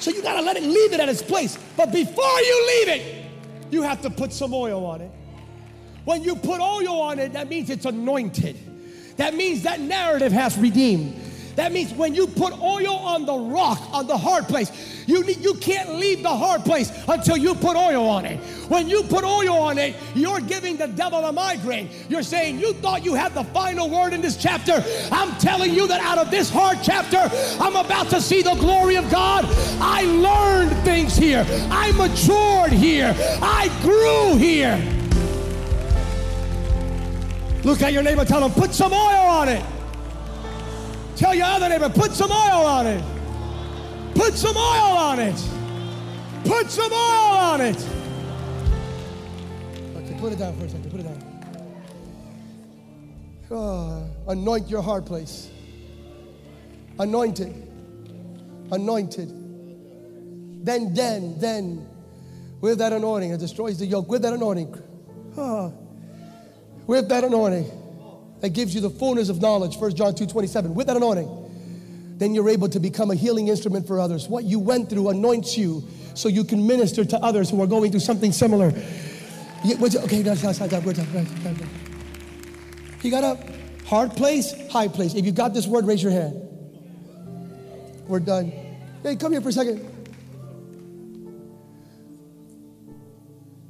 So 0.00 0.10
you 0.10 0.20
got 0.22 0.34
to 0.34 0.42
let 0.42 0.58
it 0.58 0.64
leave 0.64 0.92
it 0.92 1.00
at 1.00 1.08
its 1.08 1.22
place. 1.22 1.58
But 1.74 1.90
before 1.90 2.40
you 2.42 2.66
leave 2.66 2.88
it, 2.88 3.24
you 3.70 3.80
have 3.80 4.02
to 4.02 4.10
put 4.10 4.34
some 4.34 4.52
oil 4.52 4.84
on 4.84 5.00
it. 5.00 5.10
When 6.04 6.22
you 6.22 6.36
put 6.36 6.60
oil 6.60 7.00
on 7.00 7.18
it, 7.18 7.32
that 7.32 7.48
means 7.48 7.70
it's 7.70 7.86
anointed. 7.86 8.58
That 9.16 9.32
means 9.32 9.62
that 9.62 9.80
narrative 9.80 10.32
has 10.32 10.58
redeemed. 10.58 11.27
That 11.58 11.72
means 11.72 11.92
when 11.92 12.14
you 12.14 12.28
put 12.28 12.52
oil 12.60 12.94
on 12.98 13.26
the 13.26 13.34
rock, 13.34 13.80
on 13.92 14.06
the 14.06 14.16
hard 14.16 14.46
place, 14.46 14.70
you, 15.08 15.24
need, 15.24 15.38
you 15.38 15.54
can't 15.54 15.96
leave 15.96 16.22
the 16.22 16.28
hard 16.28 16.64
place 16.64 16.92
until 17.08 17.36
you 17.36 17.56
put 17.56 17.76
oil 17.76 18.08
on 18.08 18.24
it. 18.26 18.38
When 18.68 18.88
you 18.88 19.02
put 19.02 19.24
oil 19.24 19.54
on 19.54 19.76
it, 19.76 19.96
you're 20.14 20.38
giving 20.38 20.76
the 20.76 20.86
devil 20.86 21.18
a 21.24 21.32
migraine. 21.32 21.90
You're 22.08 22.22
saying, 22.22 22.60
You 22.60 22.74
thought 22.74 23.04
you 23.04 23.14
had 23.14 23.34
the 23.34 23.42
final 23.42 23.90
word 23.90 24.12
in 24.12 24.20
this 24.20 24.36
chapter. 24.36 24.84
I'm 25.10 25.36
telling 25.40 25.74
you 25.74 25.88
that 25.88 26.00
out 26.00 26.18
of 26.18 26.30
this 26.30 26.48
hard 26.48 26.78
chapter, 26.80 27.28
I'm 27.60 27.74
about 27.74 28.08
to 28.10 28.20
see 28.20 28.40
the 28.40 28.54
glory 28.54 28.94
of 28.94 29.10
God. 29.10 29.44
I 29.80 30.04
learned 30.04 30.70
things 30.84 31.16
here, 31.16 31.44
I 31.72 31.90
matured 31.90 32.70
here, 32.70 33.16
I 33.42 33.66
grew 33.82 34.36
here. 34.38 34.76
Look 37.64 37.82
at 37.82 37.92
your 37.92 38.04
neighbor, 38.04 38.24
tell 38.24 38.44
him, 38.44 38.52
Put 38.52 38.72
some 38.72 38.92
oil 38.92 39.26
on 39.26 39.48
it. 39.48 39.64
Tell 41.18 41.34
your 41.34 41.46
other 41.46 41.68
neighbor, 41.68 41.88
put 41.88 42.12
some 42.12 42.30
oil 42.30 42.64
on 42.64 42.86
it. 42.86 43.02
Put 44.14 44.34
some 44.34 44.56
oil 44.56 44.96
on 44.96 45.18
it. 45.18 45.34
Put 46.44 46.70
some 46.70 46.92
oil 46.92 47.36
on 47.36 47.60
it. 47.60 47.76
Okay, 49.96 50.16
put 50.20 50.32
it 50.32 50.38
down 50.38 50.56
for 50.56 50.64
a 50.64 50.68
second. 50.68 50.88
Put 50.92 51.00
it 51.00 51.02
down. 51.02 51.24
Oh, 53.50 54.08
anoint 54.28 54.68
your 54.68 54.80
hard 54.80 55.06
place. 55.06 55.50
Anointed. 57.00 57.52
Anointed. 58.70 59.28
Then, 60.64 60.94
then, 60.94 61.36
then, 61.40 61.88
with 62.60 62.78
that 62.78 62.92
anointing, 62.92 63.32
it 63.32 63.40
destroys 63.40 63.80
the 63.80 63.86
yoke. 63.86 64.08
With 64.08 64.22
that 64.22 64.34
anointing, 64.34 64.80
oh, 65.36 65.74
with 66.86 67.08
that 67.08 67.24
anointing 67.24 67.87
that 68.40 68.50
gives 68.50 68.74
you 68.74 68.80
the 68.80 68.90
fullness 68.90 69.28
of 69.28 69.40
knowledge, 69.40 69.76
1 69.76 69.94
John 69.94 70.14
2 70.14 70.26
27, 70.26 70.74
with 70.74 70.86
that 70.86 70.96
anointing, 70.96 72.16
then 72.18 72.34
you're 72.34 72.48
able 72.48 72.68
to 72.68 72.80
become 72.80 73.10
a 73.10 73.14
healing 73.14 73.48
instrument 73.48 73.86
for 73.86 74.00
others. 74.00 74.28
What 74.28 74.44
you 74.44 74.58
went 74.58 74.90
through 74.90 75.08
anoints 75.08 75.56
you 75.56 75.84
so 76.14 76.28
you 76.28 76.44
can 76.44 76.66
minister 76.66 77.04
to 77.04 77.16
others 77.18 77.48
who 77.48 77.62
are 77.62 77.66
going 77.66 77.90
through 77.90 78.00
something 78.00 78.32
similar. 78.32 78.72
Yeah, 79.64 79.76
okay, 79.82 80.18
You 83.02 83.10
got 83.10 83.24
a 83.24 83.38
hard 83.86 84.16
place, 84.16 84.52
high 84.70 84.88
place. 84.88 85.14
If 85.14 85.24
you 85.24 85.32
got 85.32 85.54
this 85.54 85.66
word, 85.66 85.84
raise 85.84 86.02
your 86.02 86.12
hand. 86.12 86.34
We're 88.06 88.20
done. 88.20 88.52
Hey, 89.02 89.16
come 89.16 89.32
here 89.32 89.40
for 89.40 89.50
a 89.50 89.52
second. 89.52 89.94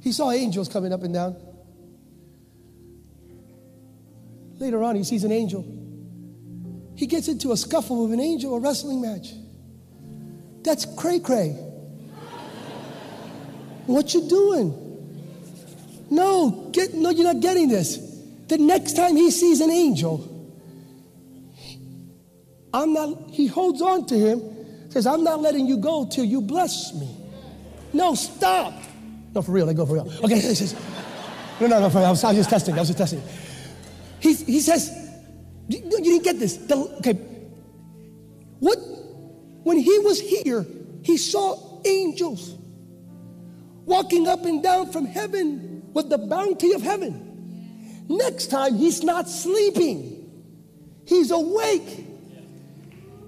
He 0.01 0.11
saw 0.11 0.31
angels 0.31 0.69
coming 0.69 0.93
up 0.93 1.03
and 1.03 1.13
down. 1.13 1.35
Later 4.59 4.83
on, 4.83 4.95
he 4.95 5.03
sees 5.03 5.23
an 5.23 5.31
angel. 5.31 5.65
He 6.95 7.07
gets 7.07 7.29
into 7.29 7.53
a 7.53 7.57
scuffle 7.57 8.03
with 8.03 8.13
an 8.13 8.19
angel, 8.19 8.55
a 8.55 8.59
wrestling 8.59 9.01
match. 9.01 9.31
That's 10.63 10.85
cray 10.97 11.19
cray. 11.19 11.51
What 13.85 14.13
you 14.13 14.27
doing? 14.27 14.85
No, 16.11 16.69
get, 16.73 16.93
no, 16.93 17.09
you're 17.09 17.23
not 17.23 17.39
getting 17.39 17.69
this. 17.69 17.97
The 18.47 18.57
next 18.57 18.93
time 18.93 19.15
he 19.15 19.31
sees 19.31 19.61
an 19.61 19.71
angel, 19.71 20.25
I'm 22.73 22.93
not, 22.93 23.29
he 23.29 23.47
holds 23.47 23.81
on 23.81 24.05
to 24.07 24.15
him, 24.15 24.91
says, 24.91 25.07
I'm 25.07 25.23
not 25.23 25.41
letting 25.41 25.67
you 25.67 25.77
go 25.77 26.07
till 26.11 26.25
you 26.25 26.41
bless 26.41 26.93
me. 26.93 27.15
No, 27.93 28.13
stop. 28.15 28.73
No, 29.33 29.41
for 29.41 29.51
real, 29.51 29.65
let 29.65 29.75
go 29.75 29.85
for 29.85 29.93
real. 29.93 30.11
Okay, 30.23 30.35
he 30.35 30.41
says, 30.55 30.73
no, 31.61 31.67
no, 31.67 31.79
no, 31.79 31.89
for 31.89 31.99
real. 31.99 32.07
I 32.07 32.11
was, 32.11 32.23
I 32.23 32.29
was 32.29 32.37
just 32.37 32.49
testing. 32.49 32.75
I 32.75 32.79
was 32.79 32.89
just 32.89 32.97
testing. 32.97 33.23
He, 34.19 34.33
he 34.33 34.59
says, 34.59 34.89
you, 35.67 35.79
you 35.79 36.01
didn't 36.01 36.23
get 36.23 36.39
this. 36.39 36.57
The, 36.57 36.75
okay, 36.75 37.13
what, 38.59 38.77
when 39.63 39.77
he 39.77 39.99
was 39.99 40.19
here, 40.19 40.65
he 41.03 41.17
saw 41.17 41.81
angels 41.85 42.55
walking 43.85 44.27
up 44.27 44.45
and 44.45 44.61
down 44.61 44.91
from 44.91 45.05
heaven 45.05 45.83
with 45.93 46.09
the 46.09 46.17
bounty 46.17 46.73
of 46.73 46.81
heaven. 46.81 48.05
Next 48.07 48.47
time, 48.47 48.75
he's 48.75 49.03
not 49.03 49.29
sleeping, 49.29 50.31
he's 51.05 51.31
awake. 51.31 52.05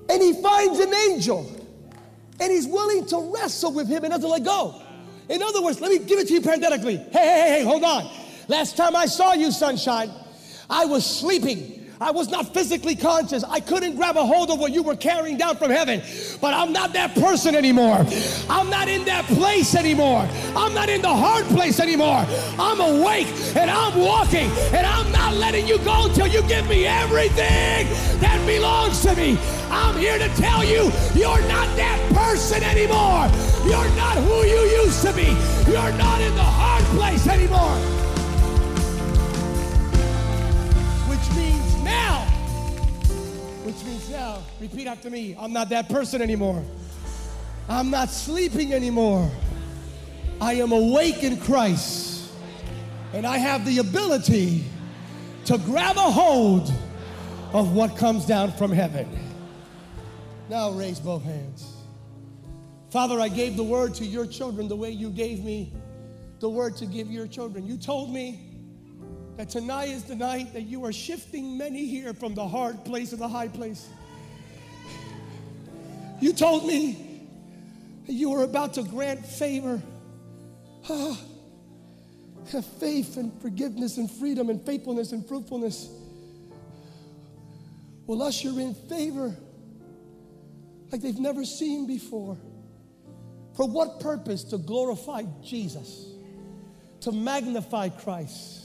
And 0.09 0.21
he 0.21 0.33
finds 0.41 0.79
an 0.79 0.93
angel 0.93 1.49
and 2.39 2.51
he's 2.51 2.67
willing 2.67 3.05
to 3.05 3.31
wrestle 3.33 3.71
with 3.71 3.87
him 3.87 4.03
and 4.03 4.11
doesn't 4.11 4.29
let 4.29 4.43
go. 4.43 4.81
In 5.29 5.41
other 5.41 5.61
words, 5.61 5.79
let 5.79 5.89
me 5.89 5.99
give 5.99 6.19
it 6.19 6.27
to 6.27 6.33
you 6.33 6.41
parenthetically. 6.41 6.97
Hey, 6.97 7.05
hey, 7.11 7.19
hey, 7.21 7.49
hey, 7.59 7.63
hold 7.63 7.83
on. 7.83 8.11
Last 8.49 8.75
time 8.75 8.95
I 8.95 9.05
saw 9.05 9.31
you, 9.33 9.51
sunshine, 9.51 10.11
I 10.71 10.85
was 10.85 11.05
sleeping. 11.05 11.77
I 11.99 12.09
was 12.09 12.29
not 12.29 12.51
physically 12.51 12.95
conscious. 12.95 13.43
I 13.43 13.59
couldn't 13.59 13.95
grab 13.95 14.15
a 14.17 14.25
hold 14.25 14.49
of 14.49 14.57
what 14.57 14.71
you 14.71 14.81
were 14.81 14.95
carrying 14.95 15.37
down 15.37 15.57
from 15.57 15.69
heaven. 15.69 16.01
But 16.39 16.55
I'm 16.55 16.73
not 16.73 16.93
that 16.93 17.13
person 17.13 17.55
anymore. 17.55 18.03
I'm 18.49 18.71
not 18.71 18.87
in 18.87 19.05
that 19.05 19.25
place 19.25 19.75
anymore. 19.75 20.27
I'm 20.55 20.73
not 20.73 20.89
in 20.89 21.03
the 21.03 21.13
hard 21.13 21.45
place 21.45 21.79
anymore. 21.79 22.25
I'm 22.57 22.79
awake 22.79 23.27
and 23.55 23.69
I'm 23.69 23.99
walking 23.99 24.49
and 24.73 24.87
I'm 24.87 25.11
not 25.11 25.35
letting 25.35 25.67
you 25.67 25.77
go 25.79 26.07
until 26.07 26.25
you 26.25 26.41
give 26.47 26.67
me 26.67 26.87
everything 26.87 27.85
that 28.19 28.41
belongs 28.47 29.01
to 29.01 29.15
me. 29.15 29.37
I'm 29.69 29.95
here 29.97 30.17
to 30.17 30.29
tell 30.35 30.63
you, 30.63 30.89
you're 31.13 31.41
not 31.47 31.67
that 31.77 31.99
person 32.15 32.63
anymore. 32.63 33.29
You're 33.69 33.95
not 33.95 34.17
who 34.17 34.43
you 34.47 34.81
used 34.81 35.05
to 35.05 35.13
be. 35.13 35.29
You're 35.69 35.93
not 35.99 36.21
in 36.21 36.33
the 36.33 36.41
hard 36.41 36.83
place 36.97 37.27
anymore. 37.27 38.10
Repeat 44.61 44.85
after 44.85 45.09
me, 45.09 45.35
I'm 45.39 45.51
not 45.51 45.69
that 45.69 45.89
person 45.89 46.21
anymore. 46.21 46.63
I'm 47.67 47.89
not 47.89 48.09
sleeping 48.09 48.73
anymore. 48.73 49.29
I 50.39 50.53
am 50.53 50.71
awake 50.71 51.23
in 51.23 51.37
Christ. 51.37 52.31
And 53.13 53.25
I 53.25 53.39
have 53.39 53.65
the 53.65 53.79
ability 53.79 54.63
to 55.45 55.57
grab 55.57 55.97
a 55.97 56.11
hold 56.11 56.71
of 57.53 57.73
what 57.73 57.97
comes 57.97 58.27
down 58.27 58.51
from 58.51 58.71
heaven. 58.71 59.09
Now 60.47 60.69
raise 60.69 60.99
both 60.99 61.23
hands. 61.23 61.77
Father, 62.91 63.19
I 63.19 63.29
gave 63.29 63.57
the 63.57 63.63
word 63.63 63.95
to 63.95 64.05
your 64.05 64.27
children 64.27 64.67
the 64.67 64.75
way 64.75 64.91
you 64.91 65.09
gave 65.09 65.43
me 65.43 65.73
the 66.39 66.49
word 66.49 66.77
to 66.77 66.85
give 66.85 67.09
your 67.09 67.25
children. 67.25 67.65
You 67.65 67.77
told 67.77 68.13
me 68.13 68.39
that 69.37 69.49
tonight 69.49 69.89
is 69.89 70.03
the 70.03 70.15
night 70.15 70.53
that 70.53 70.63
you 70.63 70.85
are 70.85 70.93
shifting 70.93 71.57
many 71.57 71.87
here 71.87 72.13
from 72.13 72.35
the 72.35 72.47
hard 72.47 72.85
place 72.85 73.09
to 73.09 73.15
the 73.15 73.27
high 73.27 73.47
place. 73.47 73.89
You 76.21 76.31
told 76.33 76.65
me 76.65 77.27
you 78.05 78.29
were 78.29 78.43
about 78.43 78.75
to 78.75 78.83
grant 78.83 79.25
favor, 79.25 79.81
ah, 80.89 81.19
faith 82.79 83.17
and 83.17 83.41
forgiveness 83.41 83.97
and 83.97 84.09
freedom 84.09 84.49
and 84.49 84.65
faithfulness 84.65 85.11
and 85.11 85.27
fruitfulness 85.27 85.89
will 88.07 88.23
usher 88.23 88.59
in 88.59 88.73
favor 88.73 89.35
like 90.91 91.01
they've 91.01 91.19
never 91.19 91.43
seen 91.43 91.87
before. 91.87 92.37
For 93.55 93.67
what 93.67 93.99
purpose? 93.99 94.45
To 94.45 94.57
glorify 94.57 95.23
Jesus, 95.43 96.07
to 97.01 97.11
magnify 97.11 97.89
Christ 97.89 98.61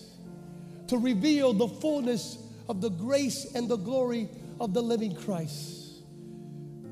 to 0.88 0.98
reveal 0.98 1.52
the 1.52 1.68
fullness 1.68 2.38
of 2.68 2.80
the 2.80 2.90
grace 2.90 3.54
and 3.54 3.68
the 3.68 3.76
glory 3.76 4.28
of 4.60 4.72
the 4.72 4.82
living 4.82 5.14
Christ. 5.14 5.85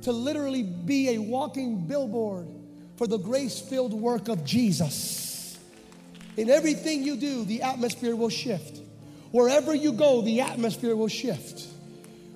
To 0.05 0.13
literally 0.13 0.63
be 0.63 1.11
a 1.11 1.19
walking 1.19 1.87
billboard 1.87 2.49
for 2.97 3.07
the 3.07 3.19
grace 3.19 3.61
filled 3.61 3.93
work 3.93 4.29
of 4.29 4.45
Jesus. 4.45 5.59
In 6.37 6.51
everything 6.51 7.03
you 7.03 7.17
do, 7.17 7.45
the 7.45 7.63
atmosphere 7.63 8.17
will 8.17 8.29
shift. 8.29 8.81
Wherever 9.31 9.75
you 9.75 9.93
go, 9.93 10.23
the 10.23 10.41
atmosphere 10.41 10.95
will 10.97 11.09
shift. 11.09 11.67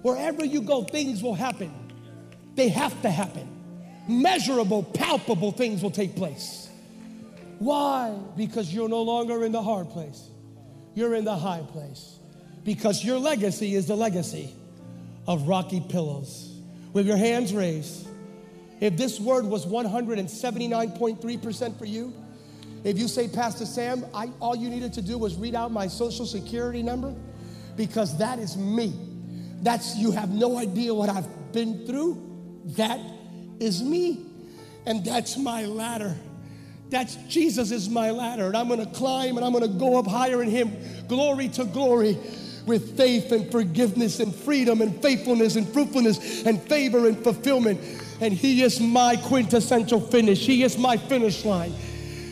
Wherever 0.02 0.44
you 0.44 0.62
go, 0.62 0.82
things 0.84 1.22
will 1.22 1.34
happen. 1.34 1.72
They 2.54 2.68
have 2.68 3.00
to 3.02 3.10
happen. 3.10 3.48
Measurable, 4.08 4.82
palpable 4.82 5.52
things 5.52 5.82
will 5.82 5.90
take 5.90 6.16
place. 6.16 6.68
Why? 7.58 8.16
Because 8.36 8.72
you're 8.72 8.88
no 8.88 9.02
longer 9.02 9.44
in 9.44 9.52
the 9.52 9.62
hard 9.62 9.90
place 9.90 10.28
you're 10.98 11.14
in 11.14 11.24
the 11.24 11.36
high 11.36 11.62
place 11.72 12.18
because 12.64 13.04
your 13.04 13.18
legacy 13.18 13.74
is 13.74 13.86
the 13.86 13.94
legacy 13.94 14.52
of 15.26 15.46
rocky 15.46 15.80
pillows. 15.80 16.47
With 16.99 17.07
your 17.07 17.16
hands 17.16 17.55
raised, 17.55 18.07
if 18.80 18.96
this 18.96 19.20
word 19.20 19.44
was 19.44 19.64
179.3% 19.66 21.78
for 21.78 21.84
you, 21.84 22.12
if 22.82 22.99
you 22.99 23.07
say, 23.07 23.28
Pastor 23.28 23.66
Sam, 23.66 24.05
I, 24.12 24.32
all 24.40 24.57
you 24.57 24.68
needed 24.68 24.94
to 24.94 25.03
do 25.03 25.16
was 25.16 25.36
read 25.36 25.55
out 25.55 25.70
my 25.70 25.86
social 25.86 26.26
security 26.26 26.82
number, 26.82 27.14
because 27.76 28.18
that 28.18 28.40
is 28.40 28.57
me. 28.57 28.92
That's, 29.62 29.94
you 29.94 30.11
have 30.11 30.30
no 30.30 30.59
idea 30.59 30.92
what 30.92 31.09
I've 31.09 31.53
been 31.53 31.86
through. 31.86 32.20
That 32.76 32.99
is 33.61 33.80
me. 33.80 34.26
And 34.84 35.05
that's 35.05 35.38
my 35.38 35.66
ladder. 35.66 36.16
That's 36.88 37.14
Jesus 37.28 37.70
is 37.70 37.88
my 37.88 38.11
ladder, 38.11 38.49
and 38.49 38.57
I'm 38.57 38.68
gonna 38.68 38.86
climb 38.86 39.36
and 39.36 39.46
I'm 39.46 39.53
gonna 39.53 39.68
go 39.68 40.01
up 40.01 40.09
higher 40.09 40.42
in 40.42 40.51
Him, 40.51 40.72
glory 41.07 41.49
to 41.51 41.64
glory, 41.64 42.18
with 42.68 42.96
faith 42.96 43.32
and 43.32 43.50
forgiveness 43.50 44.20
and 44.20 44.32
freedom 44.34 44.80
and 44.80 45.02
faithfulness 45.02 45.56
and 45.56 45.68
fruitfulness 45.68 46.44
and 46.44 46.62
favor 46.62 47.08
and 47.08 47.18
fulfillment. 47.24 47.80
And 48.20 48.32
He 48.32 48.62
is 48.62 48.80
my 48.80 49.16
quintessential 49.16 50.00
finish, 50.00 50.46
He 50.46 50.62
is 50.62 50.78
my 50.78 50.96
finish 50.96 51.44
line. 51.44 51.74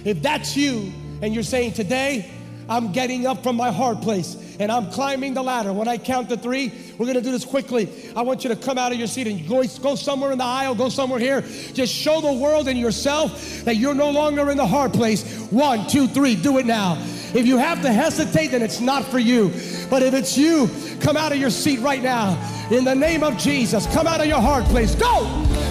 If 0.05 0.23
that's 0.23 0.57
you, 0.57 0.93
and 1.23 1.35
you're 1.35 1.43
saying, 1.43 1.73
Today, 1.73 2.31
I'm 2.69 2.93
getting 2.93 3.27
up 3.27 3.43
from 3.43 3.57
my 3.57 3.71
hard 3.71 4.03
place 4.03 4.37
and 4.59 4.73
I'm 4.73 4.91
climbing 4.91 5.35
the 5.35 5.43
ladder. 5.43 5.73
When 5.73 5.87
I 5.87 5.99
count 5.99 6.29
to 6.31 6.37
three, 6.37 6.73
we're 6.99 7.07
gonna 7.07 7.21
do 7.21 7.31
this 7.31 7.45
quickly. 7.45 7.89
I 8.17 8.23
want 8.23 8.43
you 8.43 8.51
to 8.51 8.57
come 8.57 8.79
out 8.79 8.93
of 8.93 8.99
your 8.99 9.07
seat 9.07 9.27
and 9.27 9.47
go, 9.49 9.63
go 9.81 9.95
somewhere 9.95 10.33
in 10.33 10.39
the 10.39 10.45
aisle, 10.45 10.75
go 10.75 10.89
somewhere 10.89 11.21
here. 11.21 11.43
Just 11.75 11.95
show 11.95 12.21
the 12.21 12.33
world 12.33 12.67
and 12.67 12.79
yourself 12.79 13.65
that 13.65 13.77
you're 13.77 13.95
no 13.95 14.11
longer 14.11 14.51
in 14.51 14.57
the 14.57 14.67
hard 14.67 14.93
place. 14.93 15.47
One, 15.51 15.87
two, 15.87 16.09
three, 16.09 16.35
do 16.35 16.59
it 16.59 16.67
now. 16.67 16.95
If 17.37 17.47
you 17.47 17.59
have 17.59 17.83
to 17.83 17.93
hesitate, 17.93 18.53
then 18.53 18.63
it's 18.63 18.81
not 18.81 19.05
for 19.05 19.19
you. 19.19 19.53
But 19.91 20.03
if 20.03 20.15
it's 20.15 20.39
you, 20.39 20.71
come 21.01 21.19
out 21.19 21.33
of 21.33 21.39
your 21.39 21.51
seat 21.51 21.81
right 21.81 22.03
now. 22.03 22.33
In 22.71 22.83
the 22.83 22.95
name 22.95 23.23
of 23.23 23.37
Jesus, 23.37 23.87
come 23.89 24.07
out 24.07 24.23
of 24.23 24.27
your 24.27 24.41
hard 24.41 24.65
place. 24.65 24.95
Go, 24.95 25.25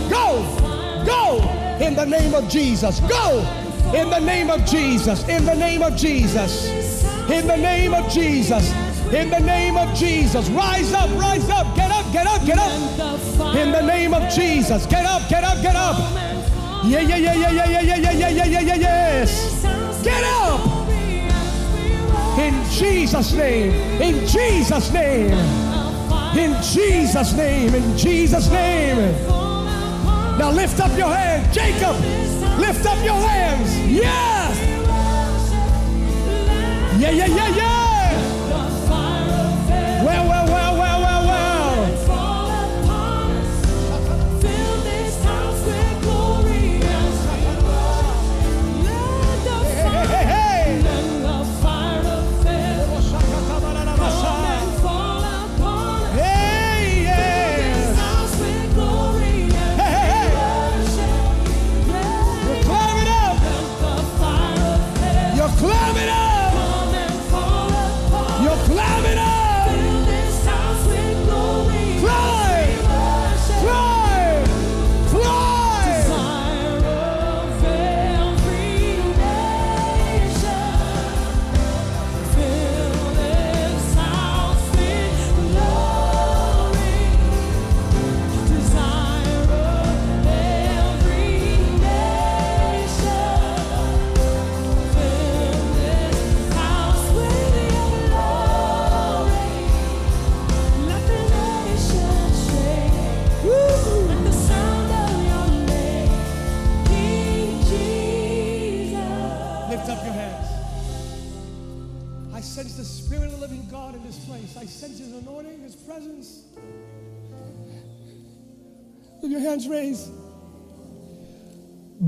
go, 0.07 1.03
go. 1.07 1.77
In 1.83 1.95
the 1.95 2.05
name 2.05 2.35
of 2.35 2.47
Jesus, 2.49 2.99
go. 3.01 3.39
In 3.95 4.11
the 4.11 4.19
name 4.19 4.51
of 4.51 4.63
Jesus, 4.65 5.27
in 5.27 5.43
the 5.43 5.55
name 5.55 5.81
of 5.81 5.97
Jesus. 5.97 6.67
In 7.31 7.47
the 7.47 7.57
name 7.57 7.95
of 7.95 8.11
Jesus. 8.11 8.71
In 9.11 9.31
the 9.31 9.39
name 9.39 9.75
of 9.75 9.91
Jesus. 9.97 10.47
Rise 10.49 10.93
up, 10.93 11.09
rise 11.19 11.49
up, 11.49 11.75
get 11.75 11.89
up, 11.89 12.05
get 12.13 12.27
up, 12.27 12.45
get 12.45 12.59
up. 12.59 13.55
In 13.55 13.71
the 13.71 13.81
name 13.81 14.13
of 14.13 14.31
Jesus. 14.31 14.85
Get 14.85 15.05
up, 15.05 15.27
get 15.29 15.43
up, 15.43 15.59
get 15.63 15.75
up. 15.75 15.97
Yeah, 16.85 16.99
yeah, 16.99 17.17
yeah, 17.17 17.33
yeah, 17.33 17.51
yeah, 17.51 17.81
yeah, 17.81 17.81
yeah, 17.81 18.11
yeah, 18.11 18.29
yeah, 18.29 18.45
yeah, 18.45 18.59
yeah, 18.59 18.75
yes. 18.75 19.63
Get 20.03 20.23
up. 20.23 20.74
In 22.37 22.63
Jesus' 22.69 23.33
name. 23.33 23.71
In 24.01 24.27
Jesus' 24.27 24.91
name. 24.91 25.31
In 26.37 26.61
Jesus' 26.61 27.33
name. 27.33 27.73
In 27.73 27.97
Jesus' 27.97 28.49
name. 28.49 28.97
Now 30.37 30.51
lift 30.51 30.79
up 30.81 30.97
your 30.97 31.07
hand. 31.07 31.53
Jacob, 31.53 31.95
lift 32.59 32.85
up 32.85 33.03
your 33.05 33.15
hands. 33.15 33.79
Yes. 33.89 34.59
Yeah, 36.99 37.11
yeah, 37.11 37.25
yeah, 37.25 37.55
yeah. 37.55 37.84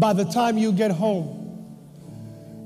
By 0.07 0.13
the 0.13 0.23
time 0.23 0.57
you 0.57 0.71
get 0.71 0.91
home, 0.91 1.67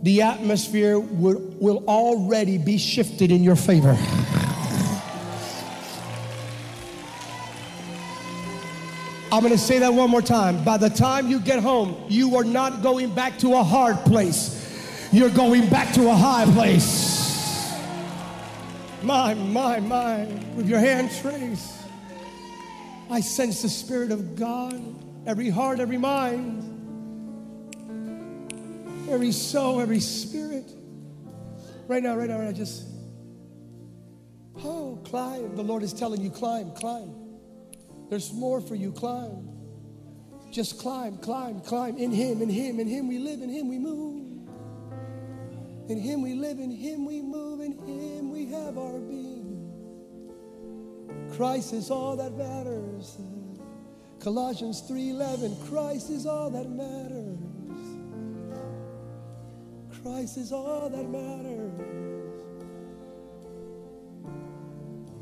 the 0.04 0.22
atmosphere 0.22 1.00
will, 1.00 1.40
will 1.60 1.84
already 1.88 2.60
be 2.60 2.78
shifted 2.78 3.32
in 3.32 3.44
your 3.44 3.56
favor. 3.56 3.98
I'm 9.32 9.42
going 9.42 9.54
to 9.54 9.58
say 9.58 9.80
that 9.80 9.92
one 9.92 10.12
more 10.12 10.22
time. 10.22 10.64
By 10.64 10.78
the 10.78 10.92
time 10.92 11.30
you 11.30 11.40
get 11.40 11.64
home, 11.64 12.04
you 12.08 12.36
are 12.36 12.44
not 12.44 12.84
going 12.84 13.12
back 13.16 13.40
to 13.40 13.56
a 13.56 13.64
hard 13.64 13.98
place. 14.06 15.10
You're 15.12 15.32
going 15.32 15.68
back 15.68 15.96
to 15.96 16.12
a 16.12 16.14
high 16.14 16.46
place. 16.46 17.76
My, 19.02 19.34
my, 19.34 19.80
my. 19.80 20.26
With 20.56 20.70
your 20.70 20.78
hands 20.78 21.26
raised, 21.26 21.72
I 23.10 23.20
sense 23.20 23.64
the 23.64 23.70
Spirit 23.70 24.12
of 24.12 24.36
God. 24.36 24.80
Every 25.26 25.50
heart, 25.50 25.80
every 25.80 25.98
mind, 25.98 26.71
every 29.12 29.32
soul, 29.32 29.80
every 29.80 30.00
spirit. 30.00 30.72
Right 31.88 32.02
now, 32.02 32.16
right 32.16 32.30
now, 32.30 32.40
right 32.40 32.48
now, 32.48 32.52
just, 32.52 32.88
oh, 34.64 35.00
climb. 35.04 35.56
The 35.56 35.64
Lord 35.64 35.84
is 35.84 35.94
telling 35.94 36.22
you, 36.22 36.30
climb, 36.30 36.72
climb. 36.72 37.14
There's 38.10 38.34
more 38.34 38.62
for 38.62 38.76
you, 38.76 38.92
climb. 38.92 39.50
Just 40.52 40.80
climb, 40.80 41.18
climb, 41.18 41.62
climb. 41.62 41.98
In 41.98 42.12
Him, 42.12 42.42
in 42.42 42.50
Him, 42.50 42.80
in 42.80 42.88
Him 42.88 43.08
we 43.08 43.20
live, 43.20 43.42
in 43.42 43.50
Him 43.50 43.70
we 43.70 43.80
move. 43.80 44.28
In 45.90 45.98
Him 46.00 46.22
we 46.22 46.34
live, 46.34 46.60
in 46.60 46.72
Him 46.72 47.06
we 47.06 47.22
move, 47.22 47.62
in 47.62 47.78
Him 47.78 48.32
we 48.32 48.48
have 48.48 48.78
our 48.78 49.00
being. 49.00 49.68
Christ 51.36 51.74
is 51.74 51.90
all 51.90 52.16
that 52.18 52.34
matters. 52.34 53.18
Colossians 54.20 54.82
3:11, 54.90 55.68
Christ 55.68 56.10
is 56.10 56.26
all 56.26 56.50
that 56.52 56.70
matters. 56.70 57.51
Christ 60.04 60.38
is 60.38 60.52
all 60.52 60.90
that 60.90 61.10
matters. 61.10 61.72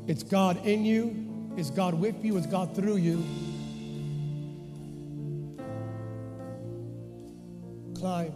It's 0.06 0.22
God 0.22 0.64
in 0.64 0.84
you, 0.84 1.52
it's 1.56 1.70
God 1.70 1.94
with 1.94 2.24
you, 2.24 2.36
it's 2.38 2.46
God 2.46 2.74
through 2.74 2.96
you. 2.96 3.22
Climb. 7.94 8.32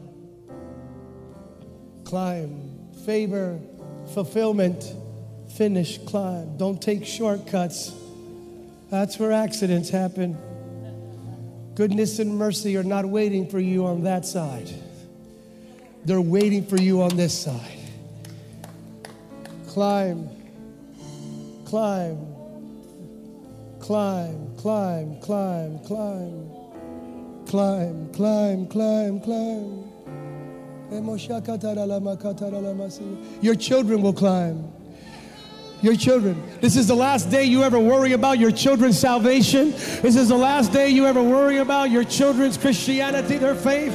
Climb. 2.05 2.93
Favor, 3.07 3.59
fulfillment, 4.13 4.85
finish, 5.57 5.99
climb. 6.05 6.59
Don't 6.59 6.81
take 6.81 7.07
shortcuts. 7.07 7.95
That's 8.91 9.19
where 9.19 9.33
accidents 9.33 9.89
happen. 9.89 10.37
Goodness 11.75 12.19
and 12.19 12.37
mercy 12.37 12.77
are 12.77 12.85
not 12.85 13.07
waiting 13.07 13.49
for 13.49 13.59
you 13.59 13.87
on 13.87 14.03
that 14.03 14.27
side. 14.27 14.71
They're 16.05 16.21
waiting 16.21 16.67
for 16.67 16.77
you 16.77 17.03
on 17.03 17.17
this 17.17 17.39
side. 17.39 17.79
Climb, 19.69 20.29
climb, 21.65 22.19
climb, 23.81 24.57
climb, 24.57 25.21
climb, 25.21 25.79
climb, 25.81 26.51
climb, 27.47 28.13
climb, 28.13 28.67
climb, 28.69 29.21
climb. 29.21 29.91
Your 33.41 33.55
children 33.55 34.03
will 34.03 34.13
climb. 34.13 34.73
Your 35.83 35.97
children. 35.97 36.43
This 36.61 36.77
is 36.77 36.87
the 36.87 36.95
last 36.95 37.31
day 37.31 37.45
you 37.45 37.63
ever 37.63 37.79
worry 37.79 38.13
about 38.13 38.39
your 38.39 38.51
children's 38.51 38.99
salvation. 38.99 39.71
This 39.73 40.17
is 40.17 40.29
the 40.29 40.37
last 40.37 40.73
day 40.73 40.91
you 40.91 41.07
ever 41.07 41.23
worry 41.23 41.59
about 41.59 41.91
your 41.91 42.05
children's 42.05 42.57
Christianity, 42.57 43.39
their 43.39 43.55
faith. 43.55 43.93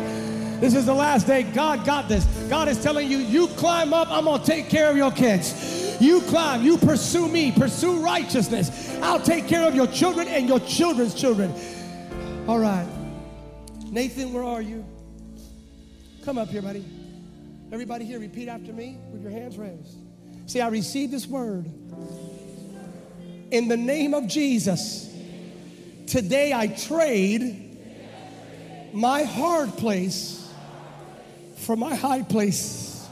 This 0.60 0.76
is 0.76 0.86
the 0.86 0.94
last 0.94 1.26
day. 1.26 1.44
God 1.44 1.86
got 1.86 2.10
this. 2.10 2.26
God 2.50 2.68
is 2.68 2.82
telling 2.84 3.10
you, 3.10 3.18
you 3.18 3.48
climb 3.48 3.94
up, 3.94 4.10
I'm 4.12 4.26
going 4.26 4.42
to 4.42 4.46
take 4.46 4.70
care 4.70 4.90
of 4.90 4.98
your 4.98 5.12
kids. 5.12 5.98
You 6.02 6.22
climb, 6.22 6.64
you 6.64 6.78
pursue 6.78 7.28
me, 7.28 7.52
pursue 7.52 8.02
righteousness. 8.02 8.98
I'll 9.02 9.22
take 9.22 9.48
care 9.48 9.68
of 9.68 9.76
your 9.76 9.88
children 9.88 10.28
and 10.28 10.48
your 10.48 10.60
children's 10.62 11.14
children. 11.14 11.54
All 12.48 12.60
right. 12.60 12.88
Nathan, 13.86 14.34
where 14.34 14.44
are 14.44 14.62
you? 14.62 14.86
Come 16.26 16.38
up 16.38 16.50
here, 16.50 16.62
buddy. 16.62 16.86
Everybody 17.72 18.06
here, 18.06 18.20
repeat 18.20 18.48
after 18.48 18.74
me 18.74 18.98
with 19.12 19.22
your 19.22 19.32
hands 19.32 19.58
raised. 19.58 19.96
Say, 20.46 20.60
I 20.60 20.68
receive 20.68 21.12
this 21.12 21.28
word. 21.28 21.66
In 23.52 23.68
the 23.68 23.78
name 23.78 24.14
of 24.14 24.28
Jesus, 24.28 25.14
today 26.08 26.54
I 26.54 26.68
trade 26.68 27.66
my 28.94 29.24
hard 29.24 29.70
place 29.78 30.39
for 31.60 31.76
my 31.76 31.94
high 31.94 32.24
place. 32.24 33.08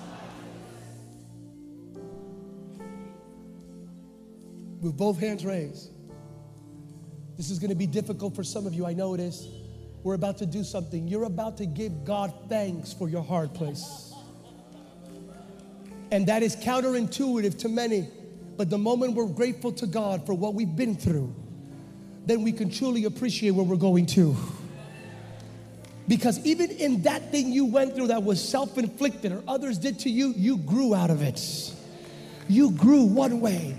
With 4.82 4.95
both 4.95 5.20
hands 5.20 5.45
raised. 5.45 5.89
This 7.36 7.50
is 7.50 7.60
going 7.60 7.70
to 7.70 7.76
be 7.76 7.88
difficult 7.88 8.36
for 8.36 8.43
some 8.43 8.66
of 8.66 8.74
you. 8.74 8.86
I 8.86 8.93
know 8.93 9.14
it 9.14 9.20
is. 9.20 9.48
We're 10.04 10.16
about 10.16 10.38
to 10.39 10.45
do 10.45 10.64
something. 10.64 11.08
You're 11.08 11.26
about 11.26 11.58
to 11.58 11.66
give 11.66 12.06
God 12.06 12.34
thanks 12.48 12.93
for 12.93 13.10
your 13.10 13.24
hard 13.24 13.54
place. 13.54 14.14
And 16.12 16.28
that 16.28 16.41
is 16.41 16.56
counterintuitive 16.56 17.60
to 17.60 17.70
many. 17.70 18.08
But 18.56 18.70
the 18.70 18.78
moment 18.78 19.14
we're 19.14 19.28
grateful 19.28 19.72
to 19.74 19.86
God 19.86 20.26
for 20.26 20.34
what 20.34 20.54
we've 20.54 20.76
been 20.76 20.95
through, 20.95 21.36
then 22.26 22.43
we 22.43 22.52
can 22.52 22.70
truly 22.70 23.06
appreciate 23.06 23.52
where 23.52 23.66
we're 23.66 23.76
going 23.76 24.06
to. 24.08 24.36
Because 26.08 26.43
even 26.45 26.72
in 26.72 27.01
that 27.01 27.32
thing 27.32 27.51
you 27.51 27.66
went 27.66 27.95
through 27.95 28.08
that 28.08 28.24
was 28.24 28.41
self 28.41 28.78
inflicted 28.78 29.32
or 29.32 29.43
others 29.47 29.78
did 29.78 29.99
to 29.99 30.10
you, 30.10 30.34
you 30.38 30.58
grew 30.58 30.95
out 30.95 31.10
of 31.10 31.22
it. 31.22 31.74
You 32.47 32.72
grew 32.72 33.03
one 33.03 33.41
way. 33.41 33.78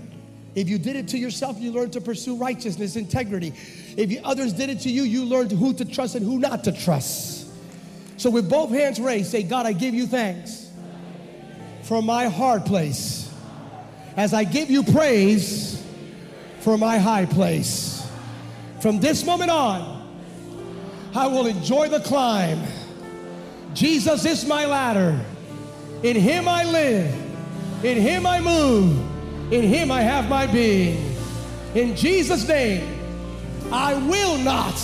If 0.55 0.69
you 0.69 0.77
did 0.77 0.95
it 0.95 1.07
to 1.09 1.17
yourself, 1.17 1.57
you 1.59 1.71
learned 1.71 1.93
to 1.93 2.01
pursue 2.01 2.35
righteousness, 2.35 2.95
integrity. 2.95 3.53
If 3.97 4.11
you, 4.11 4.21
others 4.23 4.53
did 4.53 4.69
it 4.69 4.81
to 4.81 4.89
you, 4.89 5.03
you 5.03 5.25
learned 5.25 5.51
who 5.51 5.73
to 5.73 5.85
trust 5.85 6.15
and 6.15 6.25
who 6.25 6.39
not 6.39 6.63
to 6.65 6.71
trust. 6.71 7.47
So, 8.17 8.29
with 8.29 8.49
both 8.49 8.69
hands 8.69 8.99
raised, 8.99 9.31
say, 9.31 9.43
God, 9.43 9.65
I 9.65 9.73
give 9.73 9.93
you 9.93 10.05
thanks 10.05 10.69
for 11.83 12.01
my 12.01 12.25
hard 12.25 12.65
place 12.65 13.31
as 14.17 14.33
I 14.33 14.43
give 14.43 14.69
you 14.69 14.83
praise 14.83 15.83
for 16.59 16.77
my 16.77 16.97
high 16.97 17.25
place. 17.25 18.05
From 18.81 18.99
this 18.99 19.25
moment 19.25 19.49
on, 19.49 19.98
I 21.15 21.27
will 21.27 21.47
enjoy 21.47 21.89
the 21.89 21.99
climb. 21.99 22.61
Jesus 23.73 24.25
is 24.25 24.45
my 24.45 24.65
ladder. 24.65 25.19
In 26.03 26.15
Him 26.15 26.47
I 26.47 26.63
live. 26.63 27.13
In 27.83 27.97
Him 27.97 28.25
I 28.25 28.39
move. 28.39 28.97
In 29.51 29.63
Him 29.63 29.91
I 29.91 30.01
have 30.01 30.29
my 30.29 30.45
being. 30.47 31.15
In 31.75 31.95
Jesus' 31.95 32.47
name, 32.47 32.99
I 33.71 33.93
will 33.93 34.37
not 34.37 34.75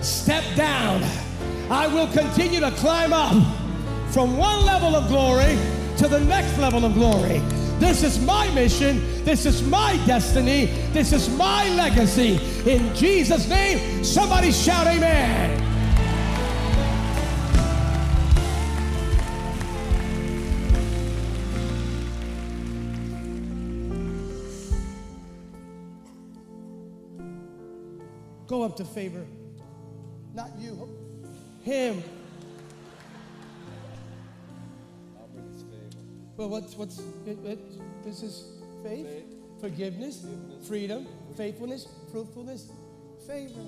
step 0.00 0.44
down. 0.56 1.02
I 1.70 1.86
will 1.86 2.06
continue 2.08 2.60
to 2.60 2.70
climb 2.72 3.12
up 3.12 3.32
from 4.12 4.36
one 4.36 4.64
level 4.64 4.94
of 4.94 5.08
glory 5.08 5.58
to 5.96 6.08
the 6.08 6.20
next 6.20 6.58
level 6.58 6.84
of 6.84 6.94
glory. 6.94 7.40
This 7.82 8.04
is 8.04 8.20
my 8.20 8.48
mission. 8.54 9.24
This 9.24 9.44
is 9.44 9.60
my 9.60 10.00
destiny. 10.06 10.66
This 10.92 11.12
is 11.12 11.28
my 11.28 11.68
legacy. 11.70 12.38
In 12.64 12.94
Jesus' 12.94 13.48
name, 13.48 14.04
somebody 14.04 14.52
shout, 14.52 14.86
Amen. 14.86 15.58
Go 28.46 28.62
up 28.62 28.76
to 28.76 28.84
favor. 28.84 29.26
Not 30.34 30.50
you, 30.56 30.88
him. 31.64 32.00
Well, 36.36 36.48
what's 36.48 36.76
what's 36.76 36.96
this 38.04 38.22
is 38.22 38.46
faith, 38.82 39.06
Faith. 39.06 39.24
forgiveness, 39.60 40.20
Forgiveness. 40.22 40.66
freedom, 40.68 41.06
faithfulness, 41.36 41.86
fruitfulness, 42.10 42.70
favor. 43.26 43.60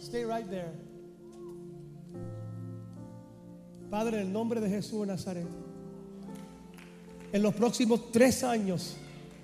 Stay 0.00 0.24
right 0.24 0.48
there. 0.50 0.72
Padre, 3.90 4.20
en 4.20 4.26
el 4.28 4.32
nombre 4.32 4.60
de 4.60 4.68
Jesús 4.68 5.00
de 5.00 5.06
Nazaret, 5.08 5.46
en 7.32 7.42
los 7.42 7.54
próximos 7.54 8.10
tres 8.12 8.42
años, 8.44 8.96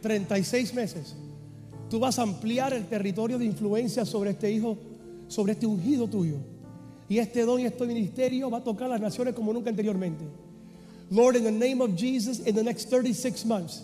36 0.02 0.72
meses, 0.74 1.16
tú 1.90 1.98
vas 1.98 2.18
a 2.18 2.22
ampliar 2.22 2.72
el 2.72 2.86
territorio 2.86 3.38
de 3.38 3.44
influencia 3.44 4.04
sobre 4.04 4.30
este 4.30 4.50
hijo, 4.50 4.78
sobre 5.28 5.52
este 5.52 5.66
ungido 5.66 6.06
tuyo. 6.08 6.36
Y 7.08 7.18
este 7.18 7.42
don 7.44 7.60
y 7.60 7.64
este 7.66 7.86
ministerio 7.86 8.50
va 8.50 8.58
a 8.58 8.64
tocar 8.64 8.88
las 8.88 9.00
naciones 9.00 9.34
como 9.34 9.52
nunca 9.52 9.70
anteriormente. 9.70 10.24
Lord, 11.10 11.36
in 11.36 11.44
the 11.44 11.50
name 11.50 11.80
of 11.80 11.96
Jesus, 11.96 12.40
in 12.40 12.54
the 12.54 12.62
next 12.62 12.88
36 12.88 13.44
months, 13.44 13.82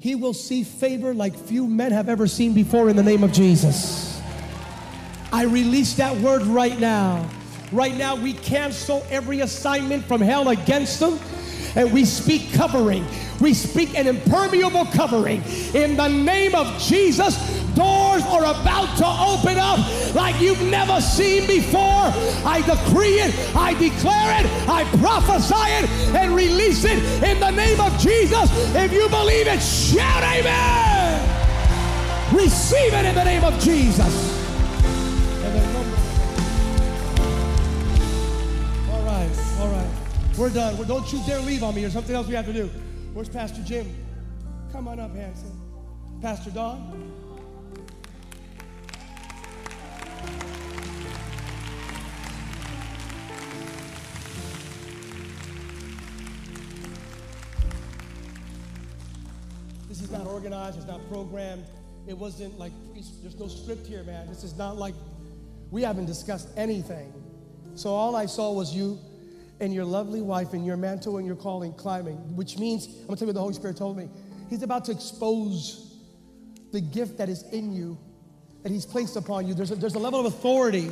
he 0.00 0.14
will 0.14 0.34
see 0.34 0.64
favor 0.64 1.14
like 1.14 1.34
few 1.34 1.66
men 1.66 1.92
have 1.92 2.08
ever 2.08 2.26
seen 2.26 2.52
before 2.52 2.88
in 2.88 2.96
the 2.96 3.02
name 3.02 3.24
of 3.24 3.32
Jesus. 3.32 4.20
I 5.32 5.44
release 5.44 5.94
that 5.94 6.16
word 6.18 6.42
right 6.42 6.78
now. 6.78 7.28
Right 7.72 7.94
now, 7.94 8.16
we 8.16 8.32
cancel 8.32 9.04
every 9.10 9.40
assignment 9.40 10.04
from 10.04 10.20
hell 10.20 10.48
against 10.48 11.00
them 11.00 11.18
and 11.74 11.92
we 11.92 12.04
speak 12.04 12.52
covering. 12.52 13.06
We 13.40 13.54
speak 13.54 13.96
an 13.96 14.06
impermeable 14.06 14.86
covering. 14.86 15.42
In 15.74 15.96
the 15.96 16.08
name 16.08 16.54
of 16.54 16.78
Jesus, 16.80 17.36
doors 17.78 18.24
are 18.24 18.42
about 18.42 18.90
to 18.98 19.06
open 19.06 19.56
up 19.56 19.78
like 20.14 20.40
you've 20.40 20.62
never 20.62 21.00
seen 21.00 21.46
before. 21.46 22.10
I 22.44 22.60
decree 22.66 23.20
it, 23.20 23.32
I 23.54 23.72
declare 23.74 24.40
it, 24.40 24.46
I 24.68 24.82
prophesy 24.98 25.54
it, 25.78 25.88
and 26.16 26.34
release 26.34 26.84
it 26.84 26.98
in 27.22 27.38
the 27.38 27.50
name 27.50 27.80
of 27.80 27.96
Jesus. 27.98 28.50
If 28.74 28.92
you 28.92 29.08
believe 29.08 29.46
it, 29.46 29.60
shout 29.60 30.24
amen. 30.24 31.22
Receive 32.34 32.92
it 32.92 33.04
in 33.04 33.14
the 33.14 33.24
name 33.24 33.44
of 33.44 33.58
Jesus. 33.60 34.12
All 38.90 39.02
right, 39.04 39.30
all 39.60 39.68
right. 39.68 39.90
We're 40.36 40.50
done. 40.50 40.86
Don't 40.86 41.12
you 41.12 41.22
dare 41.24 41.40
leave 41.40 41.62
on 41.62 41.74
me. 41.74 41.82
There's 41.82 41.92
something 41.92 42.14
else 42.14 42.26
we 42.26 42.34
have 42.34 42.46
to 42.46 42.52
do. 42.52 42.68
Where's 43.14 43.28
Pastor 43.28 43.62
Jim? 43.62 43.86
Come 44.72 44.88
on 44.88 44.98
up, 44.98 45.14
Hanson. 45.14 45.52
Pastor 46.20 46.50
Don? 46.50 47.17
Is 60.08 60.14
not 60.14 60.26
organized, 60.26 60.78
it's 60.78 60.86
not 60.86 61.06
programmed. 61.10 61.66
It 62.06 62.16
wasn't 62.16 62.58
like, 62.58 62.72
there's 62.94 63.38
no 63.38 63.46
script 63.46 63.86
here, 63.86 64.02
man. 64.04 64.26
This 64.26 64.42
is 64.42 64.56
not 64.56 64.78
like, 64.78 64.94
we 65.70 65.82
haven't 65.82 66.06
discussed 66.06 66.48
anything. 66.56 67.12
So 67.74 67.90
all 67.90 68.16
I 68.16 68.24
saw 68.24 68.50
was 68.54 68.74
you 68.74 68.98
and 69.60 69.74
your 69.74 69.84
lovely 69.84 70.22
wife 70.22 70.54
and 70.54 70.64
your 70.64 70.78
mantle 70.78 71.18
and 71.18 71.26
your 71.26 71.36
calling 71.36 71.74
climbing, 71.74 72.16
which 72.36 72.56
means, 72.56 72.86
I'm 72.86 73.08
gonna 73.08 73.16
tell 73.16 73.18
you 73.18 73.26
what 73.26 73.34
the 73.34 73.40
Holy 73.40 73.52
Spirit 73.52 73.76
told 73.76 73.98
me. 73.98 74.08
He's 74.48 74.62
about 74.62 74.86
to 74.86 74.92
expose 74.92 75.98
the 76.72 76.80
gift 76.80 77.18
that 77.18 77.28
is 77.28 77.42
in 77.52 77.70
you, 77.74 77.98
that 78.62 78.72
He's 78.72 78.86
placed 78.86 79.16
upon 79.16 79.46
you. 79.46 79.52
There's 79.52 79.72
a, 79.72 79.76
there's 79.76 79.94
a 79.94 79.98
level 79.98 80.20
of 80.20 80.24
authority, 80.24 80.90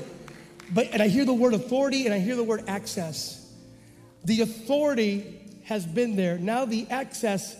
but, 0.75 0.89
and 0.93 1.03
I 1.03 1.09
hear 1.09 1.25
the 1.25 1.33
word 1.33 1.55
authority 1.55 2.05
and 2.05 2.13
I 2.13 2.19
hear 2.19 2.37
the 2.37 2.45
word 2.45 2.65
access. 2.69 3.51
The 4.27 4.43
authority 4.43 5.41
has 5.65 5.87
been 5.87 6.17
there. 6.17 6.37
Now 6.37 6.67
the 6.67 6.87
access 6.91 7.57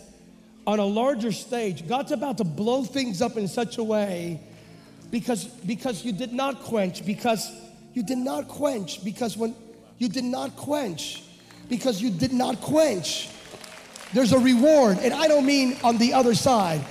on 0.67 0.79
a 0.79 0.85
larger 0.85 1.31
stage. 1.31 1.87
God's 1.87 2.11
about 2.11 2.37
to 2.39 2.43
blow 2.43 2.83
things 2.83 3.21
up 3.21 3.37
in 3.37 3.47
such 3.47 3.77
a 3.77 3.83
way 3.83 4.41
because, 5.09 5.45
because 5.45 6.03
you 6.03 6.11
did 6.11 6.33
not 6.33 6.61
quench, 6.63 7.05
because 7.05 7.49
you 7.93 8.03
did 8.03 8.17
not 8.17 8.49
quench, 8.49 9.03
because 9.03 9.37
when 9.37 9.55
you 9.97 10.09
did 10.09 10.25
not 10.25 10.57
quench, 10.57 11.23
because 11.69 12.01
you 12.01 12.11
did 12.11 12.33
not 12.33 12.59
quench, 12.59 13.29
there's 14.13 14.33
a 14.33 14.39
reward. 14.39 14.99
And 14.99 15.13
I 15.13 15.29
don't 15.29 15.45
mean 15.45 15.77
on 15.85 15.97
the 15.97 16.13
other 16.13 16.35
side. 16.35 16.81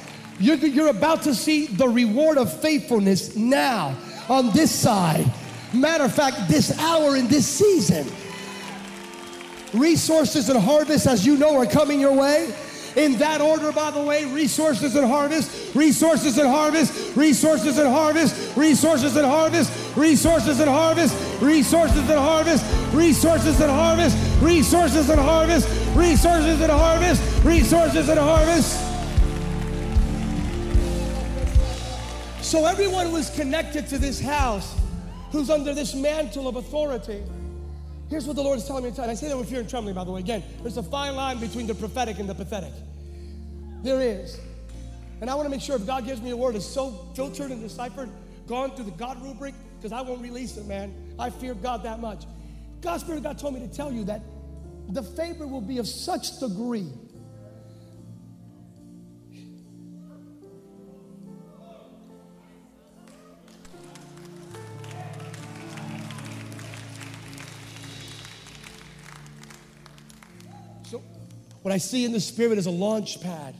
You're, 0.40 0.56
you're 0.56 0.88
about 0.88 1.22
to 1.22 1.34
see 1.34 1.66
the 1.66 1.88
reward 1.88 2.38
of 2.38 2.52
faithfulness 2.60 3.36
now 3.36 3.94
on 4.28 4.50
this 4.52 4.74
side. 4.74 5.30
Matter 5.74 6.04
of 6.04 6.14
fact, 6.14 6.48
this 6.48 6.78
hour 6.78 7.16
in 7.16 7.28
this 7.28 7.46
season. 7.46 8.06
Resources 9.74 10.48
and 10.48 10.58
harvest, 10.58 11.06
as 11.06 11.26
you 11.26 11.36
know, 11.36 11.58
are 11.58 11.66
coming 11.66 12.00
your 12.00 12.14
way. 12.14 12.54
In 12.96 13.18
that 13.18 13.42
order, 13.42 13.72
by 13.72 13.90
the 13.90 14.00
way, 14.00 14.24
resources 14.24 14.96
and 14.96 15.06
harvest, 15.06 15.74
resources 15.74 16.38
and 16.38 16.48
harvest, 16.48 17.14
resources 17.14 17.76
and 17.76 17.88
harvest, 17.88 18.56
resources 18.56 19.16
and 19.16 19.26
harvest, 19.26 19.96
resources 19.96 20.60
and 20.60 20.70
harvest, 20.70 21.42
resources 21.42 22.08
and 22.08 22.18
harvest, 22.18 22.94
resources 22.94 23.60
and 23.60 23.70
harvest, 23.70 24.42
resources 24.42 25.10
and 25.10 25.20
harvest, 25.20 25.68
resources 25.94 26.60
and 26.60 26.72
harvest, 26.72 27.44
resources 27.44 28.08
and 28.08 28.18
harvest. 28.18 28.80
So 32.42 32.64
everyone 32.64 33.08
who 33.08 33.16
is 33.16 33.28
connected 33.28 33.88
to 33.88 33.98
this 33.98 34.18
house, 34.18 34.74
who's 35.32 35.50
under 35.50 35.74
this 35.74 35.94
mantle 35.94 36.48
of 36.48 36.56
authority, 36.56 37.22
Here's 38.08 38.26
what 38.26 38.36
the 38.36 38.42
Lord 38.42 38.58
is 38.58 38.66
telling 38.66 38.84
me 38.84 38.90
to 38.90 38.96
tell. 38.96 39.10
I 39.10 39.14
say 39.14 39.28
that 39.28 39.36
with 39.36 39.48
fear 39.48 39.60
and 39.60 39.68
trembling, 39.68 39.94
by 39.94 40.04
the 40.04 40.12
way. 40.12 40.20
Again, 40.20 40.42
there's 40.62 40.76
a 40.76 40.82
fine 40.82 41.16
line 41.16 41.38
between 41.38 41.66
the 41.66 41.74
prophetic 41.74 42.18
and 42.18 42.28
the 42.28 42.34
pathetic. 42.34 42.72
There 43.82 44.00
is. 44.00 44.38
And 45.20 45.28
I 45.28 45.34
want 45.34 45.46
to 45.46 45.50
make 45.50 45.60
sure 45.60 45.76
if 45.76 45.86
God 45.86 46.04
gives 46.04 46.20
me 46.20 46.30
a 46.30 46.36
word, 46.36 46.54
it's 46.54 46.66
so 46.66 46.90
filtered 47.14 47.50
and 47.50 47.60
deciphered, 47.60 48.10
gone 48.46 48.70
through 48.76 48.84
the 48.84 48.90
God 48.92 49.20
rubric, 49.22 49.54
because 49.76 49.92
I 49.92 50.02
won't 50.02 50.22
release 50.22 50.56
it, 50.56 50.66
man. 50.66 50.94
I 51.18 51.30
fear 51.30 51.54
God 51.54 51.82
that 51.82 52.00
much. 52.00 52.24
God's 52.80 53.02
Spirit 53.02 53.22
God 53.22 53.38
told 53.38 53.54
me 53.54 53.60
to 53.60 53.74
tell 53.74 53.92
you 53.92 54.04
that 54.04 54.22
the 54.88 55.02
favor 55.02 55.46
will 55.46 55.60
be 55.60 55.78
of 55.78 55.88
such 55.88 56.38
degree 56.38 56.88
what 71.66 71.74
I 71.74 71.78
see 71.78 72.04
in 72.04 72.12
the 72.12 72.20
spirit 72.20 72.58
is 72.58 72.66
a 72.66 72.70
launch 72.70 73.20
pad. 73.20 73.52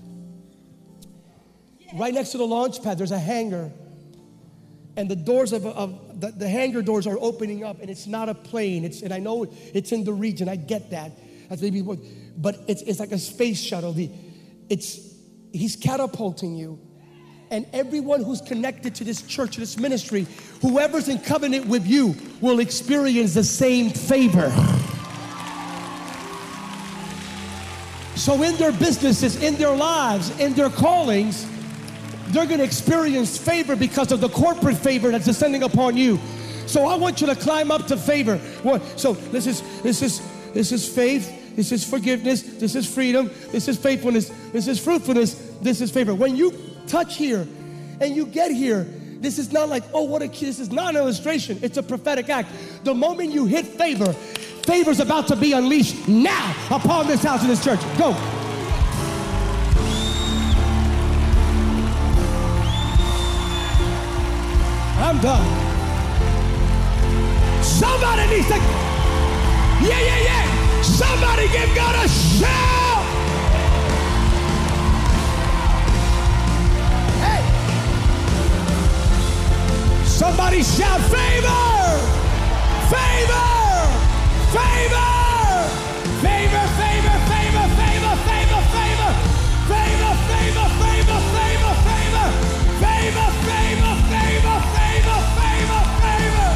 Right 1.93 2.15
next 2.15 2.31
to 2.31 2.39
the 2.39 2.47
launch 2.47 2.81
pad, 2.81 2.99
there's 2.99 3.11
a 3.11 3.19
hangar. 3.19 3.73
And 4.97 5.09
the 5.09 5.17
doors 5.17 5.53
of, 5.53 5.67
of 5.67 6.21
the, 6.21 6.29
the 6.31 6.49
hangar 6.49 6.83
doors 6.83 7.09
are 7.09 7.19
opening 7.19 7.65
up, 7.65 7.81
and 7.81 7.91
it's 7.91 8.07
not 8.07 8.29
a 8.29 8.35
plane. 8.35 8.85
It's, 8.85 9.03
and 9.03 9.13
I 9.13 9.19
know 9.19 9.53
it's 9.75 9.91
in 9.91 10.05
the 10.05 10.13
region, 10.13 10.49
I 10.49 10.55
get 10.55 10.93
that. 10.93 11.19
That's 11.49 11.61
maybe 11.61 11.83
but 11.83 12.55
it's, 12.69 12.83
it's 12.83 13.01
like 13.01 13.11
a 13.11 13.19
space 13.19 13.61
shuttle. 13.61 13.93
The, 13.93 14.09
it's, 14.69 15.01
he's 15.53 15.75
catapulting 15.75 16.55
you. 16.55 16.79
And 17.51 17.67
everyone 17.73 18.23
who's 18.23 18.41
connected 18.41 18.95
to 18.95 19.03
this 19.03 19.23
church, 19.23 19.57
this 19.57 19.77
ministry, 19.81 20.29
whoever's 20.63 21.09
in 21.09 21.19
covenant 21.19 21.67
with 21.67 21.85
you 21.85 22.15
will 22.41 22.61
experience 22.61 23.35
the 23.35 23.43
same 23.43 23.91
favor. 23.91 24.53
So, 28.27 28.43
in 28.43 28.57
their 28.57 28.73
businesses, 28.73 29.41
in 29.41 29.55
their 29.55 29.71
lives, 29.71 30.37
in 30.41 30.53
their 30.55 30.69
callings, 30.69 31.47
they're 32.31 32.45
going 32.45 32.59
to 32.59 32.65
experience 32.65 33.39
favor 33.39 33.77
because 33.77 34.11
of 34.11 34.21
the 34.21 34.29
corporate 34.29 34.77
favor 34.77 35.13
that's 35.13 35.27
descending 35.27 35.63
upon 35.63 35.97
you. 35.97 36.19
So, 36.67 36.87
I 36.87 36.97
want 36.97 37.21
you 37.21 37.29
to 37.29 37.37
climb 37.37 37.71
up 37.71 37.87
to 37.87 37.97
favor. 37.97 38.41
So, 38.97 39.13
this 39.13 39.47
is 39.47 39.63
this 39.85 40.03
is 40.03 40.21
this 40.53 40.73
is 40.73 40.93
faith. 40.93 41.55
This 41.55 41.71
is 41.71 41.89
forgiveness. 41.89 42.43
This 42.43 42.75
is 42.75 42.93
freedom. 42.93 43.31
This 43.53 43.69
is 43.69 43.79
faithfulness. 43.79 44.29
This 44.51 44.67
is 44.67 44.83
fruitfulness. 44.83 45.35
This 45.63 45.81
is 45.81 45.93
favor. 45.93 46.13
When 46.13 46.35
you 46.35 46.53
touch 46.89 47.15
here 47.15 47.47
and 48.01 48.17
you 48.17 48.27
get 48.27 48.51
here, 48.51 48.89
this 49.21 49.39
is 49.39 49.53
not 49.53 49.69
like, 49.69 49.85
oh, 49.95 50.03
what 50.03 50.23
a 50.23 50.27
kid. 50.27 50.49
This 50.49 50.59
is 50.59 50.73
not 50.73 50.91
an 50.91 50.97
illustration. 50.97 51.61
It's 51.63 51.79
a 51.79 51.83
prophetic 51.83 52.29
act. 52.29 52.51
The 52.83 52.93
moment 52.93 53.31
you 53.31 53.47
hit 53.47 53.67
favor, 53.67 54.17
favor's 54.67 54.99
about 54.99 55.29
to 55.29 55.37
be 55.37 55.53
unleashed 55.53 56.09
now 56.09 56.55
upon 56.71 57.07
this 57.07 57.23
house 57.23 57.41
and 57.41 57.51
this 57.51 57.63
church. 57.63 57.81
Go. 57.97 58.13
I'm 64.99 65.19
done. 65.21 65.47
Somebody 67.63 68.27
needs 68.35 68.49
to. 68.49 68.55
Yeah, 69.87 70.01
yeah, 70.01 70.21
yeah. 70.25 70.83
Somebody 70.83 71.49
give 71.49 71.75
God 71.77 72.05
a 72.05 72.09
shout. 72.09 73.05
Hey. 77.23 77.43
Somebody 80.05 80.63
shout 80.63 81.01
favor. 81.03 81.67
Favor. 82.91 83.56
Favor. 84.55 85.11
Favor, 86.23 86.67
favor, 86.81 87.17
favor, 87.31 87.67
favor, 87.79 88.15
favor, 88.29 88.63
favor. 88.75 89.13
Favor, 89.71 90.15
favor, 90.31 90.69
favor, 90.81 91.21
favor, 91.35 91.75
favor. 91.87 92.29
Favor, 92.83 93.29
favor, 93.47 93.95
favor, 94.11 94.59
favor, 94.77 95.21
favor, 95.37 95.83
favor. 96.01 96.53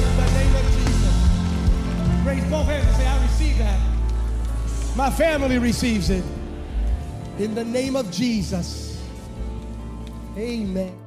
In 0.00 0.16
the 0.16 0.26
name 0.38 0.54
of 0.56 0.64
Jesus. 0.72 1.16
Raise 2.26 2.44
both 2.50 2.66
hands 2.66 2.86
and 2.86 2.96
say, 2.96 3.06
I 3.06 3.22
receive 3.22 3.58
that. 3.58 3.80
My 4.96 5.10
family 5.10 5.58
receives 5.58 6.10
it. 6.10 6.24
In 7.38 7.54
the 7.54 7.64
name 7.64 7.96
of 7.96 8.10
Jesus. 8.10 8.89
Amen. 10.36 10.99